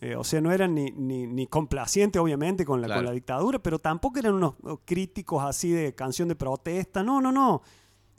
eh, 0.00 0.14
o 0.16 0.24
sea, 0.24 0.40
no 0.40 0.52
eran 0.52 0.74
ni, 0.74 0.90
ni, 0.90 1.26
ni 1.26 1.46
complacientes, 1.46 2.20
obviamente, 2.20 2.64
con 2.64 2.80
la, 2.80 2.86
Claro. 2.86 3.00
con 3.00 3.06
la 3.06 3.12
dictadura, 3.12 3.58
pero 3.58 3.78
tampoco 3.78 4.18
eran 4.18 4.34
unos 4.34 4.54
críticos 4.84 5.42
así 5.44 5.70
de 5.70 5.94
canción 5.94 6.28
de 6.28 6.34
protesta. 6.36 7.02
No, 7.02 7.20
no, 7.20 7.32
no. 7.32 7.62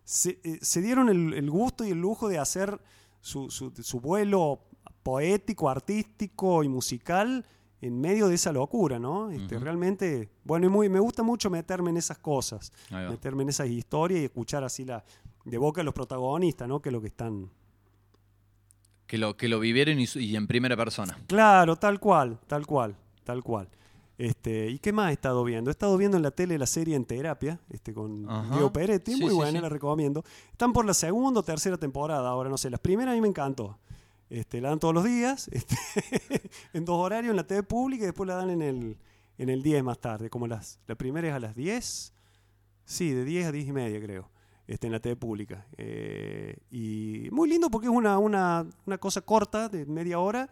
Se, 0.03 0.39
eh, 0.43 0.59
se 0.61 0.81
dieron 0.81 1.09
el, 1.09 1.33
el 1.33 1.49
gusto 1.51 1.83
y 1.85 1.89
el 1.91 1.99
lujo 1.99 2.27
de 2.29 2.39
hacer 2.39 2.79
su, 3.21 3.49
su- 3.49 3.71
su 3.81 3.99
vuelo 3.99 4.59
poético, 5.03 5.69
artístico 5.69 6.63
y 6.63 6.69
musical 6.69 7.45
en 7.81 7.99
medio 8.01 8.27
de 8.27 8.35
esa 8.35 8.51
locura, 8.51 8.97
¿no? 8.99 9.29
Este. 9.29 9.59
Realmente, 9.59 10.29
bueno, 10.43 10.65
y 10.65 10.69
muy, 10.69 10.89
me 10.89 10.99
gusta 10.99 11.21
mucho 11.23 11.49
meterme 11.49 11.91
en 11.91 11.97
esas 11.97 12.17
cosas, 12.17 12.71
meterme 12.91 13.43
en 13.43 13.49
esas 13.49 13.67
historias 13.67 14.21
y 14.21 14.25
escuchar 14.25 14.63
así 14.63 14.83
la 14.83 15.03
de 15.45 15.57
boca 15.57 15.81
de 15.81 15.85
los 15.85 15.93
protagonistas, 15.93 16.67
¿no? 16.67 16.81
Que 16.81 16.89
es 16.89 16.93
lo 16.93 17.01
que 17.01 17.07
están... 17.07 17.49
Que 19.07 19.17
lo, 19.17 19.37
que 19.37 19.47
lo 19.47 19.59
vivieron 19.59 19.99
y, 19.99 20.05
y 20.15 20.35
en 20.35 20.47
primera 20.47 20.75
persona. 20.75 21.17
Claro, 21.27 21.75
tal 21.77 21.99
cual, 21.99 22.39
tal 22.47 22.65
cual, 22.67 22.95
tal 23.23 23.41
cual. 23.43 23.69
Este, 24.17 24.69
¿Y 24.69 24.79
qué 24.79 24.91
más 24.91 25.11
he 25.11 25.13
estado 25.13 25.43
viendo? 25.43 25.69
He 25.69 25.73
estado 25.73 25.95
viendo 25.95 26.17
en 26.17 26.23
la 26.23 26.31
tele 26.31 26.57
la 26.57 26.65
serie 26.65 26.95
En 26.95 27.05
Terapia, 27.05 27.59
este, 27.69 27.93
con 27.93 28.29
Ajá. 28.29 28.51
Diego 28.53 28.73
Peretti, 28.73 29.13
Sí, 29.13 29.21
muy 29.21 29.29
sí, 29.29 29.35
buena, 29.35 29.59
sí. 29.59 29.61
la 29.61 29.69
recomiendo. 29.69 30.23
Están 30.51 30.73
por 30.73 30.85
la 30.85 30.93
segunda 30.93 31.39
o 31.39 31.43
tercera 31.43 31.77
temporada, 31.77 32.27
ahora 32.27 32.49
no 32.49 32.57
sé. 32.57 32.69
Las 32.69 32.79
primeras 32.79 33.13
a 33.13 33.15
mí 33.15 33.21
me 33.21 33.27
encantó. 33.27 33.77
Este, 34.29 34.59
la 34.59 34.69
dan 34.69 34.79
todos 34.79 34.93
los 34.93 35.03
días, 35.05 35.47
este, 35.53 35.77
en 36.73 36.83
dos 36.83 36.97
horarios 36.97 37.29
en 37.29 37.37
la 37.37 37.45
TV 37.47 37.63
pública 37.63 38.03
y 38.03 38.07
después 38.07 38.27
la 38.27 38.35
dan 38.35 38.49
en 38.49 38.61
el, 38.61 38.97
en 39.37 39.49
el 39.49 39.61
10 39.63 39.83
más 39.83 39.99
tarde. 39.99 40.29
Como 40.29 40.47
las, 40.47 40.79
la 40.87 40.95
primera 40.95 41.27
es 41.29 41.33
a 41.33 41.39
las 41.39 41.55
10, 41.55 42.13
sí, 42.83 43.11
de 43.11 43.23
10 43.23 43.45
a 43.47 43.51
10 43.53 43.67
y 43.67 43.71
media 43.71 44.01
creo, 44.01 44.29
este, 44.67 44.87
en 44.87 44.93
la 44.93 44.99
TV 44.99 45.15
pública. 45.15 45.65
Eh, 45.77 46.57
y 46.69 47.29
muy 47.31 47.49
lindo 47.49 47.69
porque 47.71 47.87
es 47.87 47.93
una, 47.93 48.17
una, 48.19 48.65
una 48.85 48.97
cosa 48.97 49.21
corta, 49.21 49.69
de 49.69 49.85
media 49.85 50.19
hora, 50.19 50.49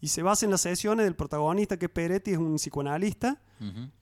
y 0.00 0.08
se 0.08 0.22
basa 0.22 0.46
en 0.46 0.50
las 0.50 0.62
sesiones 0.62 1.04
del 1.04 1.14
protagonista, 1.14 1.78
que 1.78 1.86
es 1.86 1.90
Peretti, 1.92 2.30
es 2.32 2.38
un 2.38 2.56
psicoanalista, 2.56 3.38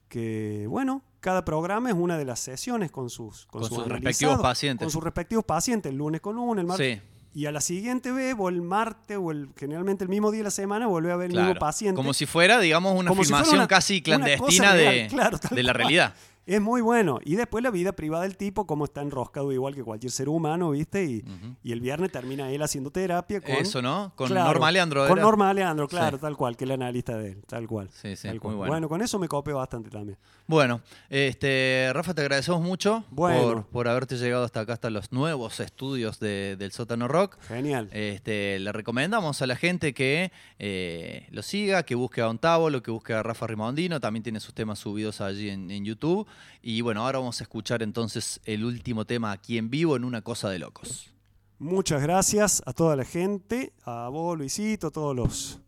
que, 0.07 0.65
bueno, 0.69 1.03
cada 1.19 1.43
programa 1.45 1.89
es 1.89 1.95
una 1.95 2.17
de 2.17 2.25
las 2.25 2.39
sesiones 2.39 2.89
con 2.91 3.09
sus, 3.09 3.45
con 3.47 3.61
Con 3.61 3.69
sus 3.69 3.85
respectivos 3.87 4.39
pacientes. 4.41 4.85
Con 4.85 4.91
sus 4.91 5.03
respectivos 5.03 5.43
pacientes, 5.45 5.91
el 5.91 5.97
lunes 5.97 6.21
con 6.21 6.37
uno, 6.37 6.59
el 6.61 6.65
martes. 6.67 6.99
Sí. 6.99 7.05
Y 7.31 7.45
a 7.45 7.51
la 7.51 7.61
siguiente 7.61 8.11
vez, 8.11 8.33
o 8.39 8.49
el 8.49 8.61
martes, 8.61 9.17
o 9.21 9.29
el, 9.31 9.49
generalmente 9.55 10.03
el 10.03 10.09
mismo 10.09 10.31
día 10.31 10.39
de 10.39 10.45
la 10.45 10.51
semana, 10.51 10.87
vuelve 10.87 11.11
a 11.11 11.15
ver 11.15 11.27
el 11.27 11.33
Claro. 11.33 11.47
mismo 11.49 11.59
paciente. 11.59 11.95
Como 11.95 12.13
si 12.13 12.25
fuera, 12.25 12.59
digamos, 12.59 12.97
una 12.97 13.09
Como 13.09 13.23
si 13.23 13.27
filmación 13.27 13.55
una- 13.57 13.67
casi 13.67 14.01
clandestina 14.01 14.73
de, 14.73 15.07
claro, 15.09 15.37
de 15.51 15.63
la 15.63 15.73
realidad. 15.73 16.15
Es 16.49 16.61
muy 16.61 16.81
bueno. 16.81 17.19
Y 17.23 17.35
después 17.35 17.63
la 17.63 17.69
vida 17.69 17.91
privada 17.93 18.23
del 18.23 18.35
tipo, 18.35 18.65
como 18.65 18.85
está 18.85 19.01
enroscado 19.01 19.51
igual 19.51 19.75
que 19.75 19.83
cualquier 19.83 20.11
ser 20.11 20.29
humano, 20.29 20.71
¿viste? 20.71 21.05
Y, 21.05 21.23
y 21.63 21.71
el 21.71 21.79
viernes 21.79 22.11
termina 22.11 22.49
él 22.51 22.61
haciendo 22.63 22.89
terapia 22.89 23.39
con... 23.39 23.51
Eso, 23.51 23.81
¿no? 23.81 24.11
Con 24.15 24.33
Norma 24.33 24.71
Leandro, 24.71 25.07
Con. 25.07 25.19
Norma 25.19 25.53
Leandro, 25.53 25.87
claro, 25.87 26.17
Sí. 26.17 26.21
tal 26.21 26.35
cual, 26.35 26.57
que 26.57 26.63
es 26.63 26.67
la 26.69 26.73
analista 26.73 27.17
de 27.17 27.33
él, 27.33 27.43
tal 27.47 27.67
cual. 27.67 27.89
Sí, 27.91 28.15
sí, 28.15 28.27
tal 28.27 28.39
muy 28.41 28.55
cual. 28.55 28.69
bueno. 28.69 28.89
con 28.89 29.01
eso 29.01 29.19
me 29.19 29.27
copé 29.27 29.53
bastante 29.53 29.89
también. 29.91 30.17
Bueno, 30.47 30.81
este, 31.09 31.91
Rafa, 31.93 32.13
te 32.15 32.21
agradecemos 32.21 32.61
mucho 32.61 33.03
Bueno. 33.11 33.41
por, 33.41 33.65
por 33.67 33.87
haberte 33.87 34.17
llegado 34.17 34.43
hasta 34.43 34.61
acá, 34.61 34.73
hasta 34.73 34.89
los 34.89 35.11
nuevos 35.11 35.59
estudios 35.59 36.19
de- 36.19 36.55
del 36.57 36.71
Sótano 36.71 37.07
Rock. 37.07 37.37
Genial. 37.47 37.89
Este, 37.91 38.57
le 38.59 38.71
recomendamos 38.71 39.41
a 39.41 39.47
la 39.47 39.55
gente 39.55 39.93
que 39.93 40.31
eh, 40.57 41.27
lo 41.29 41.43
siga, 41.43 41.83
que 41.83 41.93
busque 41.93 42.21
a 42.21 42.25
Don 42.25 42.39
Távolo, 42.39 42.81
que 42.81 42.89
busque 42.89 43.13
a 43.13 43.21
Rafa 43.21 43.45
Rimondino. 43.45 43.99
También 43.99 44.23
tiene 44.23 44.39
sus 44.39 44.53
temas 44.55 44.79
subidos 44.79 45.21
allí 45.21 45.49
en, 45.49 45.69
en 45.69 45.85
YouTube. 45.85 46.25
Y 46.61 46.81
bueno, 46.81 47.05
ahora 47.05 47.19
vamos 47.19 47.41
a 47.41 47.43
escuchar 47.43 47.83
entonces 47.83 48.39
el 48.45 48.65
último 48.65 49.05
tema 49.05 49.31
aquí 49.31 49.57
en 49.57 49.69
vivo 49.69 49.95
en 49.95 50.03
Una 50.03 50.21
Cosa 50.21 50.49
de 50.49 50.59
Locos. 50.59 51.13
Muchas 51.59 52.01
gracias 52.01 52.61
a 52.65 52.73
toda 52.73 52.95
la 52.95 53.03
gente, 53.03 53.73
a 53.83 54.07
vos, 54.09 54.37
Luisito, 54.37 54.87
a 54.87 54.91
todos 54.91 55.15
los, 55.15 55.59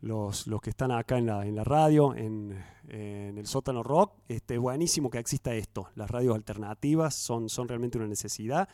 los, 0.00 0.46
los 0.46 0.60
que 0.62 0.70
están 0.70 0.90
acá 0.90 1.18
en 1.18 1.26
la, 1.26 1.46
en 1.46 1.54
la 1.54 1.64
radio, 1.64 2.14
en, 2.14 2.64
en 2.88 3.36
el 3.36 3.46
sótano 3.46 3.82
rock. 3.82 4.12
Este, 4.26 4.56
buenísimo 4.56 5.10
que 5.10 5.18
exista 5.18 5.54
esto. 5.54 5.90
Las 5.96 6.10
radios 6.10 6.34
alternativas 6.34 7.14
son, 7.14 7.50
son 7.50 7.68
realmente 7.68 7.98
una 7.98 8.06
necesidad 8.06 8.68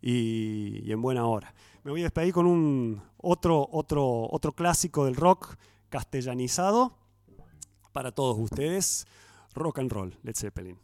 y, 0.00 0.80
y 0.82 0.92
en 0.92 1.02
buena 1.02 1.26
hora. 1.26 1.52
Me 1.84 1.90
voy 1.90 2.00
a 2.00 2.04
despedir 2.04 2.32
con 2.32 2.46
un 2.46 3.02
otro, 3.18 3.68
otro, 3.70 4.28
otro 4.30 4.52
clásico 4.52 5.04
del 5.04 5.14
rock 5.14 5.56
castellanizado 5.90 6.96
para 7.92 8.12
todos 8.12 8.38
ustedes. 8.38 9.06
Rock 9.56 9.78
and 9.78 9.92
roll, 9.92 10.10
Led 10.24 10.36
Zeppelin. 10.36 10.76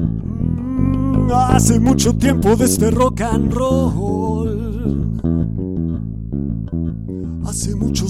Mm, 0.00 1.30
Hace 1.30 1.78
mucho 1.80 2.14
tiempo 2.16 2.56
de 2.56 2.64
este 2.64 2.90
rock 2.90 3.20
and 3.20 3.52
roll. 3.52 4.39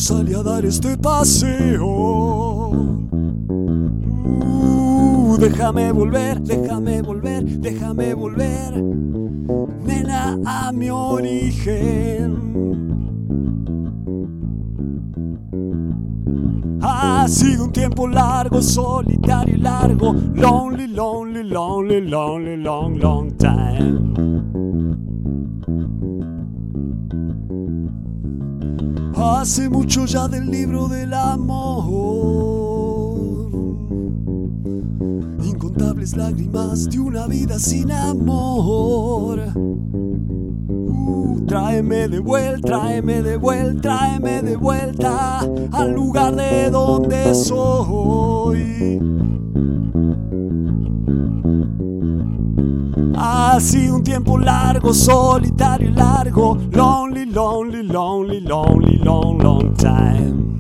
Salí 0.01 0.32
a 0.32 0.43
dar 0.43 0.64
este 0.64 0.97
paseo. 0.97 2.70
Uh, 4.40 5.36
déjame 5.39 5.93
volver, 5.93 6.40
déjame 6.40 7.02
volver, 7.02 7.44
déjame 7.44 8.14
volver. 8.14 8.82
Nena 9.85 10.39
a 10.47 10.72
mi 10.72 10.89
origen. 10.89 12.35
Ha 16.81 17.28
sido 17.28 17.64
un 17.64 17.72
tiempo 17.72 18.09
largo, 18.09 18.62
solitario 18.62 19.55
y 19.55 19.59
largo. 19.59 20.14
Lonely, 20.35 20.86
lonely, 20.86 21.44
lonely, 21.44 22.01
lonely, 22.01 22.56
long, 22.56 22.98
long 22.98 23.36
time. 23.36 24.60
Hace 29.22 29.68
mucho 29.68 30.06
ya 30.06 30.28
del 30.28 30.51
libro 30.51 30.88
del 30.88 31.12
amor. 31.12 31.90
Incontables 35.44 36.16
lágrimas 36.16 36.88
de 36.88 36.98
una 37.01 37.26
vida 37.26 37.59
sin 37.59 37.92
amor. 37.92 39.40
Uh, 40.64 41.44
tráeme 41.47 42.09
de 42.09 42.18
vuelta, 42.18 42.66
tráeme 42.66 43.20
de 43.20 43.36
vuelta, 43.36 43.82
tráeme 43.82 44.40
de 44.40 44.56
vuelta 44.56 45.40
al 45.70 45.92
lugar 45.92 46.34
de 46.34 46.70
donde 46.70 47.34
soy. 47.34 49.19
Ha 53.22 53.60
sido 53.60 53.97
un 53.97 54.02
tiempo 54.02 54.38
largo, 54.38 54.94
solitario 54.94 55.90
y 55.90 55.92
largo. 55.92 56.56
Lonely, 56.72 57.26
lonely, 57.26 57.82
lonely, 57.82 58.40
lonely, 58.40 58.97
long, 58.97 59.36
long 59.42 59.76
time. 59.76 60.60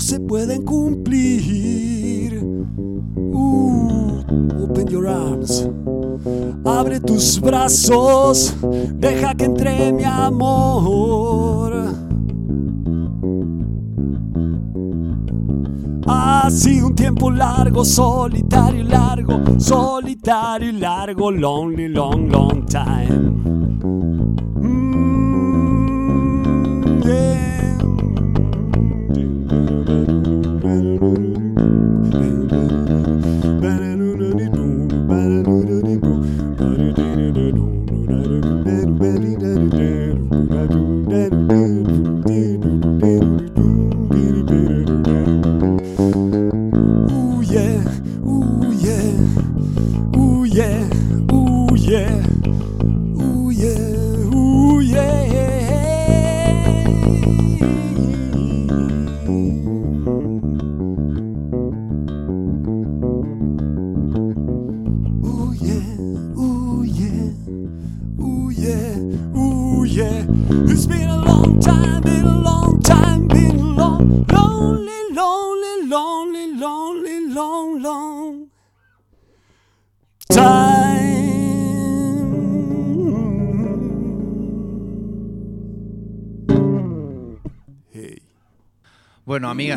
Se 0.00 0.20
pueden 0.20 0.62
cumplir. 0.64 2.42
Uh, 3.32 4.22
open 4.62 4.86
your 4.88 5.06
arms, 5.06 5.68
abre 6.64 7.00
tus 7.00 7.40
brazos, 7.40 8.54
deja 8.94 9.34
que 9.34 9.44
entre 9.44 9.92
mi 9.92 10.04
amor. 10.04 11.50
Sido 16.50 16.88
un 16.88 16.94
tiempo 16.96 17.30
largo, 17.30 17.84
solitario 17.84 18.80
y 18.80 18.82
largo, 18.82 19.40
solitario 19.60 20.70
y 20.70 20.72
largo, 20.72 21.30
lonely, 21.30 21.86
long, 21.86 22.28
long 22.28 22.66
time. 22.66 23.39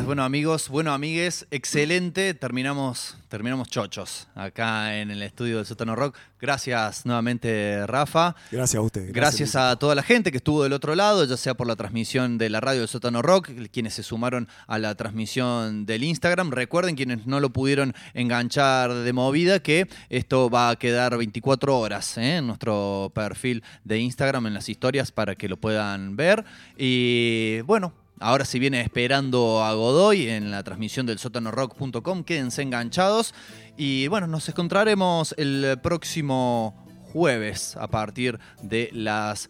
Amigas, 0.03 0.07
bueno, 0.07 0.23
amigos, 0.23 0.69
bueno, 0.69 0.93
amigues, 0.93 1.47
excelente. 1.49 2.33
Terminamos, 2.33 3.15
terminamos 3.29 3.69
chochos 3.69 4.27
acá 4.35 4.99
en 4.99 5.11
el 5.11 5.21
estudio 5.21 5.57
del 5.57 5.65
Sótano 5.65 5.95
Rock. 5.95 6.17
Gracias 6.41 7.05
nuevamente, 7.05 7.85
Rafa. 7.87 8.35
Gracias 8.51 8.79
a 8.79 8.81
usted. 8.81 9.13
Gracias, 9.13 9.55
a 9.55 9.77
toda 9.77 9.95
la 9.95 10.03
gente 10.03 10.31
que 10.31 10.37
estuvo 10.37 10.63
del 10.63 10.73
otro 10.73 10.95
lado, 10.95 11.23
ya 11.23 11.37
sea 11.37 11.53
por 11.53 11.67
la 11.67 11.75
transmisión 11.75 12.37
de 12.37 12.49
la 12.49 12.59
radio 12.59 12.81
del 12.81 12.89
Sótano 12.89 13.21
Rock, 13.21 13.49
quienes 13.71 13.93
se 13.93 14.03
sumaron 14.03 14.49
a 14.67 14.77
la 14.77 14.95
transmisión 14.95 15.85
del 15.85 16.03
Instagram. 16.03 16.51
Recuerden, 16.51 16.95
quienes 16.95 17.25
no 17.25 17.39
lo 17.39 17.51
pudieron 17.51 17.93
enganchar 18.13 18.93
de 18.93 19.13
movida, 19.13 19.61
que 19.61 19.87
esto 20.09 20.49
va 20.49 20.69
a 20.69 20.75
quedar 20.75 21.17
24 21.17 21.79
horas 21.79 22.17
¿eh? 22.17 22.37
en 22.37 22.47
nuestro 22.47 23.11
perfil 23.15 23.63
de 23.85 23.99
Instagram, 23.99 24.47
en 24.47 24.53
las 24.53 24.67
historias, 24.67 25.11
para 25.11 25.35
que 25.35 25.47
lo 25.47 25.57
puedan 25.57 26.17
ver. 26.17 26.43
Y 26.77 27.61
bueno, 27.61 27.93
Ahora 28.23 28.45
se 28.45 28.57
viene 28.57 28.79
esperando 28.79 29.61
a 29.65 29.73
Godoy 29.73 30.29
en 30.29 30.49
la 30.49 30.63
transmisión 30.63 31.05
del 31.05 31.19
sótanorock.com. 31.19 32.23
Quédense 32.23 32.61
enganchados. 32.61 33.33
Y 33.75 34.07
bueno, 34.07 34.27
nos 34.27 34.47
encontraremos 34.47 35.35
el 35.37 35.77
próximo 35.83 36.73
jueves 37.11 37.75
a 37.75 37.87
partir 37.87 38.39
de 38.61 38.89
las 38.93 39.49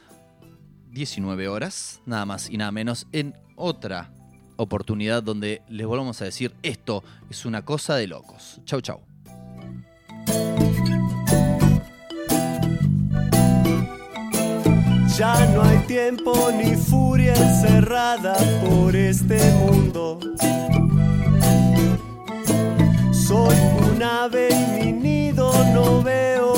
19 0.89 1.49
horas, 1.49 2.01
nada 2.07 2.25
más 2.25 2.49
y 2.49 2.57
nada 2.57 2.71
menos, 2.71 3.05
en 3.11 3.35
otra 3.55 4.11
oportunidad 4.55 5.21
donde 5.21 5.61
les 5.69 5.85
volvamos 5.85 6.19
a 6.23 6.25
decir 6.25 6.55
esto 6.63 7.03
es 7.29 7.45
una 7.45 7.63
cosa 7.63 7.95
de 7.95 8.07
locos. 8.07 8.59
Chau, 8.65 8.81
chau. 8.81 9.01
Ya 15.17 15.45
no 15.53 15.61
hay 15.61 15.77
tiempo 15.85 16.49
ni 16.51 16.75
furia 16.75 17.35
encerrada 17.35 18.35
por 18.65 18.95
este 18.95 19.37
mundo. 19.59 20.19
Soy 23.11 23.55
un 23.91 24.01
ave 24.01 24.49
y 24.49 24.83
mi 24.85 24.91
nido 24.91 25.53
no 25.71 26.01
veo 26.01 26.52